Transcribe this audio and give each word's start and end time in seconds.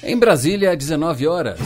Em 0.00 0.16
Brasília, 0.16 0.76
19 0.76 1.26
horas. 1.26 1.58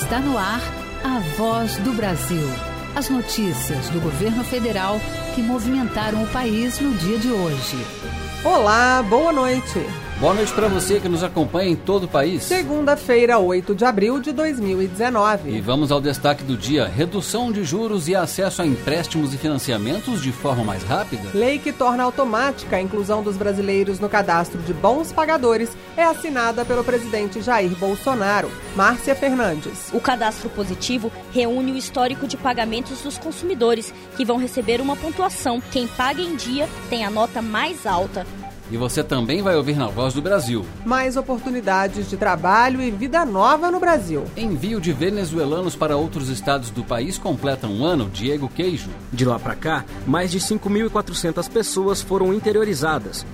Está 0.00 0.18
no 0.20 0.38
ar 0.38 0.62
a 1.04 1.18
voz 1.36 1.76
do 1.80 1.92
Brasil. 1.92 2.48
As 2.96 3.10
notícias 3.10 3.90
do 3.90 4.00
governo 4.00 4.42
federal 4.42 4.98
que 5.34 5.42
movimentaram 5.42 6.22
o 6.22 6.26
país 6.28 6.80
no 6.80 6.94
dia 6.94 7.18
de 7.18 7.30
hoje. 7.30 7.76
Olá, 8.42 9.02
boa 9.02 9.34
noite. 9.34 9.78
Boa 10.20 10.34
noite 10.34 10.52
para 10.52 10.68
você 10.68 11.00
que 11.00 11.08
nos 11.08 11.24
acompanha 11.24 11.70
em 11.70 11.74
todo 11.74 12.04
o 12.04 12.08
país. 12.08 12.42
Segunda-feira, 12.42 13.38
8 13.38 13.74
de 13.74 13.86
abril 13.86 14.20
de 14.20 14.32
2019. 14.32 15.50
E 15.50 15.62
vamos 15.62 15.90
ao 15.90 15.98
destaque 15.98 16.44
do 16.44 16.58
dia: 16.58 16.86
redução 16.86 17.50
de 17.50 17.64
juros 17.64 18.06
e 18.06 18.14
acesso 18.14 18.60
a 18.60 18.66
empréstimos 18.66 19.32
e 19.32 19.38
financiamentos 19.38 20.20
de 20.20 20.30
forma 20.30 20.62
mais 20.62 20.82
rápida. 20.82 21.30
Lei 21.32 21.58
que 21.58 21.72
torna 21.72 22.02
automática 22.02 22.76
a 22.76 22.82
inclusão 22.82 23.22
dos 23.22 23.38
brasileiros 23.38 23.98
no 23.98 24.10
cadastro 24.10 24.60
de 24.60 24.74
bons 24.74 25.10
pagadores 25.10 25.70
é 25.96 26.04
assinada 26.04 26.66
pelo 26.66 26.84
presidente 26.84 27.40
Jair 27.40 27.74
Bolsonaro. 27.76 28.50
Márcia 28.76 29.16
Fernandes. 29.16 29.88
O 29.90 30.02
cadastro 30.02 30.50
positivo 30.50 31.10
reúne 31.32 31.72
o 31.72 31.78
histórico 31.78 32.26
de 32.26 32.36
pagamentos 32.36 33.00
dos 33.00 33.16
consumidores, 33.16 33.90
que 34.18 34.26
vão 34.26 34.36
receber 34.36 34.82
uma 34.82 34.96
pontuação. 34.96 35.62
Quem 35.72 35.86
paga 35.86 36.20
em 36.20 36.36
dia 36.36 36.68
tem 36.90 37.06
a 37.06 37.10
nota 37.10 37.40
mais 37.40 37.86
alta. 37.86 38.26
E 38.70 38.76
você 38.76 39.02
também 39.02 39.42
vai 39.42 39.56
ouvir 39.56 39.76
na 39.76 39.88
Voz 39.88 40.14
do 40.14 40.22
Brasil. 40.22 40.64
Mais 40.84 41.16
oportunidades 41.16 42.08
de 42.08 42.16
trabalho 42.16 42.80
e 42.80 42.90
vida 42.90 43.24
nova 43.24 43.70
no 43.70 43.80
Brasil. 43.80 44.24
Envio 44.36 44.80
de 44.80 44.92
venezuelanos 44.92 45.74
para 45.74 45.96
outros 45.96 46.28
estados 46.28 46.70
do 46.70 46.84
país 46.84 47.18
completa 47.18 47.66
um 47.66 47.84
ano, 47.84 48.08
Diego 48.08 48.48
Queijo. 48.48 48.90
De 49.12 49.24
lá 49.24 49.38
para 49.38 49.54
cá, 49.54 49.84
mais 50.06 50.30
de 50.30 50.38
5.400 50.38 51.50
pessoas 51.50 52.00
foram 52.00 52.32
interiorizadas. 52.32 53.26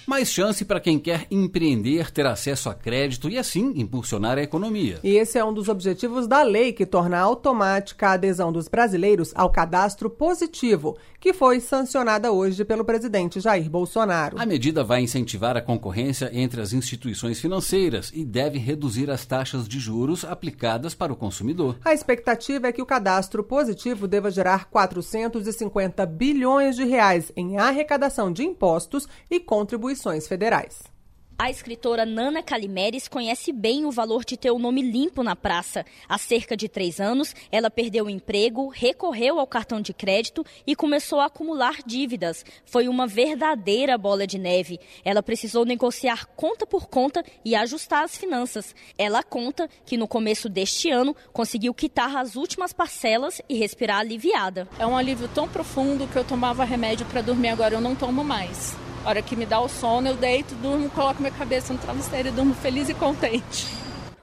mais 0.08 0.32
chance 0.32 0.64
para 0.64 0.80
quem 0.80 0.98
quer 0.98 1.28
empreender, 1.30 2.10
ter 2.12 2.26
acesso 2.26 2.70
a 2.70 2.74
crédito 2.74 3.30
e 3.30 3.38
assim 3.38 3.74
impulsionar 3.76 4.38
a 4.38 4.42
economia. 4.42 5.00
E 5.04 5.18
esse 5.18 5.38
é 5.38 5.44
um 5.44 5.54
dos 5.54 5.68
objetivos 5.68 6.28
da 6.28 6.42
lei 6.44 6.72
que 6.72 6.86
torna 6.86 7.20
automática 7.20 8.08
a 8.08 8.14
adesão 8.14 8.52
dos 8.54 8.70
brasileiros 8.70 9.34
ao 9.36 9.50
cadastro 9.50 10.10
positivo, 10.10 10.98
que 11.20 11.34
foi 11.34 11.60
sancionada 11.60 12.32
hoje 12.32 12.64
pelo 12.64 12.86
presidente 12.86 13.40
Jair 13.40 13.70
Bolsonaro. 13.70 14.40
A 14.40 14.46
medida 14.46 14.84
vai 14.84 15.02
incentivar 15.02 15.58
a 15.58 15.62
concorrência 15.62 16.30
entre 16.34 16.62
as 16.62 16.74
instituições 16.74 17.40
financeiras 17.40 18.12
e 18.14 18.24
deve 18.24 18.60
reduzir 18.60 19.10
as 19.10 19.26
taxas 19.26 19.68
de 19.68 19.80
juros 19.80 20.24
aplicadas 20.24 20.94
para 20.94 21.12
o 21.12 21.16
consumidor. 21.16 21.78
A 21.84 21.94
expectativa 21.94 22.68
é 22.68 22.72
que 22.72 22.82
o 22.82 22.86
cadastro 22.86 23.44
positivo 23.44 24.08
deva 24.08 24.32
gerar 24.32 24.66
450 24.66 26.06
bilhões 26.06 26.76
de 26.76 26.84
reais 26.84 27.32
em 27.36 27.58
arrecadação 27.58 28.32
de 28.32 28.44
impostos 28.44 29.08
e 29.30 29.40
contribuições 29.40 30.28
federais. 30.28 30.97
A 31.40 31.52
escritora 31.52 32.04
Nana 32.04 32.42
Calimeres 32.42 33.08
conhece 33.08 33.54
bem 33.54 33.86
o 33.86 33.92
valor 33.92 34.26
de 34.26 34.36
ter 34.36 34.50
o 34.50 34.58
nome 34.58 34.82
limpo 34.82 35.22
na 35.22 35.36
praça. 35.36 35.86
Há 36.10 36.18
cerca 36.18 36.58
de 36.58 36.68
três 36.68 37.00
anos, 37.00 37.36
ela 37.52 37.70
perdeu 37.70 38.06
o 38.06 38.10
emprego, 38.10 38.70
recorreu 38.70 39.40
ao 39.40 39.46
cartão 39.46 39.80
de 39.80 39.94
crédito 39.94 40.44
e 40.66 40.76
começou 40.76 41.20
a 41.20 41.26
acumular 41.26 41.78
dívidas. 41.86 42.44
Foi 42.66 42.88
uma 42.88 43.06
verdadeira 43.06 44.00
bola 44.00 44.26
de 44.26 44.40
neve. 44.40 44.80
Ela 45.06 45.22
precisou 45.22 45.64
negociar 45.64 46.26
conta 46.36 46.66
por 46.66 46.88
conta 46.88 47.24
e 47.46 47.54
ajustar 47.54 48.04
as 48.04 48.18
finanças. 48.18 48.74
Ela 48.98 49.22
conta 49.22 49.70
que 49.86 49.96
no 49.96 50.08
começo 50.08 50.50
deste 50.50 50.90
ano 50.90 51.16
conseguiu 51.32 51.72
quitar 51.72 52.18
as 52.18 52.36
últimas 52.36 52.74
parcelas 52.74 53.44
e 53.48 53.60
respirar 53.60 54.00
aliviada. 54.00 54.68
É 54.80 54.88
um 54.88 54.98
alívio 54.98 55.28
tão 55.28 55.48
profundo 55.48 56.08
que 56.08 56.18
eu 56.18 56.24
tomava 56.24 56.64
remédio 56.64 57.06
para 57.06 57.22
dormir, 57.22 57.50
agora 57.50 57.76
eu 57.76 57.82
não 57.82 57.96
tomo 57.96 58.24
mais 58.24 58.76
hora 59.06 59.22
que 59.22 59.36
me 59.36 59.46
dá 59.46 59.60
o 59.60 59.70
sono, 59.70 60.08
eu 60.08 60.16
deito, 60.16 60.56
durmo, 60.56 60.90
coloco 60.90 61.22
minha 61.22 61.32
cabeça 61.32 61.74
no 61.74 61.80
travesseiro 61.80 62.30
e 62.30 62.32
durmo 62.32 62.54
feliz 62.56 62.90
e 62.90 62.94
contente. 62.94 63.68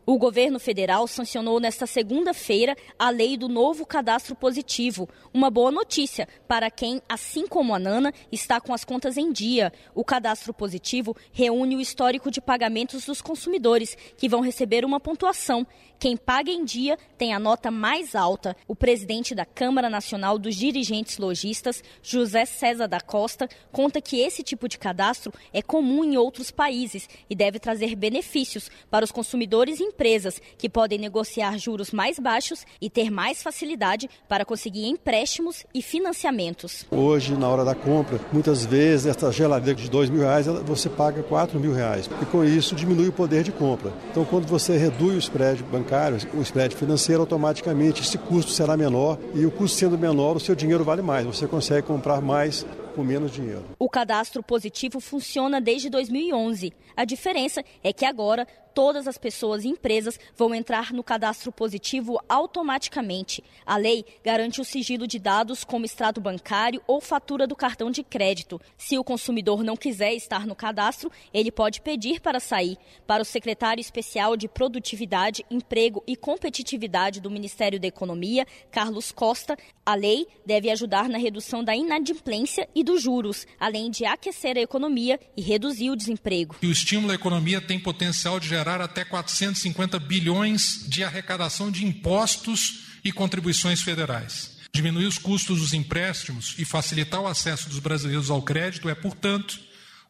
O 0.07 0.19
governo 0.19 0.59
federal 0.59 1.07
sancionou 1.09 1.59
nesta 1.59 1.87
segunda-feira 1.87 2.77
a 2.99 3.09
lei 3.09 3.39
do 3.39 3.49
novo 3.49 3.87
cadastro 3.87 4.35
positivo. 4.35 5.09
Uma 5.33 5.49
boa 5.49 5.71
notícia 5.71 6.29
para 6.47 6.71
quem, 6.71 7.01
assim 7.09 7.47
como 7.47 7.75
a 7.75 7.79
Nana, 7.79 8.13
está 8.31 8.61
com 8.61 8.75
as 8.75 8.85
contas 8.85 9.17
em 9.17 9.33
dia. 9.33 9.73
O 9.95 10.05
cadastro 10.05 10.53
positivo 10.53 11.17
reúne 11.33 11.75
o 11.75 11.81
histórico 11.81 12.31
de 12.31 12.39
pagamentos 12.39 13.07
dos 13.07 13.23
consumidores, 13.23 13.97
que 14.19 14.29
vão 14.29 14.43
receber 14.43 14.85
uma 14.85 15.01
pontuação. 15.01 15.67
Quem 15.99 16.19
paga 16.19 16.51
em 16.51 16.67
dia 16.67 16.99
tem 17.17 17.33
a 17.33 17.39
nota 17.39 17.71
mais 17.71 18.15
alta. 18.15 18.55
O 18.69 18.77
presidente 18.77 19.35
da 19.35 19.47
Câmara 19.47 19.89
Nacional 19.89 20.39
dos 20.39 20.55
Dirigentes 20.55 21.17
Logistas, 21.17 21.83
José 22.03 22.45
César 22.45 22.87
da 22.87 23.01
Costa, 23.01 23.49
conta 23.73 24.03
que 24.03 24.21
esse 24.21 24.43
tipo 24.43 24.69
de 24.69 24.77
cadastro 24.77 25.33
é 25.51 25.63
comum 25.63 26.05
em 26.05 26.19
outros 26.19 26.51
países 26.51 27.09
e 27.31 27.35
deve 27.35 27.59
trazer 27.59 27.95
benefícios 27.95 28.71
para 28.91 29.05
os 29.05 29.11
consumidores 29.11 29.81
e 29.81 29.94
empresas, 29.95 30.43
que 30.59 30.69
podem 30.69 30.99
negociar 30.99 31.57
juros 31.57 31.93
mais 31.93 32.19
baixos 32.19 32.67
e 32.81 32.91
ter 32.91 33.11
mais 33.11 33.43
facilidade 33.43 34.11
para 34.29 34.45
conseguir 34.45 34.87
empréstimos 34.87 35.65
e 35.73 35.81
financiamentos. 35.81 36.85
Hoje, 36.91 37.37
na 37.37 37.49
hora 37.49 37.65
da 37.65 37.75
compra, 37.75 38.21
muitas 38.33 38.67
vezes 38.67 39.07
essa 39.07 39.31
geladeira 39.31 39.81
de 39.81 39.89
dois 39.89 40.11
mil 40.11 40.23
reais 40.23 40.47
você 40.65 40.91
paga 40.91 41.23
quatro 41.23 41.61
mil 41.61 41.73
reais 41.73 42.11
e 42.21 42.27
com 42.27 42.45
isso 42.45 42.75
diminui 42.75 43.09
o 43.09 43.13
poder 43.13 43.45
de 43.45 43.53
compra. 43.53 43.93
Então, 44.11 44.25
quando 44.25 44.47
você 44.47 44.77
reduz 44.77 45.15
o 45.15 45.19
spread 45.19 45.63
bancário, 45.63 46.19
o 46.35 46.43
spread 46.43 46.75
financeiro, 46.75 47.23
automaticamente 47.23 48.03
esse 48.03 48.19
custo 48.19 48.51
será 48.51 48.77
menor 48.77 49.19
e 49.35 49.47
o 49.47 49.51
custo 49.51 49.79
sendo 49.79 49.97
menor, 49.97 50.37
o 50.37 50.41
seu 50.41 50.55
dinheiro 50.55 50.83
vale 50.83 51.03
mais. 51.03 51.25
Você 51.25 51.47
consegue 51.47 51.87
comprar 51.87 52.21
mais 52.21 52.67
com 52.95 53.03
menos 53.03 53.33
dinheiro. 53.33 53.65
O 53.79 53.89
cadastro 53.89 54.43
positivo 54.43 55.01
funciona 55.01 55.61
desde 55.61 55.91
2011. 55.91 56.73
A 56.97 57.05
diferença 57.05 57.63
é 57.83 57.93
que 57.93 58.05
agora 58.05 58.47
todas 58.75 59.07
as 59.07 59.17
pessoas 59.17 59.65
e 59.65 59.69
empresas 59.69 60.19
vão 60.37 60.55
entrar 60.55 60.93
no 60.93 61.05
cadastro 61.05 61.53
positivo 61.53 62.21
automaticamente. 62.29 63.43
A 63.65 63.77
lei 63.77 64.05
garante 64.25 64.61
o 64.61 64.65
sigilo 64.65 65.07
de 65.07 65.19
dados 65.19 65.63
como 65.63 65.85
extrato 65.85 66.21
bancário 66.21 66.83
ou 66.87 67.01
fatura 67.01 67.47
do 67.47 67.55
cartão 67.55 67.91
de 67.91 68.03
crédito. 68.03 68.61
Se 68.77 68.99
o 68.99 69.05
consumidor 69.05 69.63
não 69.63 69.77
quiser 69.77 70.13
estar 70.15 70.47
no 70.47 70.57
cadastro, 70.57 71.11
ele 71.33 71.53
pode 71.53 71.81
pedir 71.81 72.21
para 72.21 72.41
sair. 72.41 72.77
Para 73.07 73.23
o 73.23 73.25
secretário 73.25 73.81
especial 73.81 74.37
de 74.37 74.49
Produtividade, 74.49 75.45
Emprego 75.51 76.03
e 76.07 76.17
Competitividade 76.17 77.21
do 77.21 77.31
Ministério 77.31 77.79
da 77.79 77.87
Economia, 77.87 78.47
Carlos 78.71 79.13
Costa, 79.13 79.57
a 79.87 79.95
lei 79.95 80.27
deve 80.45 80.71
ajudar 80.71 81.09
na 81.09 81.19
redução 81.19 81.63
da 81.63 81.77
inadimplência 81.77 82.69
e 82.75 82.83
dos 82.83 83.03
juros, 83.03 83.47
além 83.61 83.91
de 83.91 84.05
aquecer 84.05 84.57
a 84.57 84.61
economia 84.61 85.21
e 85.37 85.43
reduzir 85.43 85.91
o 85.91 85.97
desemprego. 85.97 86.57
E 86.61 86.67
o 86.67 86.73
estímulo 86.73 87.13
à 87.13 87.15
economia 87.15 87.61
tem 87.61 87.79
potencial 87.79 88.41
de 88.41 88.49
gerar 88.49 88.64
até 88.69 89.05
450 89.05 89.99
bilhões 89.99 90.85
de 90.87 91.05
arrecadação 91.05 91.71
de 91.71 91.85
impostos 91.85 92.81
e 93.05 93.13
contribuições 93.13 93.83
federais. 93.83 94.55
Diminuir 94.75 95.07
os 95.07 95.19
custos 95.19 95.61
dos 95.61 95.73
empréstimos 95.73 96.55
e 96.59 96.65
facilitar 96.65 97.21
o 97.21 97.27
acesso 97.27 97.69
dos 97.69 97.79
brasileiros 97.79 98.31
ao 98.31 98.43
crédito 98.43 98.89
é, 98.89 98.95
portanto, 98.95 99.61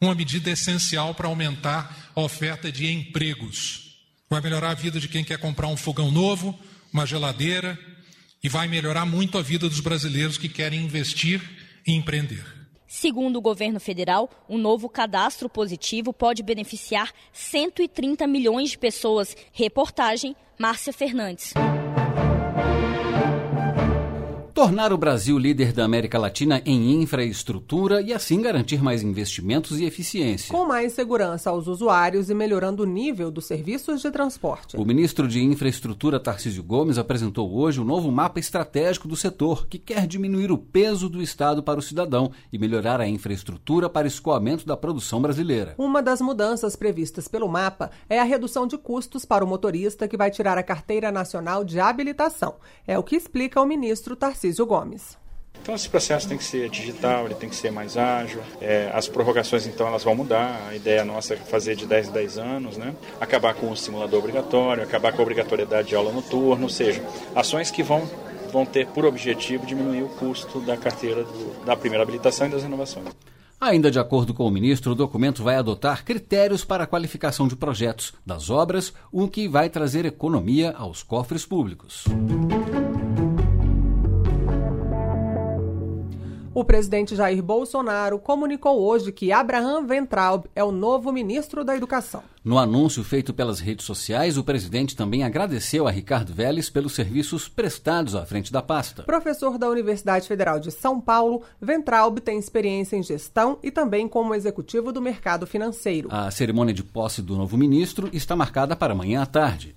uma 0.00 0.14
medida 0.14 0.50
essencial 0.50 1.14
para 1.14 1.28
aumentar 1.28 2.12
a 2.14 2.20
oferta 2.20 2.70
de 2.70 2.90
empregos. 2.90 3.96
Vai 4.28 4.40
melhorar 4.40 4.70
a 4.70 4.74
vida 4.74 4.98
de 4.98 5.08
quem 5.08 5.24
quer 5.24 5.38
comprar 5.38 5.68
um 5.68 5.76
fogão 5.76 6.10
novo, 6.10 6.58
uma 6.92 7.06
geladeira, 7.06 7.78
e 8.42 8.48
vai 8.48 8.68
melhorar 8.68 9.04
muito 9.06 9.38
a 9.38 9.42
vida 9.42 9.68
dos 9.68 9.80
brasileiros 9.80 10.38
que 10.38 10.48
querem 10.48 10.84
investir 10.84 11.40
e 11.86 11.92
empreender. 11.92 12.63
Segundo 12.96 13.38
o 13.38 13.40
governo 13.40 13.80
federal, 13.80 14.30
o 14.48 14.56
novo 14.56 14.88
cadastro 14.88 15.48
positivo 15.48 16.12
pode 16.12 16.44
beneficiar 16.44 17.12
130 17.32 18.24
milhões 18.24 18.70
de 18.70 18.78
pessoas. 18.78 19.36
Reportagem 19.52 20.36
Márcia 20.56 20.92
Fernandes. 20.92 21.52
Tornar 24.54 24.92
o 24.92 24.96
Brasil 24.96 25.36
líder 25.36 25.72
da 25.72 25.84
América 25.84 26.16
Latina 26.16 26.62
em 26.64 27.02
infraestrutura 27.02 28.00
e 28.00 28.12
assim 28.12 28.40
garantir 28.40 28.80
mais 28.80 29.02
investimentos 29.02 29.80
e 29.80 29.84
eficiência. 29.84 30.54
Com 30.54 30.64
mais 30.64 30.92
segurança 30.92 31.50
aos 31.50 31.66
usuários 31.66 32.30
e 32.30 32.34
melhorando 32.34 32.84
o 32.84 32.86
nível 32.86 33.32
dos 33.32 33.46
serviços 33.46 34.00
de 34.00 34.12
transporte. 34.12 34.76
O 34.76 34.84
ministro 34.84 35.26
de 35.26 35.42
Infraestrutura, 35.42 36.20
Tarcísio 36.20 36.62
Gomes, 36.62 36.98
apresentou 36.98 37.52
hoje 37.52 37.80
o 37.80 37.84
novo 37.84 38.12
mapa 38.12 38.38
estratégico 38.38 39.08
do 39.08 39.16
setor, 39.16 39.66
que 39.66 39.76
quer 39.76 40.06
diminuir 40.06 40.52
o 40.52 40.58
peso 40.58 41.08
do 41.08 41.20
Estado 41.20 41.60
para 41.60 41.80
o 41.80 41.82
cidadão 41.82 42.30
e 42.52 42.56
melhorar 42.56 43.00
a 43.00 43.08
infraestrutura 43.08 43.90
para 43.90 44.06
escoamento 44.06 44.64
da 44.64 44.76
produção 44.76 45.20
brasileira. 45.20 45.74
Uma 45.76 46.00
das 46.00 46.20
mudanças 46.20 46.76
previstas 46.76 47.26
pelo 47.26 47.48
mapa 47.48 47.90
é 48.08 48.20
a 48.20 48.24
redução 48.24 48.68
de 48.68 48.78
custos 48.78 49.24
para 49.24 49.44
o 49.44 49.48
motorista 49.48 50.06
que 50.06 50.16
vai 50.16 50.30
tirar 50.30 50.56
a 50.56 50.62
carteira 50.62 51.10
nacional 51.10 51.64
de 51.64 51.80
habilitação. 51.80 52.54
É 52.86 52.96
o 52.96 53.02
que 53.02 53.16
explica 53.16 53.60
o 53.60 53.66
ministro 53.66 54.14
Tarcísio 54.14 54.43
Tarcísio 54.44 54.66
Gomes. 54.66 55.16
Então 55.62 55.74
esse 55.74 55.88
processo 55.88 56.28
tem 56.28 56.36
que 56.36 56.44
ser 56.44 56.68
digital, 56.68 57.24
ele 57.24 57.34
tem 57.34 57.48
que 57.48 57.56
ser 57.56 57.72
mais 57.72 57.96
ágil. 57.96 58.42
É, 58.60 58.90
as 58.92 59.08
prorrogações 59.08 59.66
então 59.66 59.86
elas 59.86 60.04
vão 60.04 60.14
mudar. 60.14 60.60
A 60.68 60.76
ideia 60.76 61.02
nossa 61.02 61.32
é 61.32 61.36
fazer 61.38 61.74
de 61.74 61.86
10 61.86 62.08
em 62.08 62.12
10 62.12 62.38
anos, 62.38 62.76
né? 62.76 62.94
Acabar 63.18 63.54
com 63.54 63.70
o 63.70 63.76
simulador 63.76 64.18
obrigatório, 64.18 64.82
acabar 64.82 65.12
com 65.12 65.20
a 65.20 65.22
obrigatoriedade 65.22 65.88
de 65.88 65.96
aula 65.96 66.12
noturna, 66.12 66.64
ou 66.64 66.68
seja, 66.68 67.02
ações 67.34 67.70
que 67.70 67.82
vão 67.82 68.02
vão 68.52 68.66
ter 68.66 68.86
por 68.88 69.04
objetivo 69.04 69.66
diminuir 69.66 70.02
o 70.02 70.08
custo 70.10 70.60
da 70.60 70.76
carteira 70.76 71.24
do, 71.24 71.64
da 71.64 71.74
primeira 71.74 72.04
habilitação 72.04 72.46
e 72.46 72.50
das 72.50 72.62
inovações. 72.62 73.08
Ainda 73.60 73.90
de 73.90 73.98
acordo 73.98 74.34
com 74.34 74.46
o 74.46 74.50
ministro, 74.50 74.92
o 74.92 74.94
documento 74.94 75.42
vai 75.42 75.56
adotar 75.56 76.04
critérios 76.04 76.64
para 76.64 76.84
a 76.84 76.86
qualificação 76.86 77.48
de 77.48 77.56
projetos 77.56 78.12
das 78.24 78.50
obras, 78.50 78.92
o 79.10 79.26
que 79.26 79.48
vai 79.48 79.70
trazer 79.70 80.04
economia 80.04 80.72
aos 80.76 81.02
cofres 81.02 81.46
públicos. 81.46 82.04
O 86.54 86.64
presidente 86.64 87.16
Jair 87.16 87.42
Bolsonaro 87.42 88.16
comunicou 88.16 88.80
hoje 88.80 89.10
que 89.10 89.32
Abraham 89.32 89.84
Ventraub 89.86 90.44
é 90.54 90.62
o 90.62 90.70
novo 90.70 91.10
ministro 91.10 91.64
da 91.64 91.76
Educação. 91.76 92.22
No 92.44 92.58
anúncio 92.58 93.02
feito 93.02 93.34
pelas 93.34 93.58
redes 93.58 93.84
sociais, 93.84 94.38
o 94.38 94.44
presidente 94.44 94.94
também 94.94 95.24
agradeceu 95.24 95.88
a 95.88 95.90
Ricardo 95.90 96.32
Vélez 96.32 96.70
pelos 96.70 96.94
serviços 96.94 97.48
prestados 97.48 98.14
à 98.14 98.24
frente 98.24 98.52
da 98.52 98.62
pasta. 98.62 99.02
Professor 99.02 99.58
da 99.58 99.68
Universidade 99.68 100.28
Federal 100.28 100.60
de 100.60 100.70
São 100.70 101.00
Paulo, 101.00 101.42
Ventraub 101.60 102.20
tem 102.20 102.38
experiência 102.38 102.96
em 102.96 103.02
gestão 103.02 103.58
e 103.60 103.72
também 103.72 104.06
como 104.06 104.32
executivo 104.32 104.92
do 104.92 105.02
mercado 105.02 105.48
financeiro. 105.48 106.08
A 106.12 106.30
cerimônia 106.30 106.72
de 106.72 106.84
posse 106.84 107.20
do 107.20 107.34
novo 107.34 107.56
ministro 107.56 108.08
está 108.12 108.36
marcada 108.36 108.76
para 108.76 108.92
amanhã 108.92 109.22
à 109.22 109.26
tarde. 109.26 109.74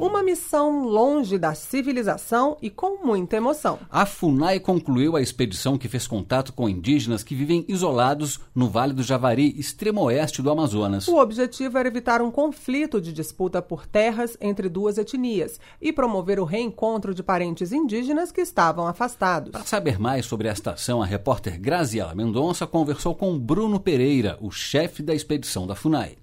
Uma 0.00 0.22
missão 0.22 0.84
longe 0.86 1.38
da 1.38 1.54
civilização 1.54 2.56
e 2.62 2.70
com 2.70 3.04
muita 3.04 3.36
emoção. 3.36 3.80
A 3.90 4.06
FUNAI 4.06 4.60
concluiu 4.60 5.16
a 5.16 5.20
expedição 5.20 5.76
que 5.76 5.88
fez 5.88 6.06
contato 6.06 6.52
com 6.52 6.68
indígenas 6.68 7.24
que 7.24 7.34
vivem 7.34 7.64
isolados 7.66 8.38
no 8.54 8.68
Vale 8.68 8.92
do 8.92 9.02
Javari, 9.02 9.58
extremo 9.58 10.02
oeste 10.02 10.40
do 10.40 10.50
Amazonas. 10.50 11.08
O 11.08 11.16
objetivo 11.16 11.78
era 11.78 11.88
evitar 11.88 12.22
um 12.22 12.30
conflito 12.30 13.00
de 13.00 13.12
disputa 13.12 13.60
por 13.60 13.86
terras 13.86 14.36
entre 14.40 14.68
duas 14.68 14.98
etnias 14.98 15.58
e 15.82 15.92
promover 15.92 16.38
o 16.38 16.44
reencontro 16.44 17.12
de 17.12 17.22
parentes 17.24 17.72
indígenas 17.72 18.30
que 18.30 18.40
estavam 18.40 18.86
afastados. 18.86 19.50
Para 19.50 19.64
saber 19.64 19.98
mais 19.98 20.26
sobre 20.26 20.46
esta 20.46 20.74
ação, 20.74 21.02
a 21.02 21.06
repórter 21.06 21.60
Graziela 21.60 22.14
Mendonça 22.14 22.68
conversou 22.68 23.16
com 23.16 23.36
Bruno 23.36 23.80
Pereira, 23.80 24.38
o 24.40 24.52
chefe 24.52 25.02
da 25.02 25.12
expedição 25.12 25.66
da 25.66 25.74
FUNAI. 25.74 26.16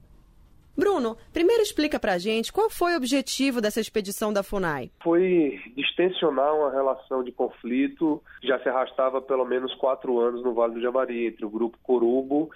Bruno, 0.77 1.18
primeiro 1.31 1.62
explica 1.62 2.00
pra 2.00 2.18
gente 2.18 2.51
qual 2.51 2.69
foi 2.69 2.94
o 2.94 2.98
objetivo 2.98 3.62
dessa 3.62 3.80
expedição 3.80 4.33
da 4.33 4.44
FUNAI. 4.44 4.92
Foi 5.04 5.60
distensionar 5.75 6.54
uma 6.54 6.72
relação 6.72 7.24
de 7.24 7.31
conflito 7.31 8.22
que 8.42 8.48
já 8.48 8.60
se 8.60 8.68
arrastava 8.68 9.22
pelo 9.22 9.45
menos 9.45 9.74
quatro 9.75 10.19
anos 10.19 10.44
no 10.44 10.54
Vale 10.54 10.74
do 10.74 10.81
Javari, 10.81 11.27
entre 11.27 11.45
o 11.45 11.50
grupo 11.50 11.77
Corubo 11.81 12.50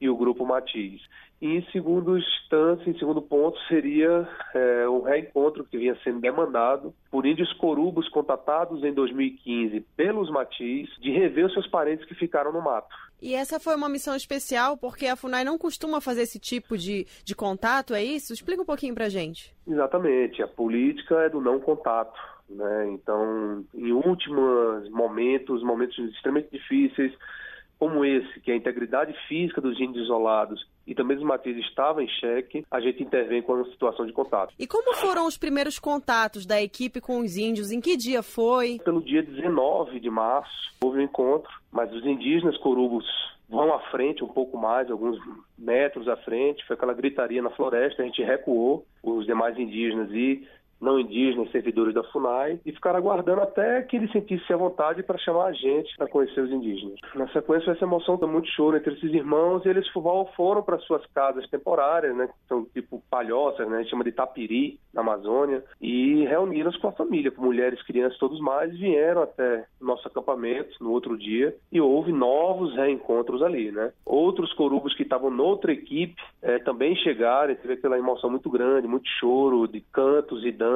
e 0.00 0.08
o 0.08 0.16
grupo 0.16 0.46
Matiz. 0.46 1.00
E 1.40 1.46
em 1.56 1.62
segundo 1.72 2.18
instância, 2.18 2.90
em 2.90 2.98
segundo 2.98 3.22
ponto, 3.22 3.58
seria 3.66 4.28
é, 4.54 4.88
um 4.88 5.00
reencontro 5.00 5.64
que 5.64 5.78
vinha 5.78 5.96
sendo 6.04 6.20
demandado 6.20 6.94
por 7.10 7.24
índios 7.24 7.50
corubos 7.54 8.08
contatados 8.10 8.84
em 8.84 8.92
2015 8.92 9.80
pelos 9.96 10.30
Matiz 10.30 10.88
de 11.00 11.10
rever 11.10 11.46
os 11.46 11.52
seus 11.54 11.66
parentes 11.66 12.04
que 12.04 12.14
ficaram 12.14 12.52
no 12.52 12.60
mato. 12.60 12.94
E 13.22 13.34
essa 13.34 13.58
foi 13.58 13.74
uma 13.74 13.88
missão 13.88 14.14
especial 14.14 14.76
porque 14.76 15.06
a 15.06 15.16
FUNAI 15.16 15.44
não 15.44 15.56
costuma 15.56 16.00
fazer 16.00 16.22
esse 16.22 16.38
tipo 16.38 16.76
de, 16.76 17.06
de 17.24 17.34
contato, 17.34 17.94
é 17.94 18.02
isso? 18.02 18.32
Explica 18.32 18.62
um 18.62 18.66
pouquinho 18.66 18.94
pra 18.94 19.08
gente. 19.08 19.54
Exatamente. 19.66 20.42
A 20.42 20.48
política 20.48 21.22
é 21.22 21.30
do 21.30 21.40
não 21.40 21.58
contato. 21.58 22.18
Né? 22.50 22.90
Então, 22.92 23.64
em 23.74 23.92
últimos 23.92 24.90
momentos, 24.90 25.62
momentos 25.62 25.96
extremamente 25.98 26.50
difíceis, 26.50 27.12
como 27.80 28.04
esse, 28.04 28.38
que 28.40 28.50
é 28.50 28.54
a 28.54 28.56
integridade 28.58 29.14
física 29.26 29.58
dos 29.58 29.80
índios 29.80 30.04
isolados 30.04 30.68
e 30.86 30.94
também 30.94 31.16
dos 31.16 31.24
matrizes 31.24 31.64
estava 31.64 32.04
em 32.04 32.08
xeque, 32.08 32.62
a 32.70 32.78
gente 32.78 33.02
intervém 33.02 33.40
com 33.40 33.54
a 33.54 33.64
situação 33.64 34.04
de 34.04 34.12
contato. 34.12 34.52
E 34.58 34.66
como 34.66 34.94
foram 34.96 35.26
os 35.26 35.38
primeiros 35.38 35.78
contatos 35.78 36.44
da 36.44 36.60
equipe 36.60 37.00
com 37.00 37.20
os 37.20 37.38
índios? 37.38 37.72
Em 37.72 37.80
que 37.80 37.96
dia 37.96 38.22
foi? 38.22 38.78
Pelo 38.84 39.00
dia 39.00 39.22
19 39.22 39.98
de 39.98 40.10
março, 40.10 40.74
houve 40.82 40.98
um 40.98 41.02
encontro, 41.02 41.50
mas 41.72 41.90
os 41.90 42.04
indígenas 42.04 42.58
corubos 42.58 43.06
vão 43.48 43.72
à 43.72 43.80
frente 43.90 44.22
um 44.22 44.28
pouco 44.28 44.58
mais, 44.58 44.90
alguns 44.90 45.18
metros 45.58 46.06
à 46.06 46.16
frente, 46.18 46.64
foi 46.66 46.76
aquela 46.76 46.92
gritaria 46.92 47.40
na 47.40 47.50
floresta, 47.50 48.02
a 48.02 48.04
gente 48.04 48.22
recuou, 48.22 48.86
os 49.02 49.24
demais 49.24 49.58
indígenas 49.58 50.10
e 50.12 50.46
não 50.80 50.98
indígenas, 50.98 51.50
servidores 51.50 51.94
da 51.94 52.02
FUNAI, 52.04 52.60
e 52.64 52.72
ficaram 52.72 52.98
aguardando 52.98 53.42
até 53.42 53.82
que 53.82 53.96
ele 53.96 54.10
sentisse 54.10 54.52
a 54.52 54.56
vontade 54.56 55.02
para 55.02 55.18
chamar 55.18 55.46
a 55.46 55.52
gente 55.52 55.94
para 55.96 56.08
conhecer 56.08 56.40
os 56.40 56.50
indígenas. 56.50 56.98
Na 57.14 57.28
sequência, 57.28 57.70
essa 57.70 57.84
emoção 57.84 58.16
deu 58.16 58.28
muito 58.28 58.48
choro 58.48 58.76
entre 58.76 58.94
esses 58.94 59.12
irmãos 59.12 59.64
e 59.64 59.68
eles 59.68 59.86
foram 59.88 60.62
para 60.62 60.78
suas 60.78 61.04
casas 61.06 61.48
temporárias, 61.50 62.16
né, 62.16 62.26
que 62.26 62.48
são 62.48 62.64
tipo 62.64 63.02
palhoças, 63.10 63.68
né, 63.68 63.76
a 63.76 63.80
gente 63.80 63.90
chama 63.90 64.04
de 64.04 64.12
tapiri, 64.12 64.78
na 64.92 65.02
Amazônia, 65.02 65.62
e 65.80 66.24
reuniram-se 66.24 66.78
com 66.78 66.88
a 66.88 66.92
família, 66.92 67.30
com 67.30 67.42
mulheres, 67.42 67.82
crianças, 67.82 68.18
todos 68.18 68.40
mais, 68.40 68.76
vieram 68.76 69.22
até 69.22 69.66
nosso 69.80 70.06
acampamento 70.08 70.76
no 70.80 70.90
outro 70.90 71.16
dia 71.16 71.54
e 71.70 71.80
houve 71.80 72.12
novos 72.12 72.74
reencontros 72.74 73.42
ali, 73.42 73.70
né. 73.70 73.92
Outros 74.04 74.52
corubos 74.54 74.94
que 74.94 75.02
estavam 75.02 75.30
noutra 75.30 75.72
equipe 75.72 76.20
é, 76.42 76.58
também 76.58 76.96
chegaram, 76.96 77.52
e 77.52 77.56
teve 77.56 77.74
aquela 77.74 77.98
emoção 77.98 78.30
muito 78.30 78.48
grande, 78.48 78.88
muito 78.88 79.08
choro, 79.18 79.68
de 79.68 79.80
cantos 79.92 80.44
e 80.44 80.50
danças 80.50 80.69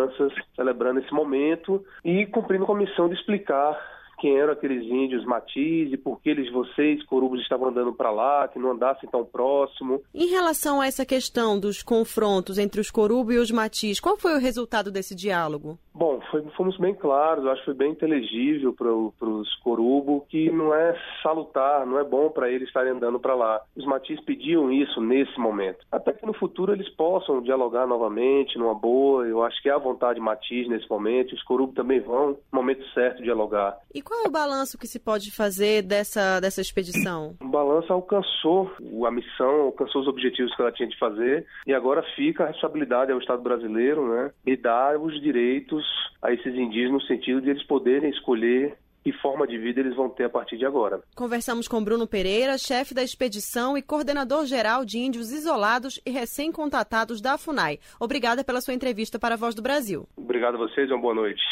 celebrando 0.54 1.00
esse 1.00 1.12
momento 1.12 1.84
e 2.04 2.26
cumprindo 2.26 2.66
com 2.66 2.72
a 2.72 2.78
missão 2.78 3.08
de 3.08 3.14
explicar 3.14 3.93
quem 4.24 4.38
eram 4.38 4.54
aqueles 4.54 4.82
índios 4.84 5.22
matiz 5.26 5.92
e 5.92 5.98
por 5.98 6.18
que 6.18 6.30
eles, 6.30 6.50
vocês, 6.50 7.04
corubos, 7.04 7.42
estavam 7.42 7.68
andando 7.68 7.92
para 7.92 8.10
lá, 8.10 8.48
que 8.48 8.58
não 8.58 8.70
andassem 8.70 9.06
tão 9.10 9.22
próximo. 9.22 10.02
Em 10.14 10.28
relação 10.28 10.80
a 10.80 10.86
essa 10.86 11.04
questão 11.04 11.60
dos 11.60 11.82
confrontos 11.82 12.56
entre 12.56 12.80
os 12.80 12.90
corubos 12.90 13.34
e 13.34 13.38
os 13.38 13.50
matiz, 13.50 14.00
qual 14.00 14.16
foi 14.16 14.34
o 14.34 14.40
resultado 14.40 14.90
desse 14.90 15.14
diálogo? 15.14 15.78
Bom, 15.94 16.20
foi, 16.28 16.42
fomos 16.56 16.76
bem 16.76 16.92
claros, 16.92 17.44
eu 17.44 17.50
acho 17.52 17.60
que 17.60 17.66
foi 17.66 17.74
bem 17.74 17.92
inteligível 17.92 18.72
para 18.72 18.90
os 19.28 19.54
Corubo 19.62 20.26
que 20.28 20.50
não 20.50 20.74
é 20.74 20.92
salutar, 21.22 21.86
não 21.86 22.00
é 22.00 22.04
bom 22.04 22.30
para 22.30 22.50
eles 22.50 22.66
estarem 22.66 22.92
andando 22.92 23.20
para 23.20 23.34
lá. 23.34 23.60
Os 23.76 23.86
Matiz 23.86 24.20
pediam 24.22 24.72
isso 24.72 25.00
nesse 25.00 25.38
momento. 25.38 25.78
Até 25.92 26.12
que 26.12 26.26
no 26.26 26.34
futuro 26.34 26.72
eles 26.72 26.88
possam 26.96 27.40
dialogar 27.40 27.86
novamente, 27.86 28.58
numa 28.58 28.74
boa. 28.74 29.24
Eu 29.24 29.44
acho 29.44 29.62
que 29.62 29.70
há 29.70 29.78
vontade 29.78 30.18
Matiz 30.18 30.68
nesse 30.68 30.90
momento. 30.90 31.32
Os 31.32 31.42
Corubo 31.44 31.72
também 31.72 32.00
vão, 32.00 32.30
no 32.30 32.38
momento 32.52 32.84
certo, 32.92 33.22
dialogar. 33.22 33.78
E 33.94 34.02
qual 34.02 34.13
é 34.22 34.28
o 34.28 34.30
balanço 34.30 34.78
que 34.78 34.86
se 34.86 34.98
pode 34.98 35.30
fazer 35.30 35.82
dessa, 35.82 36.40
dessa 36.40 36.60
expedição? 36.60 37.36
O 37.40 37.48
balanço 37.48 37.92
alcançou 37.92 38.70
a 39.06 39.10
missão, 39.10 39.62
alcançou 39.62 40.02
os 40.02 40.08
objetivos 40.08 40.54
que 40.54 40.62
ela 40.62 40.72
tinha 40.72 40.88
de 40.88 40.98
fazer. 40.98 41.46
E 41.66 41.72
agora 41.72 42.02
fica 42.14 42.44
a 42.44 42.46
responsabilidade 42.48 43.12
ao 43.12 43.18
Estado 43.18 43.42
brasileiro, 43.42 44.08
né? 44.08 44.30
E 44.46 44.56
dar 44.56 44.98
os 44.98 45.20
direitos 45.20 45.84
a 46.22 46.32
esses 46.32 46.54
indígenas 46.54 46.92
no 46.92 47.02
sentido 47.02 47.40
de 47.40 47.50
eles 47.50 47.66
poderem 47.66 48.10
escolher 48.10 48.76
que 49.04 49.12
forma 49.12 49.46
de 49.46 49.58
vida 49.58 49.80
eles 49.80 49.94
vão 49.94 50.08
ter 50.08 50.24
a 50.24 50.30
partir 50.30 50.56
de 50.56 50.64
agora. 50.64 51.02
Conversamos 51.14 51.68
com 51.68 51.84
Bruno 51.84 52.06
Pereira, 52.06 52.56
chefe 52.56 52.94
da 52.94 53.02
expedição 53.02 53.76
e 53.76 53.82
coordenador 53.82 54.46
geral 54.46 54.84
de 54.84 54.98
índios 54.98 55.30
isolados 55.30 56.00
e 56.06 56.10
recém-contatados 56.10 57.20
da 57.20 57.36
FUNAI. 57.36 57.78
Obrigada 58.00 58.42
pela 58.42 58.62
sua 58.62 58.72
entrevista 58.72 59.18
para 59.18 59.34
a 59.34 59.36
Voz 59.36 59.54
do 59.54 59.60
Brasil. 59.60 60.08
Obrigado 60.16 60.54
a 60.54 60.58
vocês 60.58 60.88
e 60.88 60.92
uma 60.92 61.02
boa 61.02 61.14
noite. 61.14 61.42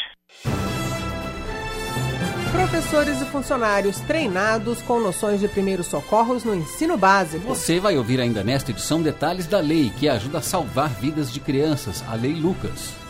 Professores 2.53 3.19
e 3.19 3.25
funcionários 3.25 3.99
treinados 4.01 4.79
com 4.83 4.99
noções 4.99 5.39
de 5.39 5.47
primeiros 5.47 5.87
socorros 5.87 6.43
no 6.43 6.53
ensino 6.53 6.95
básico. 6.95 7.47
Você 7.47 7.79
vai 7.79 7.97
ouvir 7.97 8.21
ainda 8.21 8.43
nesta 8.43 8.69
edição 8.69 9.01
detalhes 9.01 9.47
da 9.47 9.59
lei 9.59 9.91
que 9.97 10.07
ajuda 10.07 10.37
a 10.37 10.41
salvar 10.41 10.89
vidas 10.89 11.33
de 11.33 11.39
crianças, 11.39 12.03
a 12.07 12.13
Lei 12.13 12.33
Lucas. 12.33 13.02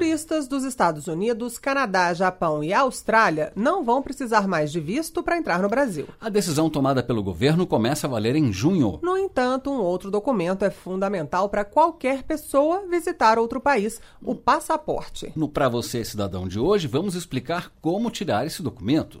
Turistas 0.00 0.48
dos 0.48 0.64
Estados 0.64 1.08
Unidos, 1.08 1.58
Canadá, 1.58 2.14
Japão 2.14 2.64
e 2.64 2.72
Austrália 2.72 3.52
não 3.54 3.84
vão 3.84 4.00
precisar 4.00 4.48
mais 4.48 4.72
de 4.72 4.80
visto 4.80 5.22
para 5.22 5.36
entrar 5.36 5.60
no 5.60 5.68
Brasil. 5.68 6.08
A 6.18 6.30
decisão 6.30 6.70
tomada 6.70 7.02
pelo 7.02 7.22
governo 7.22 7.66
começa 7.66 8.06
a 8.06 8.10
valer 8.10 8.34
em 8.34 8.50
junho. 8.50 8.98
No 9.02 9.18
entanto, 9.18 9.70
um 9.70 9.78
outro 9.78 10.10
documento 10.10 10.64
é 10.64 10.70
fundamental 10.70 11.50
para 11.50 11.66
qualquer 11.66 12.22
pessoa 12.22 12.86
visitar 12.88 13.38
outro 13.38 13.60
país: 13.60 14.00
o 14.22 14.34
passaporte. 14.34 15.34
No 15.36 15.50
Pra 15.50 15.68
Você 15.68 16.02
Cidadão 16.02 16.48
de 16.48 16.58
hoje, 16.58 16.86
vamos 16.86 17.14
explicar 17.14 17.70
como 17.82 18.10
tirar 18.10 18.46
esse 18.46 18.62
documento. 18.62 19.20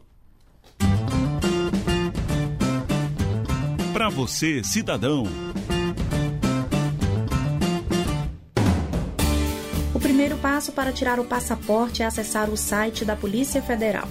Para 3.92 4.08
você, 4.08 4.64
cidadão. 4.64 5.24
Primeiro 10.20 10.42
passo 10.42 10.72
para 10.72 10.92
tirar 10.92 11.18
o 11.18 11.24
passaporte 11.24 12.02
é 12.02 12.04
acessar 12.04 12.50
o 12.50 12.56
site 12.56 13.06
da 13.06 13.16
Polícia 13.16 13.62
Federal. 13.62 14.06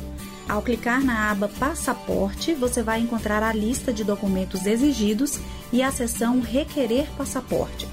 Ao 0.48 0.60
clicar 0.60 1.06
na 1.06 1.30
aba 1.30 1.48
Passaporte, 1.48 2.56
você 2.56 2.82
vai 2.82 3.00
encontrar 3.00 3.44
a 3.44 3.54
lista 3.54 3.94
de 3.94 4.04
documentos 4.04 4.66
exigidos 4.66 5.40
e 5.72 5.84
a 5.84 5.92
seção 5.92 6.40
Requerer 6.40 7.06
Passaporte. 7.16 7.88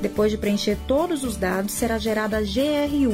Depois 0.00 0.30
de 0.30 0.38
preencher 0.38 0.78
todos 0.86 1.24
os 1.24 1.36
dados, 1.36 1.72
será 1.72 1.98
gerada 1.98 2.36
a 2.36 2.40
GRU, 2.40 3.12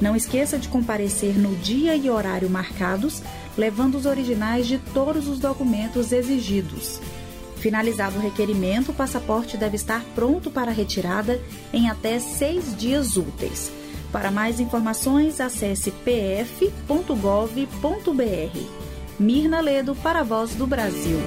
Não 0.00 0.16
esqueça 0.16 0.58
de 0.58 0.68
comparecer 0.68 1.38
no 1.38 1.54
dia 1.56 1.94
e 1.94 2.08
horário 2.08 2.48
marcados, 2.48 3.22
levando 3.56 3.96
os 3.96 4.06
originais 4.06 4.66
de 4.66 4.78
todos 4.78 5.28
os 5.28 5.38
documentos 5.38 6.12
exigidos. 6.12 7.00
Finalizado 7.56 8.16
o 8.16 8.22
requerimento, 8.22 8.90
o 8.90 8.94
passaporte 8.94 9.58
deve 9.58 9.76
estar 9.76 10.02
pronto 10.14 10.50
para 10.50 10.72
retirada 10.72 11.38
em 11.72 11.90
até 11.90 12.18
seis 12.18 12.74
dias 12.74 13.18
úteis. 13.18 13.70
Para 14.10 14.30
mais 14.30 14.58
informações, 14.58 15.40
acesse 15.40 15.90
pf.gov.br. 15.90 16.70
Mirna 19.18 19.60
Ledo 19.60 19.94
para 19.94 20.20
a 20.20 20.24
Voz 20.24 20.54
do 20.54 20.66
Brasil. 20.66 21.18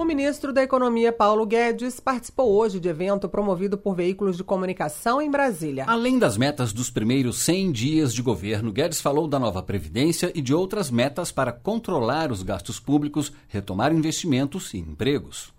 O 0.00 0.04
ministro 0.06 0.50
da 0.50 0.62
Economia, 0.62 1.12
Paulo 1.12 1.44
Guedes, 1.44 2.00
participou 2.00 2.50
hoje 2.54 2.80
de 2.80 2.88
evento 2.88 3.28
promovido 3.28 3.76
por 3.76 3.94
veículos 3.94 4.34
de 4.34 4.42
comunicação 4.42 5.20
em 5.20 5.30
Brasília. 5.30 5.84
Além 5.86 6.18
das 6.18 6.38
metas 6.38 6.72
dos 6.72 6.88
primeiros 6.88 7.36
100 7.40 7.70
dias 7.70 8.14
de 8.14 8.22
governo, 8.22 8.72
Guedes 8.72 8.98
falou 8.98 9.28
da 9.28 9.38
nova 9.38 9.62
Previdência 9.62 10.32
e 10.34 10.40
de 10.40 10.54
outras 10.54 10.90
metas 10.90 11.30
para 11.30 11.52
controlar 11.52 12.32
os 12.32 12.42
gastos 12.42 12.80
públicos, 12.80 13.30
retomar 13.46 13.92
investimentos 13.92 14.72
e 14.72 14.78
empregos. 14.78 15.52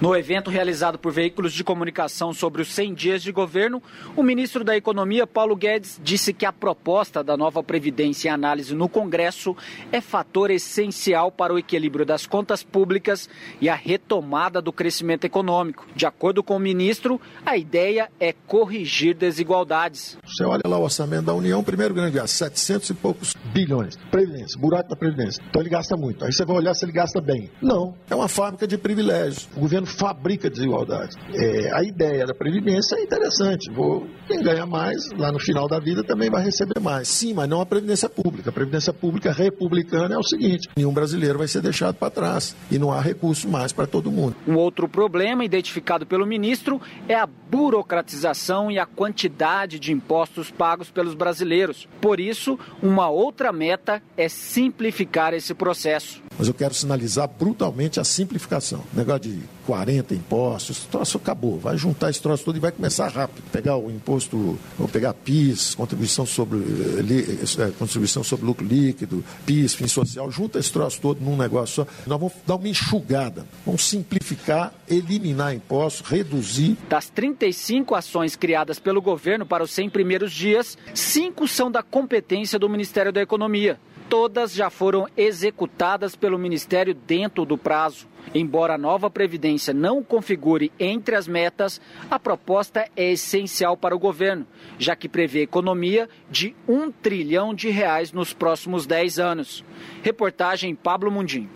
No 0.00 0.16
evento 0.16 0.50
realizado 0.50 0.98
por 0.98 1.12
veículos 1.12 1.52
de 1.52 1.62
comunicação 1.62 2.32
sobre 2.32 2.60
os 2.60 2.68
100 2.68 2.94
dias 2.94 3.22
de 3.22 3.30
governo, 3.30 3.80
o 4.16 4.22
ministro 4.22 4.64
da 4.64 4.76
Economia, 4.76 5.26
Paulo 5.28 5.54
Guedes, 5.54 6.00
disse 6.02 6.32
que 6.32 6.44
a 6.44 6.52
proposta 6.52 7.22
da 7.22 7.36
nova 7.36 7.62
Previdência 7.62 8.28
em 8.28 8.32
análise 8.32 8.74
no 8.74 8.88
Congresso 8.88 9.56
é 9.92 10.00
fator 10.00 10.50
essencial 10.50 11.30
para 11.30 11.54
o 11.54 11.58
equilíbrio 11.58 12.04
das 12.04 12.26
contas 12.26 12.64
públicas 12.64 13.28
e 13.60 13.68
a 13.68 13.74
retomada 13.74 14.60
do 14.60 14.72
crescimento 14.72 15.24
econômico. 15.24 15.86
De 15.94 16.04
acordo 16.04 16.42
com 16.42 16.56
o 16.56 16.60
ministro, 16.60 17.20
a 17.46 17.56
ideia 17.56 18.10
é 18.18 18.32
corrigir 18.32 19.14
desigualdades. 19.14 20.18
Você 20.24 20.44
olha 20.44 20.62
lá 20.66 20.78
o 20.78 20.82
orçamento 20.82 21.26
da 21.26 21.34
União, 21.34 21.62
primeiro 21.62 21.94
grande 21.94 22.16
gasto, 22.16 22.34
700 22.34 22.90
e 22.90 22.94
poucos 22.94 23.36
bilhões. 23.52 23.96
Previdência, 24.10 24.58
buraco 24.58 24.88
da 24.88 24.96
Previdência. 24.96 25.42
Então 25.48 25.62
ele 25.62 25.70
gasta 25.70 25.96
muito. 25.96 26.24
Aí 26.24 26.32
você 26.32 26.44
vai 26.44 26.56
olhar 26.56 26.74
se 26.74 26.84
ele 26.84 26.92
gasta 26.92 27.20
bem. 27.20 27.50
Não, 27.60 27.94
é 28.10 28.14
uma 28.16 28.28
fábrica 28.28 28.66
de 28.66 28.76
privilégios. 28.76 29.48
O 29.56 29.60
governo 29.60 29.81
fabrica 29.86 30.50
desigualdade. 30.50 31.16
É, 31.34 31.72
a 31.72 31.82
ideia 31.82 32.26
da 32.26 32.34
Previdência 32.34 32.96
é 32.96 33.02
interessante. 33.02 33.70
Vou, 33.72 34.06
quem 34.26 34.42
ganha 34.42 34.66
mais, 34.66 35.08
lá 35.16 35.30
no 35.32 35.38
final 35.38 35.68
da 35.68 35.78
vida, 35.78 36.02
também 36.02 36.30
vai 36.30 36.44
receber 36.44 36.80
mais. 36.80 37.08
Sim, 37.08 37.34
mas 37.34 37.48
não 37.48 37.60
a 37.60 37.66
Previdência 37.66 38.08
Pública. 38.08 38.50
A 38.50 38.52
Previdência 38.52 38.92
Pública 38.92 39.32
republicana 39.32 40.14
é 40.14 40.18
o 40.18 40.22
seguinte: 40.22 40.68
nenhum 40.76 40.92
brasileiro 40.92 41.38
vai 41.38 41.48
ser 41.48 41.60
deixado 41.60 41.96
para 41.96 42.10
trás. 42.10 42.56
E 42.70 42.78
não 42.78 42.90
há 42.90 43.00
recurso 43.00 43.48
mais 43.48 43.72
para 43.72 43.86
todo 43.86 44.10
mundo. 44.10 44.36
Um 44.46 44.56
outro 44.56 44.88
problema 44.88 45.44
identificado 45.44 46.06
pelo 46.06 46.26
ministro 46.26 46.80
é 47.08 47.14
a 47.14 47.26
burocratização 47.26 48.70
e 48.70 48.78
a 48.78 48.86
quantidade 48.86 49.78
de 49.78 49.92
impostos 49.92 50.50
pagos 50.50 50.90
pelos 50.90 51.14
brasileiros. 51.14 51.88
Por 52.00 52.20
isso, 52.20 52.58
uma 52.82 53.08
outra 53.08 53.52
meta 53.52 54.02
é 54.16 54.28
simplificar 54.28 55.34
esse 55.34 55.54
processo. 55.54 56.22
Mas 56.38 56.48
eu 56.48 56.54
quero 56.54 56.74
sinalizar 56.74 57.28
brutalmente 57.28 58.00
a 58.00 58.04
simplificação. 58.04 58.82
Negócio 58.92 59.22
de 59.22 59.40
40 59.66 60.14
impostos, 60.14 60.80
troço 60.86 61.18
acabou. 61.18 61.58
Vai 61.58 61.76
juntar 61.76 62.10
esse 62.10 62.20
troço 62.20 62.44
todo 62.44 62.56
e 62.56 62.60
vai 62.60 62.72
começar 62.72 63.08
rápido. 63.08 63.42
Pegar 63.52 63.76
o 63.76 63.90
imposto, 63.90 64.58
vou 64.78 64.88
pegar 64.88 65.14
PIS, 65.14 65.74
contribuição 65.74 66.26
sobre, 66.26 66.58
eh, 66.58 67.72
contribuição 67.78 68.24
sobre 68.24 68.46
lucro 68.46 68.66
líquido, 68.66 69.24
PIS, 69.46 69.74
fim 69.74 69.86
social, 69.86 70.30
junta 70.30 70.58
esse 70.58 70.72
troço 70.72 71.00
todo 71.00 71.20
num 71.20 71.36
negócio 71.36 71.74
só. 71.74 71.86
Nós 72.06 72.18
vamos 72.18 72.32
dar 72.46 72.56
uma 72.56 72.68
enxugada, 72.68 73.46
vamos 73.64 73.84
simplificar, 73.84 74.72
eliminar 74.88 75.54
impostos, 75.54 76.08
reduzir. 76.08 76.76
Das 76.88 77.08
35 77.08 77.94
ações 77.94 78.36
criadas 78.36 78.78
pelo 78.78 79.00
governo 79.00 79.46
para 79.46 79.62
os 79.62 79.70
100 79.70 79.90
primeiros 79.90 80.32
dias, 80.32 80.76
cinco 80.94 81.46
são 81.46 81.70
da 81.70 81.82
competência 81.82 82.58
do 82.58 82.68
Ministério 82.68 83.12
da 83.12 83.20
Economia. 83.20 83.78
Todas 84.12 84.52
já 84.52 84.68
foram 84.68 85.08
executadas 85.16 86.14
pelo 86.14 86.38
Ministério 86.38 86.92
dentro 86.92 87.46
do 87.46 87.56
prazo. 87.56 88.06
Embora 88.34 88.74
a 88.74 88.78
nova 88.78 89.08
Previdência 89.08 89.72
não 89.72 90.02
configure 90.02 90.70
entre 90.78 91.14
as 91.16 91.26
metas, 91.26 91.80
a 92.10 92.18
proposta 92.18 92.86
é 92.94 93.12
essencial 93.12 93.74
para 93.74 93.96
o 93.96 93.98
governo, 93.98 94.46
já 94.78 94.94
que 94.94 95.08
prevê 95.08 95.40
economia 95.40 96.10
de 96.30 96.54
um 96.68 96.92
trilhão 96.92 97.54
de 97.54 97.70
reais 97.70 98.12
nos 98.12 98.34
próximos 98.34 98.84
10 98.84 99.18
anos. 99.18 99.64
Reportagem 100.02 100.74
Pablo 100.74 101.10
Mundim 101.10 101.48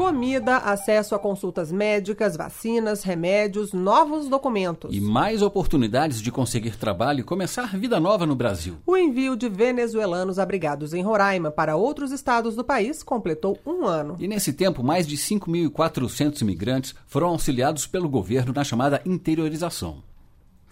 comida, 0.00 0.56
acesso 0.56 1.14
a 1.14 1.18
consultas 1.18 1.70
médicas, 1.70 2.34
vacinas, 2.34 3.02
remédios, 3.02 3.74
novos 3.74 4.30
documentos. 4.30 4.96
E 4.96 4.98
mais 4.98 5.42
oportunidades 5.42 6.22
de 6.22 6.32
conseguir 6.32 6.78
trabalho 6.78 7.20
e 7.20 7.22
começar 7.22 7.76
vida 7.76 8.00
nova 8.00 8.24
no 8.24 8.34
Brasil. 8.34 8.78
O 8.86 8.96
envio 8.96 9.36
de 9.36 9.46
venezuelanos 9.50 10.38
abrigados 10.38 10.94
em 10.94 11.02
Roraima 11.02 11.50
para 11.50 11.76
outros 11.76 12.12
estados 12.12 12.56
do 12.56 12.64
país 12.64 13.02
completou 13.02 13.58
um 13.66 13.84
ano. 13.84 14.16
E 14.18 14.26
nesse 14.26 14.54
tempo, 14.54 14.82
mais 14.82 15.06
de 15.06 15.18
5.400 15.18 16.40
imigrantes 16.40 16.94
foram 17.06 17.28
auxiliados 17.28 17.86
pelo 17.86 18.08
governo 18.08 18.54
na 18.54 18.64
chamada 18.64 19.02
interiorização. 19.04 20.02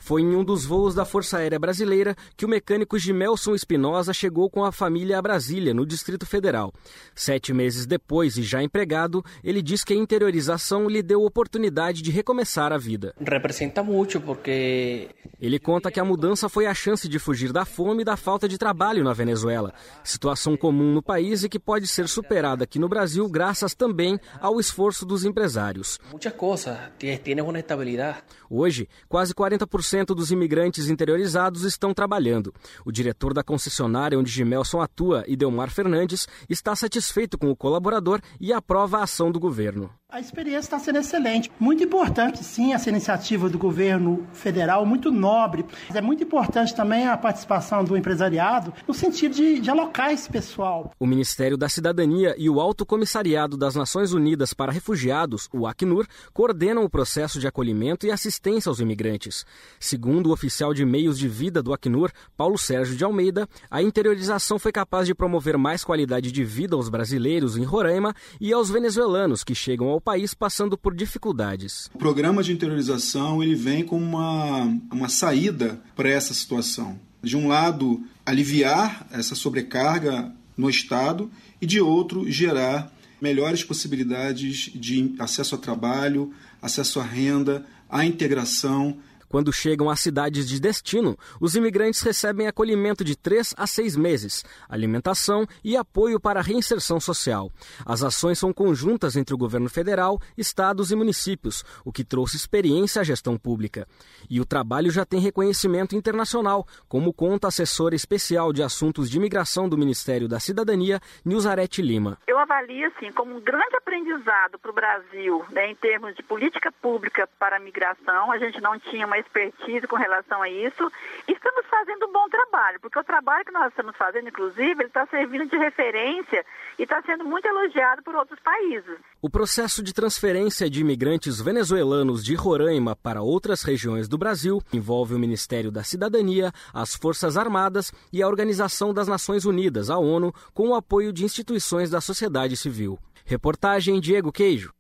Foi 0.09 0.23
em 0.23 0.35
um 0.35 0.43
dos 0.43 0.65
voos 0.65 0.95
da 0.95 1.05
Força 1.05 1.37
Aérea 1.37 1.59
Brasileira 1.59 2.17
que 2.35 2.47
o 2.47 2.49
mecânico 2.49 2.99
Gimelson 2.99 3.55
Espinosa 3.55 4.15
chegou 4.15 4.49
com 4.49 4.65
a 4.65 4.73
família 4.73 5.19
a 5.19 5.21
Brasília, 5.21 5.75
no 5.75 5.85
Distrito 5.85 6.25
Federal. 6.25 6.73
Sete 7.15 7.53
meses 7.53 7.85
depois 7.85 8.39
e 8.39 8.43
já 8.43 8.63
empregado, 8.63 9.23
ele 9.45 9.61
diz 9.61 9.85
que 9.85 9.93
a 9.93 9.97
interiorização 9.97 10.89
lhe 10.89 11.03
deu 11.03 11.23
oportunidade 11.23 12.01
de 12.01 12.11
recomeçar 12.11 12.73
a 12.73 12.79
vida. 12.79 13.15
Representa 13.21 13.83
muito 13.83 14.19
porque. 14.19 15.11
Ele 15.39 15.59
conta 15.59 15.91
que 15.91 16.01
a 16.01 16.05
mudança 16.07 16.49
foi 16.49 16.65
a 16.65 16.73
chance 16.73 17.07
de 17.07 17.19
fugir 17.19 17.53
da 17.53 17.67
fome 17.67 18.01
e 18.01 18.05
da 18.07 18.17
falta 18.17 18.49
de 18.49 18.57
trabalho 18.57 19.05
na 19.05 19.13
Venezuela, 19.13 19.75
situação 20.03 20.57
comum 20.57 20.91
no 20.91 21.03
país 21.03 21.45
e 21.45 21.51
que 21.51 21.59
pode 21.59 21.87
ser 21.87 22.09
superada 22.09 22.65
aqui 22.65 22.79
no 22.79 22.89
Brasil 22.89 23.29
graças 23.29 23.75
também 23.75 24.19
ao 24.41 24.59
esforço 24.59 25.05
dos 25.05 25.23
empresários. 25.23 25.99
Muitas 26.11 26.33
coisas, 26.33 26.79
tienes 26.99 27.45
uma 27.45 27.59
estabilidade. 27.59 28.23
Hoje, 28.49 28.89
quase 29.07 29.35
40% 29.35 29.98
dos 30.05 30.31
imigrantes 30.31 30.89
interiorizados 30.89 31.65
estão 31.65 31.95
trabalhando. 31.95 32.55
O 32.85 32.93
diretor 32.93 33.33
da 33.33 33.43
concessionária 33.43 34.19
onde 34.19 34.31
Gimelson 34.31 34.81
atua, 34.81 35.25
Idelmar 35.27 35.71
Fernandes, 35.71 36.27
está 36.49 36.75
satisfeito 36.75 37.39
com 37.39 37.51
o 37.51 37.57
colaborador 37.57 38.21
e 38.41 38.53
aprova 38.53 38.99
a 38.99 39.03
ação 39.05 39.31
do 39.31 39.41
governo. 39.41 39.91
A 40.11 40.21
experiência 40.21 40.61
está 40.61 40.79
sendo 40.79 41.01
excelente. 41.01 41.51
Muito 41.61 41.85
importante, 41.85 42.43
sim, 42.43 42.73
essa 42.73 42.89
iniciativa 42.89 43.47
do 43.47 43.59
governo 43.59 44.27
federal, 44.33 44.87
muito 44.87 45.11
nobre. 45.11 45.67
É 45.95 46.01
muito 46.01 46.25
importante 46.25 46.75
também 46.75 47.07
a 47.07 47.15
participação 47.15 47.85
do 47.85 47.95
empresariado 47.95 48.73
no 48.87 48.95
sentido 48.95 49.35
de, 49.35 49.61
de 49.61 49.71
alocar 49.71 50.11
esse 50.11 50.27
pessoal. 50.31 50.93
O 50.99 51.07
Ministério 51.07 51.59
da 51.59 51.69
Cidadania 51.69 52.35
e 52.39 52.49
o 52.49 52.59
Alto 52.59 52.87
Comissariado 52.87 53.55
das 53.55 53.75
Nações 53.75 54.15
Unidas 54.15 54.55
para 54.55 54.73
Refugiados, 54.73 55.47
o 55.53 55.67
Acnur, 55.67 56.07
coordenam 56.33 56.85
o 56.85 56.89
processo 56.89 57.39
de 57.39 57.47
acolhimento 57.47 58.07
e 58.07 58.11
assistência 58.11 58.71
aos 58.71 58.81
imigrantes. 58.81 59.45
Segundo 59.79 60.29
o 60.29 60.33
oficial 60.33 60.73
de 60.73 60.87
meios 60.87 61.19
de 61.19 61.29
vida 61.29 61.63
do 61.63 61.75
Acnur, 61.75 62.11
Paulo 62.35 62.57
Sérgio 62.57 62.97
de 62.97 63.05
Almeida, 63.05 63.47
a 63.71 63.83
interiorização 63.83 64.59
foi 64.59 64.73
capaz 64.73 65.07
de 65.07 65.15
promover 65.15 65.59
mais 65.59 65.85
qualidade 65.85 66.33
de 66.33 66.45
vida 66.45 66.75
aos 66.75 66.89
brasileiros 66.89 67.59
em 67.59 67.65
Roraima 67.65 68.15
e 68.41 68.55
aos 68.55 68.71
venezuelanos 68.71 69.45
que 69.45 69.55
chegam 69.55 69.89
ao 69.89 69.98
ao 69.99 70.01
país 70.01 70.33
passando 70.33 70.79
por 70.79 70.95
dificuldades. 70.95 71.91
O 71.93 71.99
programa 71.99 72.43
de 72.43 72.53
interiorização 72.53 73.43
ele 73.43 73.57
vem 73.57 73.85
como 73.85 74.05
uma, 74.05 74.63
uma 74.93 75.09
saída 75.09 75.83
para 75.97 76.09
essa 76.09 76.33
situação. 76.33 76.99
De 77.21 77.37
um 77.37 77.49
lado, 77.49 78.01
aliviar 78.25 79.09
essa 79.11 79.35
sobrecarga 79.35 80.33
no 80.57 80.71
Estado 80.71 81.29
e, 81.61 81.67
de 81.67 81.81
outro, 81.81 82.31
gerar 82.31 82.93
melhores 83.21 83.65
possibilidades 83.65 84.71
de 84.73 85.17
acesso 85.19 85.57
a 85.57 85.59
trabalho, 85.59 86.33
acesso 86.63 87.01
à 87.01 87.03
renda, 87.03 87.67
à 87.91 88.05
integração 88.05 88.99
quando 89.29 89.53
chegam 89.53 89.91
às 89.91 90.01
cidades 90.01 90.49
de 90.49 90.61
destino, 90.61 91.17
os 91.41 91.55
imigrantes 91.55 92.03
recebem 92.03 92.47
acolhimento 92.47 93.05
de 93.05 93.17
três 93.17 93.55
a 93.57 93.67
seis 93.67 93.97
meses, 93.97 94.45
alimentação 94.69 95.47
e 95.63 95.77
apoio 95.77 96.19
para 96.19 96.41
a 96.41 96.43
reinserção 96.43 96.99
social. 96.99 97.51
As 97.85 98.03
ações 98.03 98.39
são 98.39 98.53
conjuntas 98.53 99.17
entre 99.17 99.35
o 99.35 99.39
governo 99.39 99.69
federal, 99.69 100.21
estados 100.37 100.91
e 100.91 100.97
municípios, 100.97 101.65
o 101.85 101.93
que 101.93 102.05
trouxe 102.05 102.37
experiência 102.37 103.01
à 103.01 103.05
gestão 103.05 103.37
pública. 103.37 103.87
E 104.29 104.41
o 104.41 104.47
trabalho 104.47 104.91
já 104.91 105.05
tem 105.05 105.21
reconhecimento 105.21 105.95
internacional, 105.95 106.67
como 106.89 107.13
conta 107.13 107.47
a 107.47 107.51
assessora 107.51 107.95
especial 107.95 108.53
de 108.53 108.63
assuntos 108.63 109.11
de 109.11 109.17
imigração 109.17 109.69
do 109.69 109.79
Ministério 109.79 110.29
da 110.29 110.41
Cidadania, 110.41 111.01
Nilzarete 111.25 111.83
Lima. 111.83 112.19
Eu 112.27 112.39
avalio 112.39 112.89
assim 112.89 113.13
como 113.13 113.37
um 113.37 113.41
grande 113.41 113.77
aprendizado 113.77 114.59
para 114.59 114.71
o 114.71 114.75
Brasil, 114.75 115.45
né, 115.51 115.71
em 115.71 115.75
termos 115.75 116.15
de 116.15 116.23
política 116.23 116.73
pública 116.73 117.29
para 117.39 117.57
a 117.57 117.61
migração. 117.61 118.31
A 118.33 118.39
gente 118.39 118.61
não 118.61 118.79
tinha 118.79 119.07
uma 119.07 119.18
expertise 119.19 119.87
com 119.87 119.97
relação 119.97 120.43
a 120.43 120.49
isso 120.49 120.91
estamos 121.27 121.67
fazendo 121.71 122.07
um 122.07 122.13
bom 122.13 122.29
trabalho, 122.29 122.81
porque 122.81 122.99
o 122.99 123.05
trabalho 123.05 123.45
que 123.45 123.53
nós 123.53 123.69
estamos 123.69 123.97
fazendo, 123.97 124.29
inclusive, 124.29 124.73
ele 124.73 124.85
está 124.85 125.07
servindo 125.07 125.47
de 125.47 125.57
referência 125.57 126.45
e 126.79 126.83
está 126.83 127.03
sendo 127.03 127.25
muito 127.25 127.47
elogiado 127.47 128.03
por 128.03 128.15
outros 128.15 128.39
países. 128.41 128.99
O 129.21 129.31
processo 129.31 129.83
de 129.83 129.93
transferência 129.93 130.69
de 130.71 130.81
imigrantes 130.81 131.41
venezuelanos 131.41 132.25
de 132.25 132.35
Roraima 132.35 132.97
para 132.97 133.23
outras 133.23 133.63
regiões 133.63 134.09
do 134.09 134.19
Brasil 134.19 134.63
envolve 134.73 135.15
o 135.15 135.19
Ministério 135.19 135.71
da 135.71 135.83
Cidadania, 135.83 136.53
as 136.73 136.95
Forças 136.95 137.37
Armadas 137.37 137.93
e 138.13 138.23
a 138.23 138.29
Organização 138.29 138.93
das 138.93 139.09
Nações 139.09 139.45
Unidas, 139.45 139.91
a 139.91 139.99
ONU, 139.99 140.33
com 140.55 140.69
o 140.69 140.75
apoio 140.75 141.13
de 141.13 141.25
instituições 141.25 141.91
da 141.91 142.01
sociedade 142.01 142.57
civil. 142.57 142.99
Reportagem 143.25 144.01
Diego 144.01 144.33
Queijo. 144.33 144.78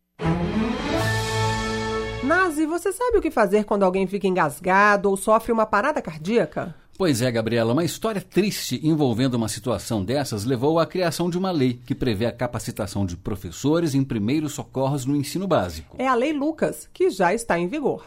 Nazi, 2.58 2.66
você 2.66 2.92
sabe 2.92 3.18
o 3.18 3.22
que 3.22 3.30
fazer 3.30 3.64
quando 3.64 3.84
alguém 3.84 4.06
fica 4.06 4.26
engasgado 4.26 5.08
ou 5.08 5.16
sofre 5.16 5.52
uma 5.52 5.64
parada 5.64 6.02
cardíaca? 6.02 6.74
Pois 6.96 7.22
é, 7.22 7.30
Gabriela, 7.30 7.72
uma 7.72 7.84
história 7.84 8.20
triste 8.20 8.80
envolvendo 8.82 9.34
uma 9.34 9.48
situação 9.48 10.04
dessas 10.04 10.44
levou 10.44 10.80
à 10.80 10.86
criação 10.86 11.30
de 11.30 11.38
uma 11.38 11.52
lei 11.52 11.80
que 11.86 11.94
prevê 11.94 12.26
a 12.26 12.32
capacitação 12.32 13.06
de 13.06 13.16
professores 13.16 13.94
em 13.94 14.02
primeiros 14.02 14.54
socorros 14.54 15.06
no 15.06 15.14
ensino 15.14 15.46
básico. 15.46 15.96
É 16.00 16.08
a 16.08 16.14
Lei 16.16 16.32
Lucas, 16.32 16.88
que 16.92 17.08
já 17.10 17.32
está 17.32 17.56
em 17.56 17.68
vigor. 17.68 18.04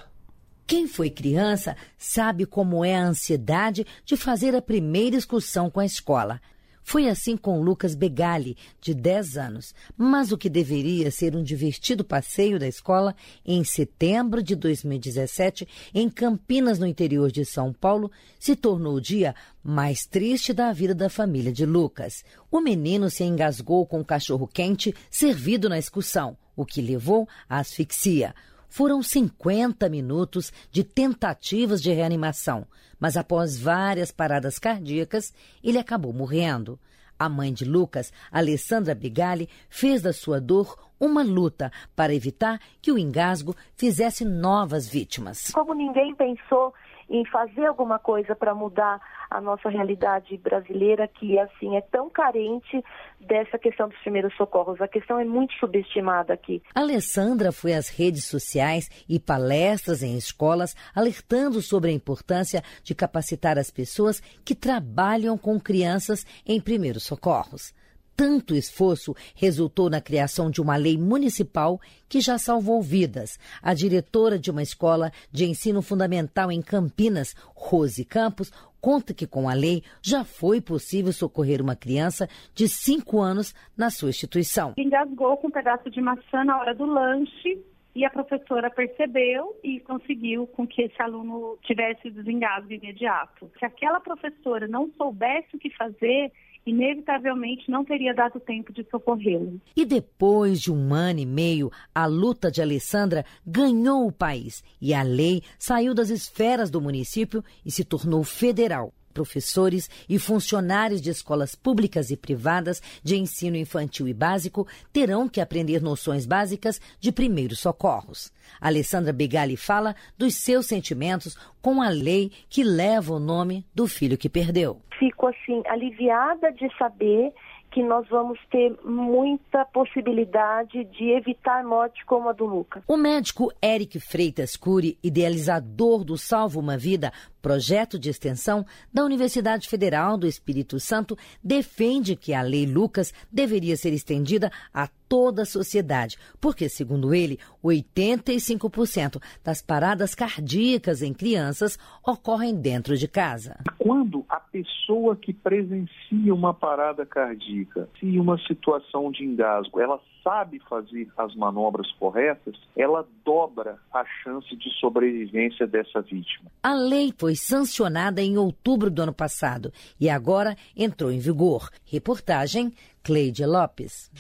Quem 0.68 0.86
foi 0.88 1.10
criança 1.10 1.78
sabe 1.98 2.46
como 2.46 2.84
é 2.84 2.96
a 2.96 3.06
ansiedade 3.06 3.86
de 4.04 4.18
fazer 4.18 4.54
a 4.54 4.62
primeira 4.62 5.16
excursão 5.16 5.70
com 5.70 5.80
a 5.80 5.86
escola. 5.86 6.42
Foi 6.84 7.08
assim 7.08 7.38
com 7.38 7.62
Lucas 7.62 7.96
Begali, 7.96 8.58
de 8.82 8.94
10 8.94 9.38
anos, 9.38 9.74
mas 9.98 10.32
o 10.32 10.38
que 10.38 10.50
deveria 10.50 11.12
ser 11.12 11.36
um 11.36 11.44
divertido 11.44 12.04
passeio 12.04 12.60
da 12.60 12.68
escola, 12.68 13.16
em 13.46 13.64
setembro 13.64 14.42
de 14.42 14.56
2017, 14.56 15.68
em 15.94 16.10
Campinas, 16.10 16.80
no 16.80 16.88
interior 16.88 17.32
de 17.32 17.46
São 17.46 17.72
Paulo, 17.72 18.12
se 18.40 18.56
tornou 18.56 18.96
o 18.96 19.02
dia 19.02 19.36
mais 19.64 20.06
triste 20.06 20.54
da 20.54 20.74
vida 20.74 20.96
da 20.96 21.10
família 21.10 21.52
de 21.52 21.66
Lucas. 21.66 22.24
O 22.50 22.60
menino 22.60 23.10
se 23.10 23.24
engasgou 23.24 23.86
com 23.86 24.02
o 24.02 24.06
cachorro 24.06 24.48
quente 24.48 24.94
servido 25.10 25.70
na 25.70 25.78
excursão, 25.78 26.38
o 26.56 26.66
que 26.66 26.82
levou 26.82 27.28
à 27.48 27.60
asfixia. 27.60 28.34
Foram 28.72 29.04
50 29.04 29.90
minutos 29.90 30.50
de 30.72 30.82
tentativas 30.82 31.82
de 31.82 31.92
reanimação, 31.92 32.66
mas 32.98 33.18
após 33.18 33.60
várias 33.60 34.14
paradas 34.14 34.58
cardíacas, 34.58 35.34
ele 35.62 35.78
acabou 35.78 36.14
morrendo. 36.14 36.80
A 37.20 37.28
mãe 37.28 37.52
de 37.52 37.66
Lucas, 37.66 38.14
Alessandra 38.32 38.96
Bigali, 38.96 39.50
fez 39.70 40.02
da 40.02 40.14
sua 40.14 40.40
dor 40.40 40.80
uma 40.98 41.22
luta 41.22 41.70
para 41.94 42.16
evitar 42.16 42.62
que 42.82 42.94
o 42.94 42.98
engasgo 42.98 43.54
fizesse 43.76 44.24
novas 44.24 44.88
vítimas. 44.88 45.52
Como 45.52 45.74
ninguém 45.74 46.16
pensou 46.16 46.74
em 47.10 47.26
fazer 47.26 47.66
alguma 47.66 48.00
coisa 48.00 48.34
para 48.38 48.56
mudar 48.56 49.02
a 49.32 49.40
nossa 49.40 49.70
realidade 49.70 50.38
brasileira, 50.38 51.08
que 51.08 51.40
assim 51.40 51.78
é 51.78 51.82
tão 51.82 52.10
carente 52.10 52.84
dessa 53.18 53.58
questão 53.58 53.88
dos 53.88 53.98
primeiros 54.00 54.36
socorros. 54.36 54.82
A 54.82 54.90
questão 54.90 55.18
é 55.18 55.24
muito 55.24 55.54
subestimada 55.54 56.34
aqui. 56.34 56.62
Alessandra 56.76 57.54
foi 57.54 57.74
às 57.74 57.88
redes 57.88 58.26
sociais 58.26 58.90
e 59.08 59.18
palestras 59.18 60.04
em 60.04 60.18
escolas 60.18 60.76
alertando 60.94 61.62
sobre 61.62 61.92
a 61.92 61.94
importância 61.94 62.62
de 62.84 62.94
capacitar 62.94 63.58
as 63.58 63.72
pessoas 63.72 64.20
que 64.44 64.54
trabalham 64.54 65.38
com 65.38 65.58
crianças 65.58 66.26
em 66.46 66.60
primeiros 66.60 67.04
socorros 67.04 67.74
tanto 68.22 68.54
esforço 68.54 69.16
resultou 69.34 69.90
na 69.90 70.00
criação 70.00 70.52
de 70.52 70.62
uma 70.62 70.76
lei 70.76 70.96
municipal 70.96 71.82
que 72.08 72.22
já 72.22 72.38
salvou 72.38 72.80
vidas. 72.80 73.40
A 73.64 73.74
diretora 73.74 74.38
de 74.38 74.52
uma 74.52 74.62
escola 74.62 75.12
de 75.32 75.46
ensino 75.46 75.82
fundamental 75.82 76.52
em 76.52 76.62
Campinas, 76.62 77.34
Rose 77.56 78.06
Campos, 78.06 78.52
conta 78.82 79.14
que 79.14 79.28
com 79.28 79.48
a 79.48 79.54
lei 79.54 79.84
já 80.02 80.26
foi 80.26 80.60
possível 80.60 81.14
socorrer 81.14 81.62
uma 81.62 81.76
criança 81.76 82.28
de 82.56 82.68
5 82.68 83.22
anos 83.22 83.54
na 83.78 83.90
sua 83.90 84.10
instituição. 84.10 84.74
Engasgou 84.78 85.38
com 85.38 85.48
um 85.48 85.52
pedaço 85.52 85.90
de 85.90 86.02
maçã 86.02 86.44
na 86.44 86.60
hora 86.60 86.74
do 86.74 86.86
lanche 86.86 87.64
e 87.94 88.06
a 88.06 88.10
professora 88.10 88.70
percebeu 88.70 89.56
e 89.64 89.80
conseguiu 89.82 90.48
com 90.48 90.66
que 90.66 90.84
esse 90.84 91.02
aluno 91.02 91.58
tivesse 91.64 92.10
desengasgo 92.10 92.72
imediato. 92.72 93.52
Se 93.60 93.66
aquela 93.66 94.00
professora 94.00 94.68
não 94.68 94.90
soubesse 94.98 95.56
o 95.56 95.60
que 95.60 95.70
fazer, 95.76 96.32
inevitavelmente 96.66 97.70
não 97.70 97.84
teria 97.84 98.14
dado 98.14 98.40
tempo 98.40 98.72
de 98.72 98.84
socorrê-lo. 98.90 99.60
E 99.76 99.86
depois 99.86 100.62
de 100.62 100.72
um 100.72 100.94
ano 100.94 101.20
e 101.20 101.26
meio, 101.26 101.72
a 101.94 102.06
luta 102.06 102.52
de 102.52 102.62
Alessandra 102.62 103.26
ganhou 103.46 104.08
o 104.08 104.12
país 104.12 104.64
e 104.82 104.94
a 104.94 105.02
lei 105.02 105.42
saiu 105.58 105.94
das 105.94 106.10
esferas 106.10 106.70
do 106.70 106.82
município 106.82 107.44
e 107.66 107.72
se 107.72 107.84
tornou 107.84 108.24
federal 108.24 108.94
professores 109.12 109.90
e 110.10 110.18
funcionários 110.18 111.02
de 111.02 111.10
escolas 111.10 111.54
públicas 111.54 112.10
e 112.10 112.18
privadas 112.18 112.82
de 113.04 113.16
ensino 113.18 113.58
infantil 113.58 114.08
e 114.08 114.14
básico 114.14 114.68
terão 114.92 115.30
que 115.30 115.42
aprender 115.42 115.82
noções 115.82 116.26
básicas 116.26 116.82
de 117.00 117.12
primeiros 117.12 117.60
socorros. 117.60 118.32
Alessandra 118.60 119.14
Begali 119.14 119.56
fala 119.56 119.96
dos 120.18 120.36
seus 120.36 120.66
sentimentos 120.66 121.38
com 121.62 121.82
a 121.82 121.90
lei 121.90 122.32
que 122.50 122.64
leva 122.64 123.14
o 123.14 123.20
nome 123.20 123.66
do 123.74 123.88
filho 123.88 124.18
que 124.18 124.30
perdeu. 124.30 124.82
Fico 124.98 125.28
assim 125.28 125.64
aliviada 125.68 126.52
de 126.52 126.70
saber 126.78 127.34
que 127.72 127.82
nós 127.82 128.08
vamos 128.10 128.38
ter 128.52 128.78
muita 128.84 129.66
possibilidade 129.66 130.84
de 130.86 131.12
evitar 131.12 131.64
morte 131.64 132.06
como 132.06 132.30
a 132.30 132.34
do 132.34 132.46
Lucas. 132.46 132.84
O 132.88 132.98
médico 132.98 133.52
Eric 133.64 134.00
Freitas 134.00 134.58
Cury, 134.58 134.98
idealizador 135.02 136.04
do 136.04 136.18
Salvo 136.18 136.60
Uma 136.60 136.78
Vida, 136.78 137.12
projeto 137.42 137.98
de 137.98 138.10
extensão 138.10 138.66
da 138.94 139.04
Universidade 139.04 139.70
Federal 139.70 140.18
do 140.18 140.28
Espírito 140.28 140.80
Santo, 140.80 141.18
defende 141.44 142.16
que 142.16 142.34
a 142.34 142.42
Lei 142.42 142.66
Lucas 142.66 143.14
deveria 143.32 143.78
ser 143.78 143.94
estendida 143.94 144.52
a 144.74 144.90
toda 145.12 145.42
a 145.42 145.46
sociedade, 145.46 146.18
porque, 146.40 146.70
segundo 146.70 147.14
ele, 147.14 147.38
85% 147.62 149.22
das 149.44 149.62
paradas 149.62 150.16
cardíacas 150.16 151.02
em 151.02 151.14
crianças 151.14 151.78
ocorrem 152.02 152.56
dentro 152.56 152.96
de 152.96 153.10
casa. 153.10 153.60
Quando 153.78 154.24
a 154.30 154.40
pessoa 154.40 155.18
que 155.18 155.34
presencia 155.34 156.34
uma 156.34 156.54
parada 156.54 157.06
cardíaca, 157.06 157.90
se 158.00 158.18
uma 158.18 158.40
situação 158.48 159.12
de 159.12 159.26
engasgo, 159.26 159.82
ela 159.82 160.00
sabe 160.24 160.60
fazer 160.70 161.10
as 161.18 161.36
manobras 161.36 161.92
corretas, 161.94 162.56
ela 162.78 163.06
dobra 163.26 163.80
a 163.92 164.06
chance 164.24 164.56
de 164.56 164.70
sobrevivência 164.80 165.68
dessa 165.68 166.02
vítima. 166.02 166.50
A 166.64 166.74
lei 166.74 167.14
foi 167.18 167.36
sancionada 167.36 168.22
em 168.22 168.38
outubro 168.38 168.90
do 168.90 169.02
ano 169.02 169.14
passado 169.14 169.74
e 170.00 170.10
agora 170.10 170.56
entrou 170.78 171.12
em 171.12 171.20
vigor. 171.20 171.70
Reportagem 171.86 172.72
Cleide 173.04 173.46
Lopes. 173.48 174.12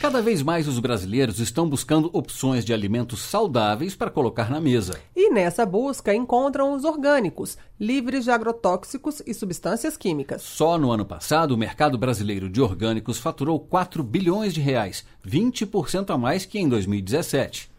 Cada 0.00 0.22
vez 0.22 0.42
mais 0.42 0.66
os 0.66 0.78
brasileiros 0.78 1.40
estão 1.40 1.68
buscando 1.68 2.08
opções 2.12 2.64
de 2.64 2.72
alimentos 2.72 3.20
saudáveis 3.20 3.94
para 3.94 4.10
colocar 4.10 4.50
na 4.50 4.60
mesa. 4.60 4.98
E 5.14 5.30
nessa 5.30 5.66
busca 5.66 6.14
encontram 6.14 6.72
os 6.72 6.84
orgânicos, 6.84 7.58
livres 7.78 8.24
de 8.24 8.30
agrotóxicos 8.30 9.22
e 9.26 9.34
substâncias 9.34 9.96
químicas. 9.96 10.40
Só 10.40 10.78
no 10.78 10.90
ano 10.90 11.04
passado, 11.04 11.52
o 11.52 11.58
mercado 11.58 11.98
brasileiro 11.98 12.48
de 12.48 12.62
orgânicos 12.62 13.18
faturou 13.18 13.60
4 13.60 14.02
bilhões 14.02 14.54
de 14.54 14.60
reais, 14.60 15.04
20% 15.26 16.10
a 16.10 16.16
mais 16.16 16.46
que 16.46 16.58
em 16.58 16.68
2017. 16.68 17.73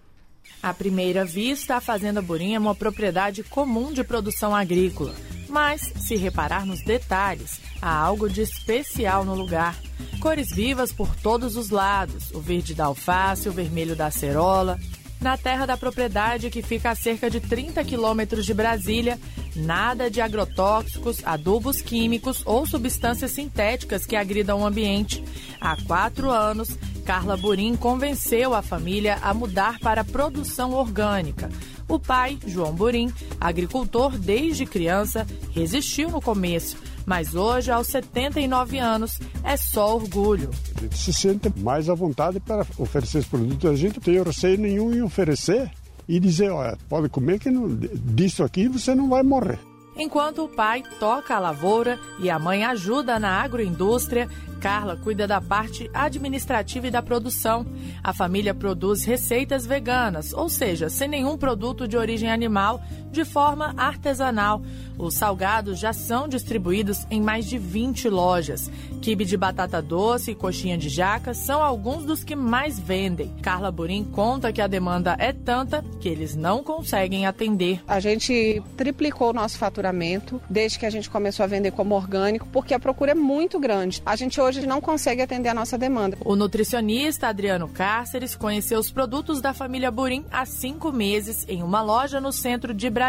À 0.65 0.73
primeira 0.73 1.23
vista, 1.23 1.75
a 1.75 1.79
Fazenda 1.79 2.23
Burim 2.23 2.55
é 2.55 2.59
uma 2.59 2.73
propriedade 2.73 3.43
comum 3.43 3.93
de 3.93 4.03
produção 4.03 4.55
agrícola. 4.55 5.13
Mas, 5.47 5.93
se 5.95 6.15
reparar 6.15 6.65
nos 6.65 6.83
detalhes, 6.83 7.61
há 7.79 7.95
algo 7.95 8.27
de 8.27 8.41
especial 8.41 9.23
no 9.23 9.35
lugar. 9.35 9.77
Cores 10.19 10.49
vivas 10.49 10.91
por 10.91 11.15
todos 11.17 11.55
os 11.55 11.69
lados: 11.69 12.31
o 12.31 12.41
verde 12.41 12.73
da 12.73 12.85
alface, 12.85 13.47
o 13.47 13.51
vermelho 13.51 13.95
da 13.95 14.07
acerola. 14.07 14.79
Na 15.25 15.37
terra 15.37 15.65
da 15.65 15.75
propriedade, 15.75 16.51
que 16.51 16.61
fica 16.61 16.91
a 16.91 16.95
cerca 16.95 17.31
de 17.31 17.39
30 17.39 17.83
quilômetros 17.83 18.45
de 18.45 18.53
Brasília, 18.53 19.19
nada 19.55 20.07
de 20.07 20.21
agrotóxicos, 20.21 21.17
adubos 21.25 21.81
químicos 21.81 22.43
ou 22.45 22.67
substâncias 22.67 23.31
sintéticas 23.31 24.05
que 24.05 24.15
agridam 24.15 24.59
o 24.59 24.65
ambiente. 24.67 25.23
Há 25.59 25.77
quatro 25.87 26.29
anos, 26.29 26.77
Carla 27.03 27.35
Burim 27.35 27.75
convenceu 27.75 28.53
a 28.53 28.61
família 28.61 29.17
a 29.19 29.33
mudar 29.33 29.79
para 29.79 30.01
a 30.01 30.05
produção 30.05 30.73
orgânica. 30.73 31.49
O 31.87 31.97
pai, 31.97 32.37
João 32.45 32.75
Burim, 32.75 33.11
agricultor 33.41 34.19
desde 34.19 34.63
criança, 34.67 35.25
resistiu 35.51 36.11
no 36.11 36.21
começo, 36.21 36.77
mas 37.05 37.35
hoje, 37.35 37.71
aos 37.71 37.87
79 37.87 38.79
anos, 38.79 39.19
é 39.43 39.55
só 39.55 39.95
orgulho. 39.95 40.49
A 40.77 40.81
gente 40.81 40.97
se 40.97 41.13
sente 41.13 41.53
mais 41.59 41.89
à 41.89 41.93
vontade 41.93 42.39
para 42.39 42.65
oferecer 42.77 43.19
esse 43.19 43.27
produto. 43.27 43.67
A 43.67 43.75
gente 43.75 43.95
não 43.95 44.01
tem 44.01 44.21
receio 44.21 44.57
nenhum 44.57 44.93
em 44.93 45.01
oferecer 45.01 45.71
e 46.07 46.19
dizer, 46.19 46.49
olha, 46.49 46.77
pode 46.89 47.09
comer 47.09 47.39
que 47.39 47.49
não, 47.49 47.67
disso 47.75 48.43
aqui 48.43 48.67
você 48.67 48.95
não 48.95 49.09
vai 49.09 49.23
morrer. 49.23 49.59
Enquanto 49.97 50.43
o 50.43 50.49
pai 50.49 50.83
toca 50.99 51.35
a 51.35 51.39
lavoura 51.39 51.97
e 52.19 52.29
a 52.29 52.37
mãe 52.37 52.65
ajuda 52.65 53.17
na 53.17 53.41
agroindústria, 53.41 54.29
Carla 54.59 54.97
cuida 54.97 55.27
da 55.27 55.39
parte 55.39 55.89
administrativa 55.93 56.87
e 56.87 56.91
da 56.91 57.01
produção. 57.01 57.65
A 58.03 58.11
família 58.13 58.53
produz 58.53 59.05
receitas 59.05 59.65
veganas, 59.65 60.33
ou 60.33 60.49
seja, 60.49 60.89
sem 60.89 61.07
nenhum 61.07 61.37
produto 61.37 61.87
de 61.87 61.95
origem 61.95 62.31
animal, 62.31 62.81
de 63.15 63.25
forma 63.25 63.73
artesanal. 63.77 64.61
Os 64.97 65.15
salgados 65.15 65.79
já 65.79 65.91
são 65.91 66.27
distribuídos 66.27 67.05
em 67.09 67.21
mais 67.21 67.45
de 67.45 67.57
20 67.57 68.09
lojas. 68.09 68.69
Quibe 69.01 69.25
de 69.25 69.35
batata 69.35 69.81
doce 69.81 70.31
e 70.31 70.35
coxinha 70.35 70.77
de 70.77 70.89
jaca 70.89 71.33
são 71.33 71.61
alguns 71.61 72.05
dos 72.05 72.23
que 72.23 72.35
mais 72.35 72.79
vendem. 72.79 73.33
Carla 73.41 73.71
Burim 73.71 74.03
conta 74.03 74.53
que 74.53 74.61
a 74.61 74.67
demanda 74.67 75.15
é 75.19 75.31
tanta 75.33 75.83
que 75.99 76.09
eles 76.09 76.35
não 76.35 76.63
conseguem 76.63 77.25
atender. 77.25 77.81
A 77.87 77.99
gente 77.99 78.61
triplicou 78.77 79.29
o 79.29 79.33
nosso 79.33 79.57
faturamento 79.57 80.41
desde 80.49 80.79
que 80.79 80.85
a 80.85 80.89
gente 80.89 81.09
começou 81.09 81.43
a 81.43 81.47
vender 81.47 81.71
como 81.71 81.95
orgânico, 81.95 82.47
porque 82.51 82.73
a 82.73 82.79
procura 82.79 83.11
é 83.11 83.15
muito 83.15 83.59
grande. 83.59 84.01
A 84.05 84.15
gente 84.15 84.39
hoje 84.39 84.65
não 84.65 84.81
consegue 84.81 85.21
atender 85.21 85.49
a 85.49 85.53
nossa 85.53 85.77
demanda. 85.77 86.17
O 86.23 86.35
nutricionista 86.35 87.27
Adriano 87.27 87.67
Cáceres 87.67 88.35
conheceu 88.35 88.79
os 88.79 88.91
produtos 88.91 89.41
da 89.41 89.53
família 89.53 89.91
Burim 89.91 90.25
há 90.31 90.45
cinco 90.45 90.91
meses 90.91 91.45
em 91.47 91.63
uma 91.63 91.81
loja 91.81 92.19
no 92.19 92.31
centro 92.31 92.73
de 92.73 92.89
Brasília. 92.89 93.04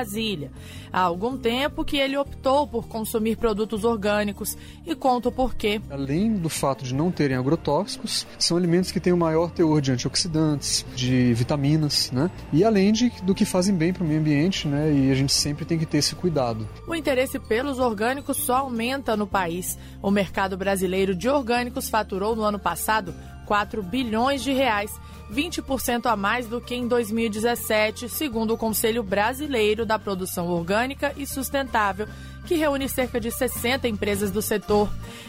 Há 0.93 1.01
algum 1.01 1.37
tempo 1.37 1.85
que 1.85 1.97
ele 1.97 2.17
optou 2.17 2.67
por 2.67 2.87
consumir 2.89 3.37
produtos 3.37 3.85
orgânicos 3.85 4.57
e 4.87 4.95
conta 4.95 5.29
o 5.29 5.33
porquê. 5.33 5.81
Além 5.91 6.35
do 6.35 6.49
fato 6.49 6.85
de 6.85 6.95
não 6.95 7.11
terem 7.11 7.37
agrotóxicos, 7.37 8.27
são 8.39 8.57
alimentos 8.57 8.91
que 8.91 9.01
têm 9.01 9.13
o 9.13 9.17
maior 9.17 9.51
teor 9.51 9.81
de 9.81 9.93
antioxidantes, 9.93 10.87
de 10.95 11.35
vitaminas, 11.35 12.11
né? 12.11 12.31
E 12.53 12.65
além 12.65 12.93
de, 12.93 13.11
do 13.23 13.35
que 13.35 13.45
fazem 13.45 13.75
bem 13.75 13.93
para 13.93 14.05
o 14.05 14.07
meio 14.07 14.21
ambiente, 14.21 14.67
né? 14.67 14.93
E 14.93 15.11
a 15.11 15.15
gente 15.15 15.33
sempre 15.33 15.65
tem 15.65 15.79
que 15.79 15.87
ter 15.87 15.99
esse 15.99 16.15
cuidado. 16.15 16.69
O 16.87 16.95
interesse 16.95 17.39
pelos 17.39 17.79
orgânicos 17.79 18.39
só 18.39 18.59
aumenta 18.59 19.17
no 19.17 19.27
país. 19.27 19.79
O 20.03 20.11
mercado 20.11 20.57
brasileiro 20.57 21.15
de 21.15 21.29
orgânicos 21.29 21.89
faturou 21.89 22.35
no 22.35 22.43
ano 22.43 22.59
passado 22.59 23.15
4 23.47 23.83
bilhões 23.83 24.43
de 24.43 24.53
reais 24.53 24.91
20% 25.33 26.07
a 26.07 26.17
mais 26.17 26.47
do 26.47 26.61
que 26.61 26.75
em 26.75 26.87
2017, 26.87 28.09
segundo 28.09 28.55
o 28.55 28.59
Conselho 28.59 29.03
Brasileiro 29.03 29.85
da 29.85 29.99
Produção 29.99 30.47
Orgânica 30.49 31.13
e 31.17 31.27
Sustentável, 31.27 32.07
que 32.47 32.55
reúne 32.55 32.89
cerca 32.89 33.21
de 33.21 33.31
60 33.31 33.89
empresas 33.89 34.31
do 34.31 34.41
setor. 34.41 34.89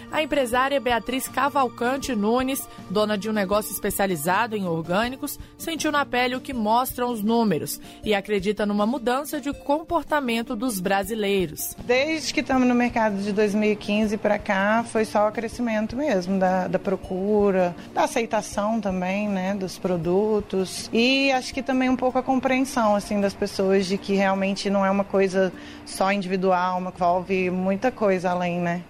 A 0.10 0.24
empresária 0.24 0.80
Beatriz 0.80 1.28
Cavalcante 1.28 2.16
Nunes, 2.16 2.68
dona 2.90 3.18
de 3.18 3.30
um 3.30 3.34
negócio 3.34 3.74
especializado 3.74 4.56
em 4.56 4.66
orgânicos, 4.66 5.38
sentiu 5.58 5.92
na 5.92 6.06
pele 6.06 6.36
o 6.36 6.40
que 6.40 6.54
mostram 6.54 7.12
os 7.12 7.22
números 7.22 7.82
e 8.06 8.14
acredita 8.14 8.66
numa 8.66 8.86
mudança 8.86 9.42
de 9.42 9.52
comportamento 9.52 10.56
dos 10.56 10.80
brasileiros. 10.80 11.76
Desde 11.84 12.34
que 12.34 12.40
estamos 12.40 12.68
no 12.68 12.74
mercado 12.74 13.18
de 13.18 13.34
2015 13.34 14.16
para 14.18 14.40
cá, 14.40 14.86
foi 14.88 15.04
só 15.04 15.28
o 15.28 15.32
crescimento 15.32 15.96
mesmo 15.96 16.40
da, 16.40 16.68
da 16.68 16.80
procura, 16.80 17.76
da 17.94 18.04
aceitação 18.04 18.80
também, 18.80 19.28
né, 19.28 19.54
dos 19.56 19.78
produtos 19.78 20.90
e 20.94 21.32
acho 21.34 21.54
que 21.54 21.62
também 21.62 21.90
um 21.90 21.98
pouco 21.98 22.18
a 22.18 22.24
compreensão 22.24 22.96
assim 22.96 23.20
das 23.20 23.34
pessoas 23.34 23.86
de 23.86 23.98
que 23.98 24.14
realmente 24.14 24.70
não 24.70 24.86
é 24.86 24.92
uma 24.92 25.04
coisa 25.04 25.52
só 25.86 26.12
individual, 26.12 26.78
uma 26.78 26.92
envolve 27.08 27.50
muita 27.50 27.90
coisa 27.90 28.32
além, 28.32 28.60
né? 28.60 28.84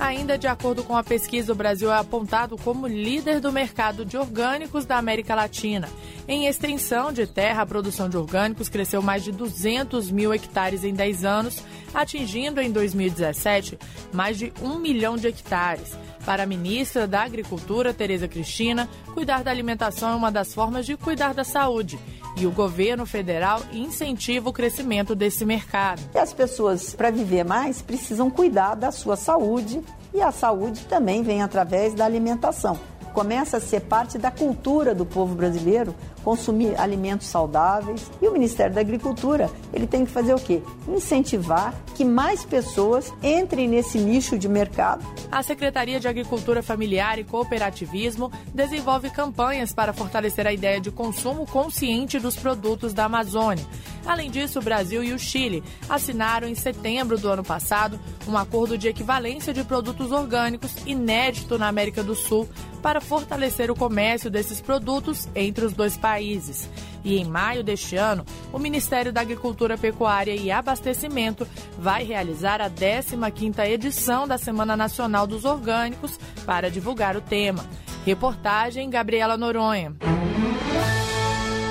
Ainda 0.00 0.36
de 0.36 0.48
acordo 0.48 0.82
com 0.82 0.96
a 0.96 1.04
pesquisa, 1.04 1.52
o 1.52 1.54
Brasil 1.54 1.90
é 1.90 1.96
apontado 1.96 2.56
como 2.58 2.88
líder 2.88 3.40
do 3.40 3.52
mercado 3.52 4.04
de 4.04 4.16
orgânicos 4.16 4.84
da 4.84 4.98
América 4.98 5.34
Latina. 5.34 5.88
Em 6.26 6.46
extensão 6.46 7.12
de 7.12 7.26
terra, 7.26 7.62
a 7.62 7.66
produção 7.66 8.08
de 8.08 8.16
orgânicos 8.16 8.68
cresceu 8.68 9.00
mais 9.00 9.22
de 9.22 9.30
200 9.30 10.10
mil 10.10 10.34
hectares 10.34 10.82
em 10.82 10.92
10 10.92 11.24
anos, 11.24 11.62
atingindo 11.94 12.60
em 12.60 12.72
2017 12.72 13.78
mais 14.12 14.36
de 14.36 14.52
1 14.60 14.78
milhão 14.78 15.16
de 15.16 15.28
hectares. 15.28 15.96
Para 16.24 16.44
a 16.44 16.46
ministra 16.46 17.06
da 17.06 17.22
Agricultura, 17.22 17.92
Tereza 17.92 18.26
Cristina, 18.26 18.88
cuidar 19.12 19.44
da 19.44 19.50
alimentação 19.50 20.10
é 20.10 20.14
uma 20.14 20.32
das 20.32 20.54
formas 20.54 20.86
de 20.86 20.96
cuidar 20.96 21.34
da 21.34 21.44
saúde 21.44 21.98
e 22.36 22.46
o 22.46 22.50
governo 22.50 23.04
federal 23.04 23.60
incentiva 23.72 24.48
o 24.48 24.52
crescimento 24.52 25.14
desse 25.14 25.44
mercado. 25.44 26.00
E 26.14 26.18
as 26.18 26.32
pessoas, 26.32 26.94
para 26.94 27.10
viver 27.10 27.44
mais, 27.44 27.82
precisam 27.82 28.30
cuidar 28.30 28.74
da 28.74 28.90
sua 28.90 29.16
saúde 29.16 29.82
e 30.14 30.22
a 30.22 30.32
saúde 30.32 30.86
também 30.86 31.22
vem 31.22 31.42
através 31.42 31.92
da 31.92 32.06
alimentação. 32.06 32.78
Começa 33.12 33.58
a 33.58 33.60
ser 33.60 33.80
parte 33.80 34.18
da 34.18 34.30
cultura 34.30 34.94
do 34.94 35.06
povo 35.06 35.34
brasileiro 35.34 35.94
consumir 36.24 36.74
alimentos 36.80 37.26
saudáveis. 37.26 38.10
E 38.20 38.26
o 38.26 38.32
Ministério 38.32 38.74
da 38.74 38.80
Agricultura, 38.80 39.50
ele 39.72 39.86
tem 39.86 40.04
que 40.04 40.10
fazer 40.10 40.34
o 40.34 40.40
quê? 40.40 40.62
Incentivar 40.88 41.74
que 41.94 42.04
mais 42.04 42.44
pessoas 42.44 43.12
entrem 43.22 43.68
nesse 43.68 43.98
nicho 43.98 44.38
de 44.38 44.48
mercado. 44.48 45.04
A 45.30 45.42
Secretaria 45.42 46.00
de 46.00 46.08
Agricultura 46.08 46.62
Familiar 46.62 47.18
e 47.18 47.24
Cooperativismo 47.24 48.32
desenvolve 48.52 49.10
campanhas 49.10 49.72
para 49.72 49.92
fortalecer 49.92 50.46
a 50.46 50.52
ideia 50.52 50.80
de 50.80 50.90
consumo 50.90 51.46
consciente 51.46 52.18
dos 52.18 52.36
produtos 52.36 52.94
da 52.94 53.04
Amazônia. 53.04 53.64
Além 54.06 54.30
disso, 54.30 54.58
o 54.58 54.62
Brasil 54.62 55.02
e 55.02 55.12
o 55.12 55.18
Chile 55.18 55.62
assinaram 55.88 56.46
em 56.46 56.54
setembro 56.54 57.18
do 57.18 57.28
ano 57.28 57.42
passado 57.42 57.98
um 58.28 58.36
acordo 58.36 58.76
de 58.76 58.88
equivalência 58.88 59.52
de 59.52 59.64
produtos 59.64 60.12
orgânicos 60.12 60.72
inédito 60.86 61.58
na 61.58 61.68
América 61.68 62.02
do 62.02 62.14
Sul 62.14 62.48
para 62.82 63.00
fortalecer 63.00 63.70
o 63.70 63.74
comércio 63.74 64.30
desses 64.30 64.60
produtos 64.60 65.26
entre 65.34 65.64
os 65.64 65.72
dois 65.72 65.96
países 65.96 66.13
países. 66.14 66.70
E 67.02 67.18
em 67.18 67.24
maio 67.24 67.64
deste 67.64 67.96
ano, 67.96 68.24
o 68.52 68.58
Ministério 68.58 69.12
da 69.12 69.20
Agricultura, 69.20 69.76
Pecuária 69.76 70.34
e 70.34 70.50
Abastecimento 70.50 71.46
vai 71.76 72.04
realizar 72.04 72.60
a 72.60 72.70
15ª 72.70 73.68
edição 73.68 74.26
da 74.26 74.38
Semana 74.38 74.76
Nacional 74.76 75.26
dos 75.26 75.44
Orgânicos 75.44 76.18
para 76.46 76.70
divulgar 76.70 77.16
o 77.16 77.20
tema. 77.20 77.64
Reportagem 78.06 78.88
Gabriela 78.88 79.36
Noronha. 79.36 79.96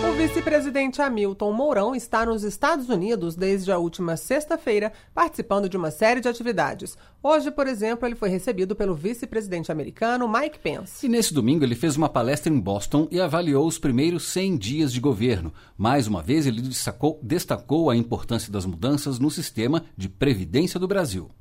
O 0.04 0.12
vice-presidente 0.16 1.02
Hamilton 1.02 1.54
Mourão 1.54 1.96
está 1.96 2.26
nos 2.26 2.44
Estados 2.44 2.90
Unidos 2.90 3.38
desde 3.38 3.72
a 3.72 3.78
última 3.78 4.18
sexta-feira, 4.18 4.92
participando 5.16 5.70
de 5.70 5.78
uma 5.78 5.92
série 5.92 6.20
de 6.20 6.28
atividades. 6.28 6.98
Hoje, 7.24 7.50
por 7.50 7.68
exemplo, 7.68 8.06
ele 8.06 8.16
foi 8.16 8.28
recebido 8.28 8.76
pelo 8.76 8.96
vice-presidente 8.96 9.72
americano 9.72 10.28
Mike 10.28 10.60
Pence. 10.60 11.06
E 11.06 11.10
nesse 11.10 11.34
domingo 11.34 11.64
ele 11.64 11.74
fez 11.74 11.96
uma 11.96 12.10
palestra 12.10 12.52
em 12.52 12.60
Boston 12.60 13.08
e 13.10 13.20
avaliou 13.22 13.66
os 13.66 13.80
primeiros 13.80 14.24
100 14.24 14.58
dias 14.58 14.92
de 14.92 15.00
governo. 15.00 15.54
Mais 15.78 16.06
uma 16.06 16.22
vez, 16.22 16.46
ele 16.46 16.62
destacou, 16.62 17.18
destacou 17.24 17.90
a 17.90 17.96
importância 17.96 18.52
das 18.52 18.66
mudanças 18.66 19.20
no 19.20 19.32
sistema 19.32 19.86
de 19.96 20.10
previdência 20.10 20.78
do 20.78 20.88
Brasil. 20.88 21.32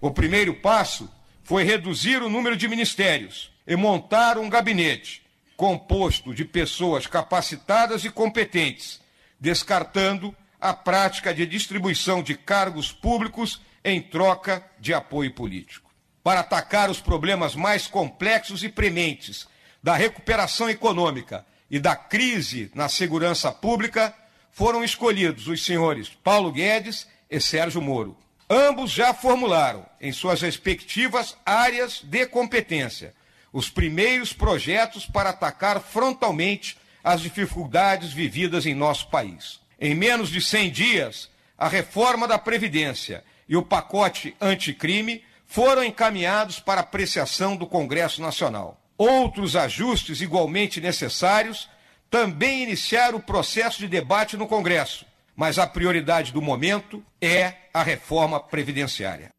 O 0.00 0.12
primeiro 0.12 0.54
passo 0.54 1.10
foi 1.42 1.64
reduzir 1.64 2.22
o 2.22 2.30
número 2.30 2.56
de 2.56 2.68
ministérios 2.68 3.52
e 3.66 3.74
montar 3.74 4.38
um 4.38 4.48
gabinete 4.48 5.21
composto 5.62 6.34
de 6.34 6.44
pessoas 6.44 7.06
capacitadas 7.06 8.04
e 8.04 8.10
competentes, 8.10 9.00
descartando 9.38 10.34
a 10.60 10.74
prática 10.74 11.32
de 11.32 11.46
distribuição 11.46 12.20
de 12.20 12.34
cargos 12.34 12.90
públicos 12.90 13.62
em 13.84 14.02
troca 14.02 14.68
de 14.80 14.92
apoio 14.92 15.32
político. 15.32 15.88
Para 16.20 16.40
atacar 16.40 16.90
os 16.90 17.00
problemas 17.00 17.54
mais 17.54 17.86
complexos 17.86 18.64
e 18.64 18.68
prementes 18.68 19.46
da 19.80 19.94
recuperação 19.94 20.68
econômica 20.68 21.46
e 21.70 21.78
da 21.78 21.94
crise 21.94 22.68
na 22.74 22.88
segurança 22.88 23.52
pública, 23.52 24.12
foram 24.50 24.82
escolhidos 24.82 25.46
os 25.46 25.64
senhores 25.64 26.08
Paulo 26.08 26.50
Guedes 26.50 27.06
e 27.30 27.40
Sérgio 27.40 27.80
Moro. 27.80 28.18
Ambos 28.50 28.90
já 28.90 29.14
formularam, 29.14 29.86
em 30.00 30.10
suas 30.10 30.40
respectivas 30.40 31.36
áreas 31.46 32.00
de 32.02 32.26
competência, 32.26 33.14
os 33.52 33.68
primeiros 33.68 34.32
projetos 34.32 35.04
para 35.04 35.30
atacar 35.30 35.80
frontalmente 35.80 36.78
as 37.04 37.20
dificuldades 37.20 38.12
vividas 38.12 38.64
em 38.64 38.74
nosso 38.74 39.08
país. 39.08 39.60
Em 39.80 39.94
menos 39.94 40.30
de 40.30 40.40
100 40.40 40.70
dias, 40.70 41.30
a 41.58 41.68
reforma 41.68 42.26
da 42.26 42.38
Previdência 42.38 43.24
e 43.48 43.56
o 43.56 43.62
pacote 43.62 44.34
anticrime 44.40 45.22
foram 45.46 45.84
encaminhados 45.84 46.58
para 46.58 46.80
apreciação 46.80 47.56
do 47.56 47.66
Congresso 47.66 48.22
Nacional. 48.22 48.80
Outros 48.96 49.56
ajustes 49.56 50.20
igualmente 50.20 50.80
necessários 50.80 51.68
também 52.08 52.62
iniciaram 52.62 53.18
o 53.18 53.22
processo 53.22 53.80
de 53.80 53.88
debate 53.88 54.36
no 54.36 54.46
Congresso, 54.46 55.04
mas 55.34 55.58
a 55.58 55.66
prioridade 55.66 56.32
do 56.32 56.40
momento 56.40 57.04
é 57.20 57.54
a 57.74 57.82
reforma 57.82 58.38
previdenciária. 58.38 59.30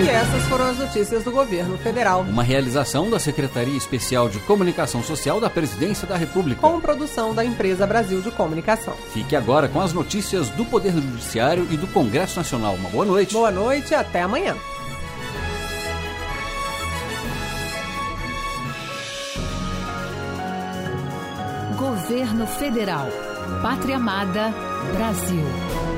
E 0.00 0.08
essas 0.08 0.42
foram 0.48 0.66
as 0.66 0.76
notícias 0.76 1.22
do 1.22 1.30
governo 1.30 1.78
federal. 1.78 2.22
Uma 2.22 2.42
realização 2.42 3.08
da 3.08 3.20
Secretaria 3.20 3.76
Especial 3.76 4.28
de 4.28 4.40
Comunicação 4.40 5.04
Social 5.04 5.40
da 5.40 5.48
Presidência 5.48 6.06
da 6.06 6.16
República. 6.16 6.60
Com 6.60 6.80
produção 6.80 7.32
da 7.32 7.44
Empresa 7.44 7.86
Brasil 7.86 8.20
de 8.20 8.30
Comunicação. 8.32 8.94
Fique 9.12 9.36
agora 9.36 9.68
com 9.68 9.80
as 9.80 9.92
notícias 9.92 10.50
do 10.50 10.64
Poder 10.64 10.92
Judiciário 10.92 11.68
e 11.70 11.76
do 11.76 11.86
Congresso 11.86 12.36
Nacional. 12.36 12.74
Uma 12.74 12.90
boa 12.90 13.04
noite. 13.04 13.32
Boa 13.32 13.52
noite 13.52 13.92
e 13.92 13.94
até 13.94 14.22
amanhã. 14.22 14.56
Governo 21.78 22.46
Federal. 22.48 23.06
Pátria 23.62 23.96
Amada, 23.96 24.52
Brasil. 24.92 25.93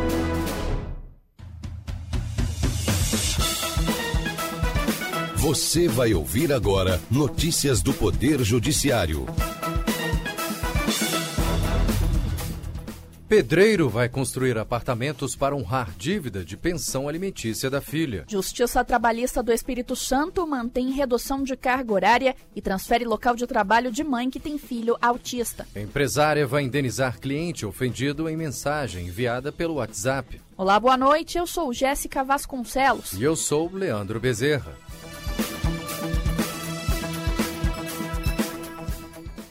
Você 5.46 5.86
vai 5.86 6.12
ouvir 6.12 6.52
agora 6.52 7.00
notícias 7.08 7.80
do 7.80 7.94
Poder 7.94 8.42
Judiciário. 8.42 9.26
Pedreiro 13.28 13.88
vai 13.88 14.08
construir 14.08 14.58
apartamentos 14.58 15.36
para 15.36 15.54
honrar 15.54 15.92
dívida 15.96 16.44
de 16.44 16.56
pensão 16.56 17.08
alimentícia 17.08 17.70
da 17.70 17.80
filha. 17.80 18.24
Justiça 18.26 18.84
Trabalhista 18.84 19.40
do 19.40 19.52
Espírito 19.52 19.94
Santo 19.94 20.44
mantém 20.48 20.90
redução 20.90 21.44
de 21.44 21.56
carga 21.56 21.92
horária 21.92 22.34
e 22.56 22.60
transfere 22.60 23.04
local 23.04 23.36
de 23.36 23.46
trabalho 23.46 23.92
de 23.92 24.02
mãe 24.02 24.28
que 24.28 24.40
tem 24.40 24.58
filho 24.58 24.96
autista. 25.00 25.64
empresária 25.76 26.44
vai 26.44 26.64
indenizar 26.64 27.20
cliente 27.20 27.64
ofendido 27.64 28.28
em 28.28 28.36
mensagem 28.36 29.06
enviada 29.06 29.52
pelo 29.52 29.74
WhatsApp. 29.74 30.40
Olá, 30.56 30.80
boa 30.80 30.96
noite. 30.96 31.38
Eu 31.38 31.46
sou 31.46 31.72
Jéssica 31.72 32.24
Vasconcelos. 32.24 33.12
E 33.12 33.22
eu 33.22 33.36
sou 33.36 33.70
Leandro 33.72 34.18
Bezerra. 34.18 34.74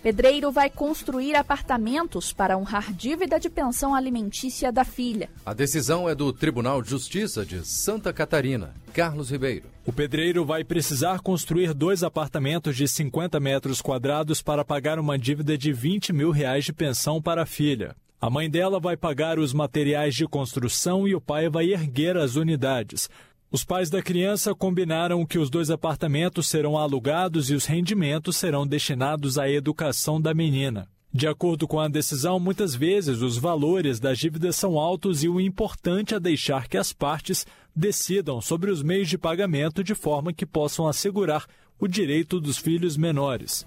Pedreiro 0.06 0.52
vai 0.52 0.70
construir 0.70 1.36
apartamentos 1.36 2.32
para 2.32 2.56
honrar 2.56 2.94
dívida 2.94 3.40
de 3.40 3.50
pensão 3.50 3.96
alimentícia 3.96 4.72
da 4.72 4.86
filha. 4.86 5.32
A 5.44 5.52
decisão 5.52 6.08
é 6.08 6.14
do 6.14 6.32
Tribunal 6.32 6.80
de 6.84 6.92
Justiça 6.92 7.44
de 7.44 7.66
Santa 7.66 8.14
Catarina. 8.14 8.76
Carlos 8.94 9.32
Ribeiro. 9.32 9.66
O 9.84 9.92
pedreiro 9.92 10.46
vai 10.46 10.64
precisar 10.64 11.22
construir 11.22 11.74
dois 11.74 12.04
apartamentos 12.04 12.78
de 12.78 12.88
50 12.88 13.40
metros 13.40 13.82
quadrados 13.82 14.44
para 14.44 14.64
pagar 14.64 15.00
uma 15.00 15.18
dívida 15.18 15.58
de 15.58 15.74
20 15.74 16.14
mil 16.14 16.30
reais 16.30 16.66
de 16.66 16.72
pensão 16.72 17.20
para 17.20 17.42
a 17.42 17.48
filha. 17.48 17.96
A 18.22 18.30
mãe 18.30 18.48
dela 18.48 18.80
vai 18.80 18.96
pagar 18.96 19.40
os 19.40 19.54
materiais 19.54 20.14
de 20.14 20.28
construção 20.28 21.08
e 21.08 21.16
o 21.16 21.20
pai 21.20 21.50
vai 21.50 21.74
erguer 21.74 22.16
as 22.16 22.36
unidades. 22.36 23.10
Os 23.56 23.64
pais 23.64 23.90
da 23.90 24.02
criança 24.02 24.54
combinaram 24.54 25.26
que 25.26 25.40
os 25.40 25.50
dois 25.50 25.72
apartamentos 25.72 26.46
serão 26.46 26.78
alugados 26.78 27.50
e 27.50 27.54
os 27.56 27.64
rendimentos 27.64 28.36
serão 28.36 28.68
destinados 28.68 29.38
à 29.38 29.50
educação 29.50 30.20
da 30.20 30.34
menina. 30.34 30.90
De 31.10 31.26
acordo 31.26 31.66
com 31.66 31.80
a 31.80 31.88
decisão, 31.88 32.38
muitas 32.38 32.76
vezes 32.76 33.22
os 33.22 33.38
valores 33.38 33.98
das 33.98 34.20
dívidas 34.20 34.58
são 34.58 34.78
altos 34.78 35.24
e 35.24 35.30
o 35.30 35.40
importante 35.40 36.14
é 36.14 36.20
deixar 36.20 36.68
que 36.68 36.78
as 36.78 36.92
partes 36.92 37.48
decidam 37.74 38.42
sobre 38.42 38.70
os 38.70 38.84
meios 38.84 39.08
de 39.08 39.18
pagamento 39.18 39.82
de 39.86 39.96
forma 39.96 40.34
que 40.34 40.46
possam 40.46 40.86
assegurar 40.86 41.46
o 41.80 41.88
direito 41.88 42.42
dos 42.42 42.58
filhos 42.58 42.98
menores. 42.98 43.66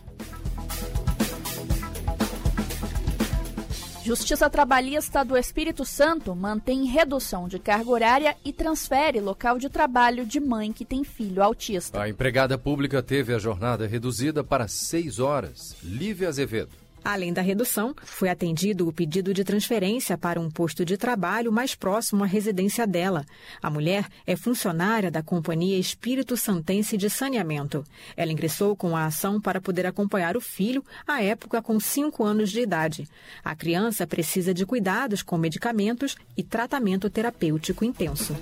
Justiça 4.08 4.48
Trabalhista 4.48 5.22
do 5.22 5.36
Espírito 5.36 5.84
Santo 5.84 6.34
mantém 6.34 6.86
redução 6.86 7.46
de 7.46 7.58
carga 7.58 7.90
horária 7.90 8.36
e 8.42 8.54
transfere 8.54 9.20
local 9.20 9.58
de 9.58 9.68
trabalho 9.68 10.24
de 10.24 10.40
mãe 10.40 10.72
que 10.72 10.82
tem 10.82 11.04
filho 11.04 11.42
autista. 11.42 12.00
A 12.00 12.08
empregada 12.08 12.56
pública 12.56 13.02
teve 13.02 13.34
a 13.34 13.38
jornada 13.38 13.86
reduzida 13.86 14.42
para 14.42 14.66
seis 14.66 15.18
horas. 15.18 15.76
Lívia 15.84 16.28
Azevedo. 16.28 16.70
Além 17.04 17.32
da 17.32 17.40
redução, 17.40 17.94
foi 18.04 18.28
atendido 18.28 18.86
o 18.86 18.92
pedido 18.92 19.32
de 19.32 19.44
transferência 19.44 20.18
para 20.18 20.40
um 20.40 20.50
posto 20.50 20.84
de 20.84 20.96
trabalho 20.96 21.52
mais 21.52 21.74
próximo 21.74 22.24
à 22.24 22.26
residência 22.26 22.86
dela. 22.86 23.24
A 23.62 23.70
mulher 23.70 24.06
é 24.26 24.36
funcionária 24.36 25.10
da 25.10 25.22
Companhia 25.22 25.78
Espírito 25.78 26.36
Santense 26.36 26.96
de 26.96 27.08
Saneamento. 27.08 27.84
Ela 28.16 28.32
ingressou 28.32 28.76
com 28.76 28.96
a 28.96 29.06
ação 29.06 29.40
para 29.40 29.60
poder 29.60 29.86
acompanhar 29.86 30.36
o 30.36 30.40
filho, 30.40 30.84
à 31.06 31.22
época 31.22 31.62
com 31.62 31.80
5 31.80 32.24
anos 32.24 32.50
de 32.50 32.60
idade. 32.60 33.08
A 33.42 33.54
criança 33.54 34.06
precisa 34.06 34.52
de 34.52 34.66
cuidados 34.66 35.22
com 35.22 35.38
medicamentos 35.38 36.16
e 36.36 36.42
tratamento 36.42 37.08
terapêutico 37.08 37.84
intenso. 37.84 38.36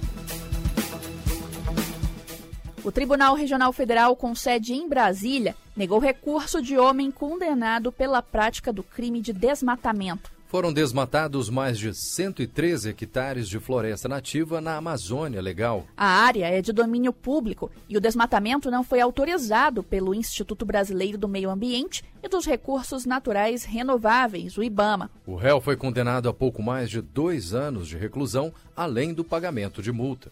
O 2.87 2.93
Tribunal 2.93 3.35
Regional 3.35 3.73
Federal, 3.73 4.15
com 4.15 4.33
sede 4.33 4.73
em 4.73 4.89
Brasília, 4.89 5.57
negou 5.77 5.99
recurso 5.99 6.63
de 6.63 6.79
homem 6.79 7.11
condenado 7.11 7.91
pela 7.91 8.23
prática 8.23 8.73
do 8.73 8.81
crime 8.81 9.21
de 9.21 9.33
desmatamento. 9.33 10.31
Foram 10.47 10.73
desmatados 10.73 11.51
mais 11.51 11.81
de 11.81 11.93
113 11.93 12.91
hectares 12.91 13.49
de 13.49 13.59
floresta 13.59 14.09
nativa 14.09 14.61
na 14.61 14.77
Amazônia 14.77 15.43
Legal. 15.43 15.85
A 15.97 16.07
área 16.07 16.47
é 16.47 16.63
de 16.63 16.73
domínio 16.73 17.13
público 17.13 17.73
e 17.89 17.97
o 17.97 18.01
desmatamento 18.01 18.71
não 18.71 18.85
foi 18.85 19.01
autorizado 19.01 19.83
pelo 19.83 20.15
Instituto 20.15 20.65
Brasileiro 20.65 21.19
do 21.19 21.27
Meio 21.27 21.51
Ambiente 21.51 22.05
e 22.23 22.29
dos 22.29 22.47
Recursos 22.47 23.05
Naturais 23.05 23.65
Renováveis, 23.65 24.57
o 24.57 24.63
IBAMA. 24.63 25.11
O 25.27 25.35
réu 25.35 25.61
foi 25.61 25.77
condenado 25.77 26.29
a 26.29 26.33
pouco 26.33 26.63
mais 26.63 26.89
de 26.89 27.01
dois 27.01 27.53
anos 27.53 27.89
de 27.89 27.97
reclusão, 27.97 28.55
além 28.77 29.13
do 29.13 29.25
pagamento 29.25 29.83
de 29.83 29.91
multa. 29.91 30.31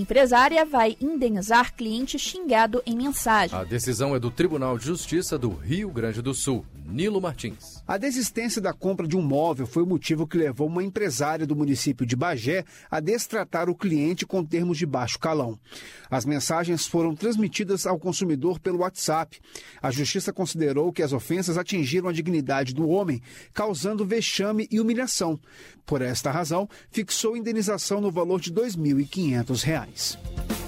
Empresária 0.00 0.64
vai 0.64 0.96
indenizar 0.98 1.74
cliente 1.74 2.18
xingado 2.18 2.82
em 2.86 2.96
mensagem. 2.96 3.56
A 3.58 3.64
decisão 3.64 4.16
é 4.16 4.18
do 4.18 4.30
Tribunal 4.30 4.78
de 4.78 4.86
Justiça 4.86 5.38
do 5.38 5.50
Rio 5.50 5.90
Grande 5.90 6.22
do 6.22 6.32
Sul. 6.32 6.64
Nilo 6.86 7.20
Martins. 7.20 7.79
A 7.90 7.98
desistência 7.98 8.62
da 8.62 8.72
compra 8.72 9.04
de 9.04 9.16
um 9.16 9.20
móvel 9.20 9.66
foi 9.66 9.82
o 9.82 9.86
motivo 9.86 10.24
que 10.24 10.38
levou 10.38 10.68
uma 10.68 10.84
empresária 10.84 11.44
do 11.44 11.56
município 11.56 12.06
de 12.06 12.14
Bagé 12.14 12.64
a 12.88 13.00
destratar 13.00 13.68
o 13.68 13.74
cliente 13.74 14.24
com 14.24 14.44
termos 14.44 14.78
de 14.78 14.86
baixo 14.86 15.18
calão. 15.18 15.58
As 16.08 16.24
mensagens 16.24 16.86
foram 16.86 17.16
transmitidas 17.16 17.88
ao 17.88 17.98
consumidor 17.98 18.60
pelo 18.60 18.78
WhatsApp. 18.78 19.40
A 19.82 19.90
justiça 19.90 20.32
considerou 20.32 20.92
que 20.92 21.02
as 21.02 21.12
ofensas 21.12 21.58
atingiram 21.58 22.08
a 22.08 22.12
dignidade 22.12 22.72
do 22.72 22.88
homem, 22.88 23.20
causando 23.52 24.06
vexame 24.06 24.68
e 24.70 24.78
humilhação. 24.78 25.36
Por 25.84 26.00
esta 26.00 26.30
razão, 26.30 26.68
fixou 26.92 27.36
indenização 27.36 28.00
no 28.00 28.12
valor 28.12 28.40
de 28.40 28.50
R$ 28.50 28.68
2.500. 28.68 30.59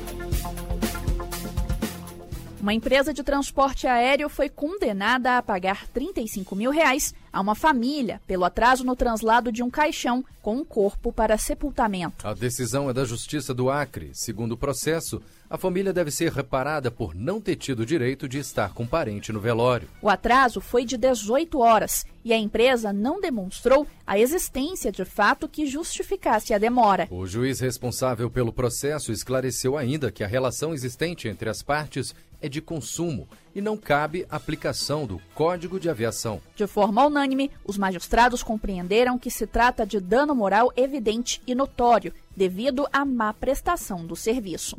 Uma 2.62 2.72
empresa 2.72 3.12
de 3.12 3.24
transporte 3.24 3.88
aéreo 3.88 4.28
foi 4.28 4.48
condenada 4.48 5.36
a 5.36 5.42
pagar 5.42 5.88
35 5.88 6.54
mil 6.54 6.70
reais 6.70 7.12
a 7.32 7.40
uma 7.40 7.56
família 7.56 8.20
pelo 8.24 8.44
atraso 8.44 8.84
no 8.84 8.94
translado 8.94 9.50
de 9.50 9.64
um 9.64 9.70
caixão 9.70 10.24
com 10.40 10.58
um 10.58 10.64
corpo 10.64 11.12
para 11.12 11.36
sepultamento. 11.36 12.24
A 12.24 12.32
decisão 12.32 12.88
é 12.88 12.92
da 12.92 13.04
Justiça 13.04 13.52
do 13.52 13.68
Acre. 13.68 14.12
Segundo 14.12 14.52
o 14.52 14.56
processo, 14.56 15.20
a 15.50 15.58
família 15.58 15.92
deve 15.92 16.12
ser 16.12 16.30
reparada 16.30 16.88
por 16.88 17.16
não 17.16 17.40
ter 17.40 17.56
tido 17.56 17.84
direito 17.84 18.28
de 18.28 18.38
estar 18.38 18.72
com 18.72 18.86
parente 18.86 19.32
no 19.32 19.40
velório. 19.40 19.88
O 20.00 20.08
atraso 20.08 20.60
foi 20.60 20.84
de 20.84 20.96
18 20.96 21.58
horas 21.58 22.04
e 22.24 22.32
a 22.32 22.38
empresa 22.38 22.92
não 22.92 23.20
demonstrou 23.20 23.88
a 24.06 24.20
existência 24.20 24.92
de 24.92 25.04
fato 25.04 25.48
que 25.48 25.66
justificasse 25.66 26.54
a 26.54 26.58
demora. 26.58 27.08
O 27.10 27.26
juiz 27.26 27.58
responsável 27.58 28.30
pelo 28.30 28.52
processo 28.52 29.10
esclareceu 29.10 29.76
ainda 29.76 30.12
que 30.12 30.22
a 30.22 30.28
relação 30.28 30.72
existente 30.72 31.26
entre 31.26 31.48
as 31.48 31.60
partes 31.60 32.14
é 32.42 32.48
de 32.48 32.60
consumo 32.60 33.28
e 33.54 33.60
não 33.60 33.76
cabe 33.76 34.26
aplicação 34.28 35.06
do 35.06 35.20
Código 35.34 35.78
de 35.78 35.88
Aviação. 35.88 36.40
De 36.54 36.66
forma 36.66 37.06
unânime, 37.06 37.50
os 37.64 37.78
magistrados 37.78 38.42
compreenderam 38.42 39.18
que 39.18 39.30
se 39.30 39.46
trata 39.46 39.86
de 39.86 40.00
dano 40.00 40.34
moral 40.34 40.72
evidente 40.76 41.40
e 41.46 41.54
notório 41.54 42.12
devido 42.36 42.86
à 42.92 43.04
má 43.04 43.32
prestação 43.32 44.04
do 44.04 44.16
serviço. 44.16 44.76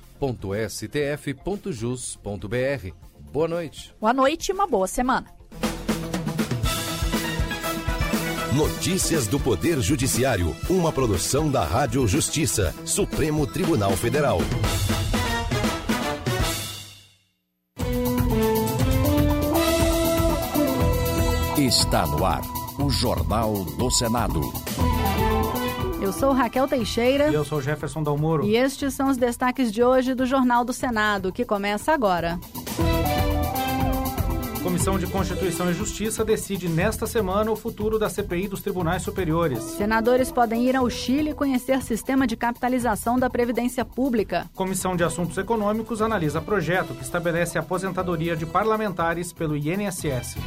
Boa 3.30 3.48
noite. 3.48 3.94
Boa 4.00 4.14
noite 4.14 4.48
e 4.48 4.54
uma 4.54 4.66
boa 4.66 4.86
semana. 4.86 5.26
Notícias 8.54 9.26
do 9.26 9.40
Poder 9.40 9.80
Judiciário, 9.80 10.54
uma 10.70 10.92
produção 10.92 11.50
da 11.50 11.64
Rádio 11.64 12.06
Justiça, 12.06 12.72
Supremo 12.84 13.48
Tribunal 13.48 13.90
Federal. 13.96 14.38
Está 21.58 22.06
no 22.06 22.24
ar, 22.24 22.42
o 22.78 22.88
Jornal 22.90 23.64
do 23.76 23.90
Senado. 23.90 24.40
Eu 26.00 26.12
sou 26.12 26.30
Raquel 26.30 26.68
Teixeira. 26.68 27.30
E 27.30 27.34
eu 27.34 27.44
sou 27.44 27.60
Jefferson 27.60 28.04
Dalmoro. 28.04 28.46
E 28.46 28.54
estes 28.54 28.94
são 28.94 29.08
os 29.08 29.16
destaques 29.16 29.72
de 29.72 29.82
hoje 29.82 30.14
do 30.14 30.26
Jornal 30.26 30.64
do 30.64 30.72
Senado, 30.72 31.32
que 31.32 31.44
começa 31.44 31.92
agora. 31.92 32.38
Comissão 34.64 34.98
de 34.98 35.06
Constituição 35.06 35.70
e 35.70 35.74
Justiça 35.74 36.24
decide 36.24 36.70
nesta 36.70 37.06
semana 37.06 37.50
o 37.50 37.54
futuro 37.54 37.98
da 37.98 38.08
CPI 38.08 38.48
dos 38.48 38.62
Tribunais 38.62 39.02
Superiores. 39.02 39.62
Senadores 39.62 40.32
podem 40.32 40.64
ir 40.66 40.74
ao 40.74 40.88
Chile 40.88 41.34
conhecer 41.34 41.82
sistema 41.82 42.26
de 42.26 42.34
capitalização 42.34 43.18
da 43.18 43.28
Previdência 43.28 43.84
Pública. 43.84 44.50
Comissão 44.54 44.96
de 44.96 45.04
Assuntos 45.04 45.36
Econômicos 45.36 46.00
analisa 46.00 46.40
projeto 46.40 46.94
que 46.94 47.02
estabelece 47.02 47.58
a 47.58 47.60
aposentadoria 47.60 48.34
de 48.34 48.46
parlamentares 48.46 49.34
pelo 49.34 49.54
INSS. 49.54 50.38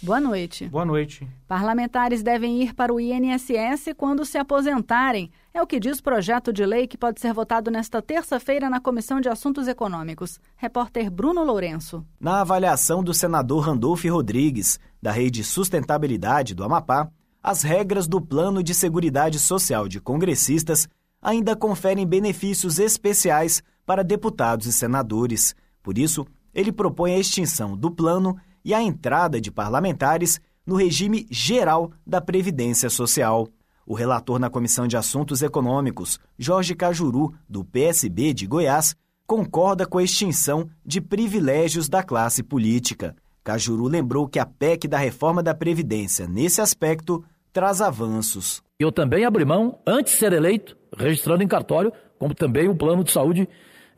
Boa 0.00 0.20
noite. 0.20 0.68
Boa 0.68 0.84
noite. 0.84 1.28
Parlamentares 1.48 2.22
devem 2.22 2.62
ir 2.62 2.74
para 2.74 2.94
o 2.94 3.00
INSS 3.00 3.92
quando 3.96 4.24
se 4.24 4.38
aposentarem. 4.38 5.32
É 5.52 5.60
o 5.60 5.66
que 5.66 5.80
diz 5.80 5.98
o 5.98 6.02
projeto 6.02 6.52
de 6.52 6.64
lei 6.64 6.86
que 6.86 6.96
pode 6.96 7.20
ser 7.20 7.34
votado 7.34 7.72
nesta 7.72 8.00
terça-feira 8.00 8.70
na 8.70 8.80
Comissão 8.80 9.20
de 9.20 9.28
Assuntos 9.28 9.66
Econômicos. 9.66 10.38
Repórter 10.56 11.10
Bruno 11.10 11.42
Lourenço. 11.42 12.06
Na 12.20 12.40
avaliação 12.40 13.02
do 13.02 13.12
senador 13.12 13.64
Randolph 13.64 14.04
Rodrigues, 14.04 14.78
da 15.02 15.10
Rede 15.10 15.42
Sustentabilidade 15.42 16.54
do 16.54 16.62
Amapá, 16.62 17.10
as 17.42 17.64
regras 17.64 18.06
do 18.06 18.20
Plano 18.20 18.62
de 18.62 18.72
Seguridade 18.72 19.40
Social 19.40 19.88
de 19.88 20.00
congressistas 20.00 20.88
ainda 21.20 21.56
conferem 21.56 22.06
benefícios 22.06 22.78
especiais 22.78 23.60
para 23.84 24.04
deputados 24.04 24.66
e 24.66 24.72
senadores. 24.72 25.56
Por 25.82 25.98
isso, 25.98 26.24
ele 26.54 26.70
propõe 26.70 27.14
a 27.14 27.18
extinção 27.18 27.76
do 27.76 27.90
plano 27.90 28.36
e 28.64 28.72
a 28.72 28.80
entrada 28.80 29.40
de 29.40 29.50
parlamentares 29.50 30.40
no 30.64 30.76
regime 30.76 31.26
geral 31.28 31.90
da 32.06 32.20
Previdência 32.20 32.88
Social. 32.88 33.48
O 33.90 33.94
relator 33.94 34.38
na 34.38 34.48
Comissão 34.48 34.86
de 34.86 34.96
Assuntos 34.96 35.42
Econômicos, 35.42 36.20
Jorge 36.38 36.76
Cajuru, 36.76 37.34
do 37.48 37.64
PSB 37.64 38.32
de 38.32 38.46
Goiás, 38.46 38.94
concorda 39.26 39.84
com 39.84 39.98
a 39.98 40.04
extinção 40.04 40.70
de 40.86 41.00
privilégios 41.00 41.88
da 41.88 42.00
classe 42.00 42.40
política. 42.40 43.16
Cajuru 43.42 43.88
lembrou 43.88 44.28
que 44.28 44.38
a 44.38 44.46
PEC 44.46 44.86
da 44.86 44.96
reforma 44.96 45.42
da 45.42 45.56
Previdência, 45.56 46.28
nesse 46.28 46.60
aspecto, 46.60 47.24
traz 47.52 47.80
avanços. 47.80 48.62
Eu 48.78 48.92
também 48.92 49.24
abri 49.24 49.44
mão, 49.44 49.80
antes 49.84 50.12
de 50.12 50.20
ser 50.20 50.32
eleito, 50.34 50.76
registrando 50.96 51.42
em 51.42 51.48
cartório, 51.48 51.92
como 52.16 52.32
também 52.32 52.68
o 52.68 52.76
plano 52.76 53.02
de 53.02 53.10
saúde 53.10 53.48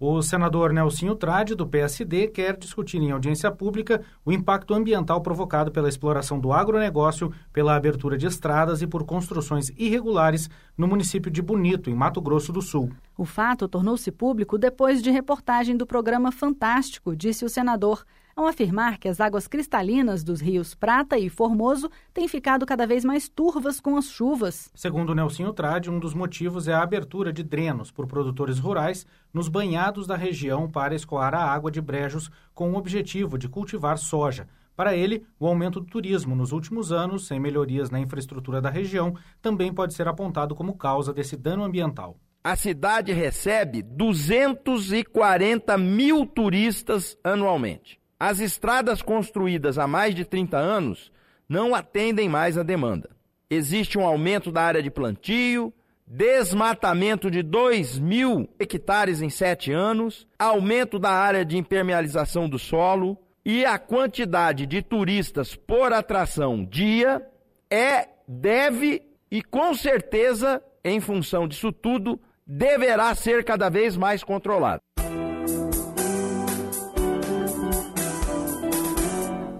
O 0.00 0.22
senador 0.22 0.72
Nelsinho 0.72 1.14
Trade, 1.16 1.54
do 1.54 1.66
PSD, 1.66 2.28
quer 2.28 2.56
discutir 2.56 2.96
em 2.96 3.10
audiência 3.10 3.50
pública 3.50 4.00
o 4.24 4.32
impacto 4.32 4.72
ambiental 4.72 5.20
provocado 5.20 5.70
pela 5.70 5.86
exploração 5.86 6.40
do 6.40 6.50
agronegócio, 6.50 7.30
pela 7.52 7.76
abertura 7.76 8.16
de 8.16 8.26
estradas 8.26 8.80
e 8.80 8.86
por 8.86 9.04
construções 9.04 9.70
irregulares 9.76 10.48
no 10.78 10.88
município 10.88 11.30
de 11.30 11.42
Bonito, 11.42 11.90
em 11.90 11.94
Mato 11.94 12.22
Grosso 12.22 12.54
do 12.54 12.62
Sul. 12.62 12.90
O 13.18 13.26
fato 13.26 13.68
tornou-se 13.68 14.10
público 14.10 14.56
depois 14.56 15.02
de 15.02 15.10
reportagem 15.10 15.76
do 15.76 15.86
programa 15.86 16.32
Fantástico, 16.32 17.14
disse 17.14 17.44
o 17.44 17.50
senador 17.50 18.02
ao 18.36 18.46
afirmar 18.46 18.98
que 18.98 19.08
as 19.08 19.20
águas 19.20 19.46
cristalinas 19.46 20.24
dos 20.24 20.40
rios 20.40 20.74
Prata 20.74 21.18
e 21.18 21.28
Formoso 21.28 21.90
têm 22.12 22.26
ficado 22.26 22.66
cada 22.66 22.86
vez 22.86 23.04
mais 23.04 23.28
turvas 23.28 23.80
com 23.80 23.96
as 23.96 24.06
chuvas. 24.06 24.70
Segundo 24.74 25.14
Nelsinho 25.14 25.52
Trade, 25.52 25.90
um 25.90 25.98
dos 25.98 26.14
motivos 26.14 26.68
é 26.68 26.72
a 26.72 26.82
abertura 26.82 27.32
de 27.32 27.42
drenos 27.42 27.90
por 27.90 28.06
produtores 28.06 28.58
rurais 28.58 29.06
nos 29.32 29.48
banhados 29.48 30.06
da 30.06 30.16
região 30.16 30.70
para 30.70 30.94
escoar 30.94 31.34
a 31.34 31.44
água 31.44 31.70
de 31.70 31.80
brejos 31.80 32.30
com 32.52 32.72
o 32.72 32.76
objetivo 32.76 33.38
de 33.38 33.48
cultivar 33.48 33.98
soja. 33.98 34.48
Para 34.76 34.96
ele, 34.96 35.24
o 35.38 35.46
aumento 35.46 35.78
do 35.78 35.86
turismo 35.86 36.34
nos 36.34 36.50
últimos 36.50 36.90
anos, 36.90 37.26
sem 37.26 37.38
melhorias 37.38 37.90
na 37.90 38.00
infraestrutura 38.00 38.60
da 38.60 38.70
região, 38.70 39.14
também 39.40 39.72
pode 39.72 39.94
ser 39.94 40.08
apontado 40.08 40.54
como 40.54 40.76
causa 40.76 41.12
desse 41.12 41.36
dano 41.36 41.62
ambiental. 41.62 42.18
A 42.42 42.56
cidade 42.56 43.12
recebe 43.12 43.82
240 43.82 45.78
mil 45.78 46.26
turistas 46.26 47.16
anualmente. 47.24 48.03
As 48.26 48.40
estradas 48.40 49.02
construídas 49.02 49.78
há 49.78 49.86
mais 49.86 50.14
de 50.14 50.24
30 50.24 50.56
anos 50.56 51.12
não 51.46 51.74
atendem 51.74 52.26
mais 52.26 52.56
a 52.56 52.62
demanda. 52.62 53.10
Existe 53.50 53.98
um 53.98 54.06
aumento 54.06 54.50
da 54.50 54.62
área 54.62 54.82
de 54.82 54.90
plantio, 54.90 55.74
desmatamento 56.06 57.30
de 57.30 57.42
2 57.42 57.98
mil 57.98 58.48
hectares 58.58 59.20
em 59.20 59.28
sete 59.28 59.70
anos, 59.72 60.26
aumento 60.38 60.98
da 60.98 61.10
área 61.10 61.44
de 61.44 61.58
impermeabilização 61.58 62.48
do 62.48 62.58
solo 62.58 63.18
e 63.44 63.62
a 63.62 63.78
quantidade 63.78 64.64
de 64.64 64.80
turistas 64.80 65.54
por 65.54 65.92
atração 65.92 66.64
dia 66.64 67.20
é, 67.70 68.08
deve 68.26 69.02
e 69.30 69.42
com 69.42 69.74
certeza, 69.74 70.62
em 70.82 70.98
função 70.98 71.46
disso 71.46 71.70
tudo, 71.70 72.18
deverá 72.46 73.14
ser 73.14 73.44
cada 73.44 73.68
vez 73.68 73.98
mais 73.98 74.24
controlado. 74.24 74.80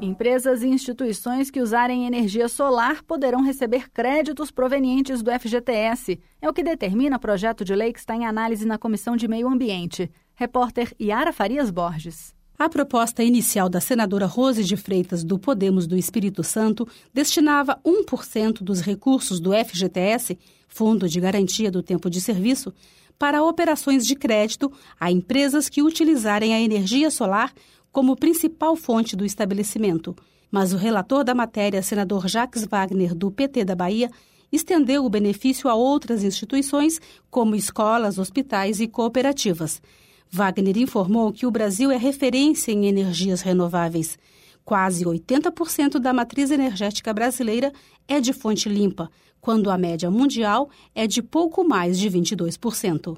Empresas 0.05 0.63
e 0.63 0.69
instituições 0.69 1.51
que 1.51 1.63
usarem 1.63 2.07
energia 2.07 2.47
solar 2.47 3.03
poderão 3.03 3.43
receber 3.43 3.91
créditos 3.91 4.51
provenientes 4.51 5.23
do 5.23 5.31
FGTS. 5.31 6.21
É 6.43 6.49
o 6.49 6.53
que 6.53 6.63
determina 6.63 7.17
o 7.17 7.21
projeto 7.21 7.65
de 7.65 7.75
lei 7.75 7.91
que 7.91 7.99
está 7.99 8.15
em 8.15 8.27
análise 8.27 8.67
na 8.67 8.77
Comissão 8.77 9.17
de 9.17 9.27
Meio 9.27 9.49
Ambiente. 9.49 10.11
Repórter 10.35 10.93
Yara 11.01 11.33
Farias 11.33 11.71
Borges. 11.71 12.35
A 12.59 12.69
proposta 12.69 13.25
inicial 13.25 13.71
da 13.71 13.81
senadora 13.81 14.27
Rose 14.27 14.63
de 14.63 14.77
Freitas, 14.77 15.25
do 15.25 15.39
Podemos 15.39 15.87
do 15.87 15.97
Espírito 15.97 16.45
Santo, 16.45 16.87
destinava 17.13 17.81
1% 17.83 18.63
dos 18.63 18.83
recursos 18.83 19.41
do 19.41 19.53
FGTS, 19.53 20.39
Fundo 20.69 21.09
de 21.09 21.19
Garantia 21.19 21.71
do 21.71 21.83
Tempo 21.83 22.11
de 22.11 22.21
Serviço, 22.21 22.75
para 23.19 23.43
operações 23.43 24.07
de 24.07 24.15
crédito 24.15 24.71
a 25.01 25.11
empresas 25.11 25.69
que 25.69 25.83
utilizarem 25.83 26.55
a 26.55 26.61
energia 26.61 27.11
solar 27.11 27.53
como 27.95 28.17
principal 28.17 28.75
fonte 28.75 29.15
do 29.15 29.25
estabelecimento. 29.25 30.17
Mas 30.51 30.73
o 30.73 30.77
relator 30.77 31.23
da 31.23 31.33
matéria, 31.33 31.81
senador 31.81 32.27
Jacques 32.27 32.67
Wagner, 32.67 33.15
do 33.15 33.31
PT 33.31 33.65
da 33.65 33.77
Bahia, 33.77 34.11
estendeu 34.51 35.05
o 35.05 35.09
benefício 35.09 35.71
a 35.71 35.77
outras 35.77 36.25
instituições, 36.25 37.01
como 37.31 37.55
escolas, 37.55 38.19
hospitais 38.19 38.81
e 38.81 38.89
cooperativas. 38.89 39.81
Wagner 40.29 40.77
informou 40.77 41.33
que 41.33 41.47
o 41.47 41.53
Brasil 41.53 41.93
é 41.93 41.97
referência 41.97 42.73
em 42.73 42.87
energias 42.87 43.43
renováveis. 43.43 44.19
Quase 44.65 45.05
80% 45.05 46.01
da 46.01 46.13
matriz 46.13 46.51
energética 46.51 47.15
brasileira 47.15 47.73
é 48.09 48.21
de 48.21 48.33
fonte 48.33 48.69
limpa, 48.69 49.09
quando 49.41 49.71
a 49.71 49.79
média 49.79 50.11
mundial 50.11 50.69
é 50.97 51.07
de 51.07 51.23
pouco 51.23 51.63
mais 51.63 51.97
de 51.97 52.11
22%. 52.11 53.17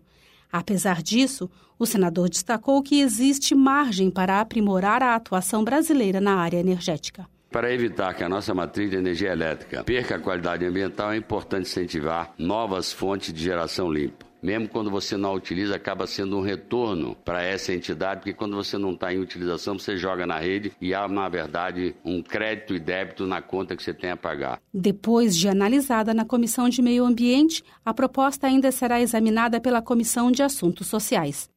Apesar 0.50 1.02
disso, 1.02 1.50
o 1.78 1.86
senador 1.86 2.28
destacou 2.28 2.82
que 2.82 3.00
existe 3.00 3.54
margem 3.54 4.10
para 4.10 4.40
aprimorar 4.40 5.02
a 5.02 5.14
atuação 5.14 5.62
brasileira 5.62 6.20
na 6.20 6.36
área 6.36 6.58
energética. 6.58 7.26
Para 7.50 7.72
evitar 7.72 8.14
que 8.14 8.24
a 8.24 8.28
nossa 8.28 8.52
matriz 8.54 8.90
de 8.90 8.96
energia 8.96 9.30
elétrica 9.30 9.84
perca 9.84 10.16
a 10.16 10.18
qualidade 10.18 10.64
ambiental, 10.64 11.12
é 11.12 11.16
importante 11.16 11.68
incentivar 11.68 12.34
novas 12.38 12.92
fontes 12.92 13.32
de 13.32 13.42
geração 13.42 13.90
limpa 13.90 14.25
mesmo 14.46 14.68
quando 14.68 14.92
você 14.92 15.16
não 15.16 15.30
a 15.30 15.32
utiliza, 15.32 15.74
acaba 15.74 16.06
sendo 16.06 16.38
um 16.38 16.40
retorno 16.40 17.16
para 17.24 17.42
essa 17.42 17.74
entidade, 17.74 18.20
porque 18.20 18.32
quando 18.32 18.54
você 18.54 18.78
não 18.78 18.92
está 18.92 19.12
em 19.12 19.18
utilização, 19.18 19.76
você 19.76 19.96
joga 19.96 20.24
na 20.24 20.38
rede 20.38 20.70
e 20.80 20.94
há, 20.94 21.08
na 21.08 21.28
verdade, 21.28 21.96
um 22.04 22.22
crédito 22.22 22.72
e 22.72 22.78
débito 22.78 23.26
na 23.26 23.42
conta 23.42 23.74
que 23.74 23.82
você 23.82 23.92
tem 23.92 24.12
a 24.12 24.16
pagar. 24.16 24.60
Depois 24.72 25.36
de 25.36 25.48
analisada 25.48 26.14
na 26.14 26.24
Comissão 26.24 26.68
de 26.68 26.80
Meio 26.80 27.04
Ambiente, 27.04 27.64
a 27.84 27.92
proposta 27.92 28.46
ainda 28.46 28.70
será 28.70 29.00
examinada 29.00 29.60
pela 29.60 29.82
Comissão 29.82 30.30
de 30.30 30.44
Assuntos 30.44 30.86
Sociais. 30.86 31.50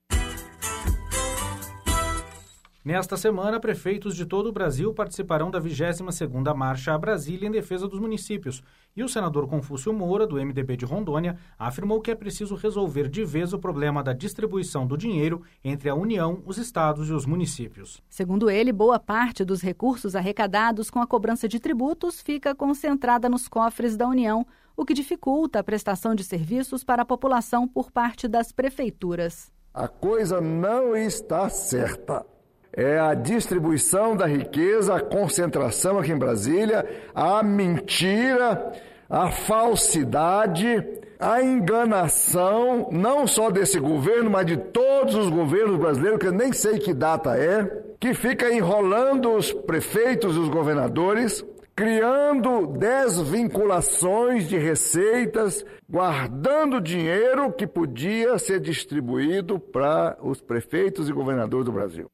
Nesta 2.83 3.17
semana, 3.17 3.59
prefeitos 3.59 4.15
de 4.15 4.25
todo 4.25 4.47
o 4.47 4.53
Brasil 4.53 4.93
participarão 4.93 5.51
da 5.51 5.59
22ª 5.59 6.55
Marcha 6.55 6.93
a 6.93 6.97
Brasília 6.97 7.45
em 7.45 7.51
defesa 7.51 7.89
dos 7.89 7.99
municípios. 7.99 8.63
E 8.95 9.03
o 9.03 9.09
senador 9.09 9.49
Confúcio 9.49 9.91
Moura, 9.91 10.25
do 10.25 10.37
MDB 10.37 10.77
de 10.77 10.85
Rondônia, 10.85 11.37
afirmou 11.57 11.99
que 11.99 12.09
é 12.09 12.15
preciso 12.15 12.55
resolver 12.55 13.09
de 13.09 13.25
vez 13.25 13.51
o 13.51 13.59
problema 13.59 14.01
da 14.01 14.13
distribuição 14.13 14.87
do 14.87 14.97
dinheiro 14.97 15.41
entre 15.61 15.89
a 15.89 15.93
União, 15.93 16.41
os 16.45 16.57
estados 16.57 17.09
e 17.09 17.11
os 17.11 17.25
municípios. 17.25 18.01
Segundo 18.09 18.49
ele, 18.49 18.71
boa 18.71 18.97
parte 18.97 19.43
dos 19.43 19.61
recursos 19.61 20.15
arrecadados 20.15 20.89
com 20.89 21.01
a 21.01 21.07
cobrança 21.07 21.49
de 21.49 21.59
tributos 21.59 22.21
fica 22.21 22.55
concentrada 22.55 23.27
nos 23.27 23.49
cofres 23.49 23.97
da 23.97 24.07
União, 24.07 24.47
o 24.77 24.85
que 24.85 24.93
dificulta 24.93 25.59
a 25.59 25.63
prestação 25.63 26.15
de 26.15 26.23
serviços 26.23 26.85
para 26.85 27.01
a 27.01 27.05
população 27.05 27.67
por 27.67 27.91
parte 27.91 28.25
das 28.25 28.53
prefeituras. 28.53 29.51
A 29.73 29.89
coisa 29.89 30.39
não 30.39 30.95
está 30.95 31.49
certa 31.49 32.25
é 32.79 32.97
a 32.97 33.13
distribuição 33.13 34.15
da 34.15 34.25
riqueza, 34.25 34.95
a 34.95 35.01
concentração 35.01 35.99
aqui 35.99 36.13
em 36.13 36.17
Brasília, 36.17 36.85
a 37.13 37.43
mentira, 37.43 38.71
a 39.09 39.29
falsidade, 39.29 40.87
a 41.19 41.43
enganação, 41.43 42.87
não 42.89 43.27
só 43.27 43.51
desse 43.51 43.81
governo, 43.81 44.29
mas 44.29 44.45
de 44.45 44.55
todos 44.55 45.13
os 45.13 45.29
governos 45.29 45.75
brasileiros, 45.77 46.19
que 46.19 46.27
eu 46.27 46.31
nem 46.31 46.53
sei 46.53 46.79
que 46.79 46.93
data 46.93 47.35
é, 47.37 47.83
que 47.99 48.13
fica 48.13 48.49
enrolando 48.49 49.33
os 49.33 49.51
prefeitos 49.51 50.37
e 50.37 50.39
os 50.39 50.47
governadores, 50.47 51.45
criando 51.75 52.65
desvinculações 52.65 54.47
de 54.47 54.57
receitas, 54.57 55.65
guardando 55.89 56.79
dinheiro 56.79 57.51
que 57.51 57.67
podia 57.67 58.39
ser 58.39 58.61
distribuído 58.61 59.59
para 59.59 60.17
os 60.21 60.39
prefeitos 60.39 61.09
e 61.09 61.13
governadores 61.13 61.65
do 61.65 61.73
Brasil. 61.73 62.09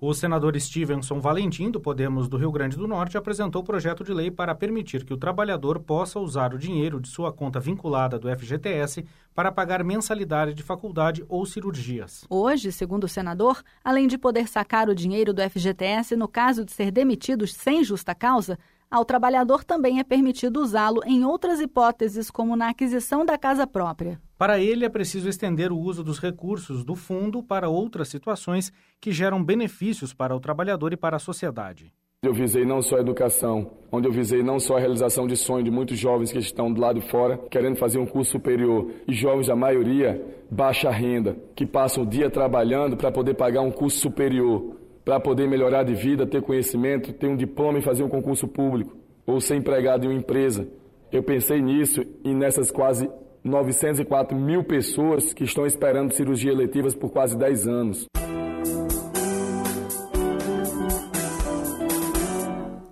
O 0.00 0.14
senador 0.14 0.58
Stevenson 0.60 1.18
Valentim, 1.18 1.72
do 1.72 1.80
Podemos 1.80 2.28
do 2.28 2.36
Rio 2.36 2.52
Grande 2.52 2.76
do 2.76 2.86
Norte, 2.86 3.18
apresentou 3.18 3.62
o 3.62 3.64
projeto 3.64 4.04
de 4.04 4.14
lei 4.14 4.30
para 4.30 4.54
permitir 4.54 5.04
que 5.04 5.12
o 5.12 5.16
trabalhador 5.16 5.80
possa 5.80 6.20
usar 6.20 6.54
o 6.54 6.58
dinheiro 6.58 7.00
de 7.00 7.08
sua 7.08 7.32
conta 7.32 7.58
vinculada 7.58 8.16
do 8.16 8.28
FGTS 8.28 9.04
para 9.34 9.50
pagar 9.50 9.82
mensalidade 9.82 10.54
de 10.54 10.62
faculdade 10.62 11.24
ou 11.28 11.44
cirurgias. 11.44 12.24
Hoje, 12.30 12.70
segundo 12.70 13.04
o 13.04 13.08
senador, 13.08 13.60
além 13.82 14.06
de 14.06 14.16
poder 14.16 14.46
sacar 14.46 14.88
o 14.88 14.94
dinheiro 14.94 15.32
do 15.32 15.42
FGTS 15.42 16.14
no 16.14 16.28
caso 16.28 16.64
de 16.64 16.70
ser 16.70 16.92
demitido 16.92 17.44
sem 17.44 17.82
justa 17.82 18.14
causa, 18.14 18.56
ao 18.90 19.04
trabalhador 19.04 19.64
também 19.64 19.98
é 20.00 20.04
permitido 20.04 20.60
usá-lo 20.60 21.02
em 21.04 21.24
outras 21.24 21.60
hipóteses, 21.60 22.30
como 22.30 22.56
na 22.56 22.70
aquisição 22.70 23.24
da 23.24 23.36
casa 23.36 23.66
própria. 23.66 24.20
Para 24.38 24.58
ele, 24.58 24.84
é 24.84 24.88
preciso 24.88 25.28
estender 25.28 25.72
o 25.72 25.78
uso 25.78 26.02
dos 26.02 26.18
recursos 26.18 26.84
do 26.84 26.94
fundo 26.94 27.42
para 27.42 27.68
outras 27.68 28.08
situações 28.08 28.72
que 29.00 29.12
geram 29.12 29.42
benefícios 29.42 30.14
para 30.14 30.34
o 30.34 30.40
trabalhador 30.40 30.92
e 30.92 30.96
para 30.96 31.16
a 31.16 31.20
sociedade. 31.20 31.92
Eu 32.20 32.34
visei 32.34 32.64
não 32.64 32.82
só 32.82 32.96
a 32.96 33.00
educação, 33.00 33.70
onde 33.92 34.08
eu 34.08 34.12
visei 34.12 34.42
não 34.42 34.58
só 34.58 34.76
a 34.76 34.80
realização 34.80 35.26
de 35.26 35.36
sonho 35.36 35.62
de 35.62 35.70
muitos 35.70 35.96
jovens 35.96 36.32
que 36.32 36.38
estão 36.38 36.72
do 36.72 36.80
lado 36.80 36.98
de 36.98 37.08
fora, 37.08 37.38
querendo 37.48 37.76
fazer 37.76 37.98
um 37.98 38.06
curso 38.06 38.32
superior, 38.32 38.90
e 39.06 39.12
jovens 39.12 39.46
da 39.46 39.54
maioria 39.54 40.20
baixa 40.50 40.90
renda, 40.90 41.36
que 41.54 41.64
passam 41.64 42.02
o 42.02 42.06
dia 42.06 42.28
trabalhando 42.28 42.96
para 42.96 43.12
poder 43.12 43.34
pagar 43.34 43.60
um 43.60 43.70
curso 43.70 43.98
superior 43.98 44.77
para 45.08 45.18
poder 45.18 45.48
melhorar 45.48 45.84
de 45.84 45.94
vida, 45.94 46.26
ter 46.26 46.42
conhecimento, 46.42 47.14
ter 47.14 47.28
um 47.28 47.34
diploma 47.34 47.78
e 47.78 47.82
fazer 47.82 48.02
um 48.02 48.10
concurso 48.10 48.46
público, 48.46 48.94
ou 49.26 49.40
ser 49.40 49.56
empregado 49.56 50.04
em 50.04 50.08
uma 50.08 50.18
empresa. 50.18 50.68
Eu 51.10 51.22
pensei 51.22 51.62
nisso 51.62 52.04
e 52.22 52.34
nessas 52.34 52.70
quase 52.70 53.08
904 53.42 54.36
mil 54.36 54.62
pessoas 54.62 55.32
que 55.32 55.44
estão 55.44 55.64
esperando 55.64 56.12
cirurgia 56.12 56.52
eletivas 56.52 56.94
por 56.94 57.10
quase 57.10 57.38
10 57.38 57.66
anos. 57.66 58.06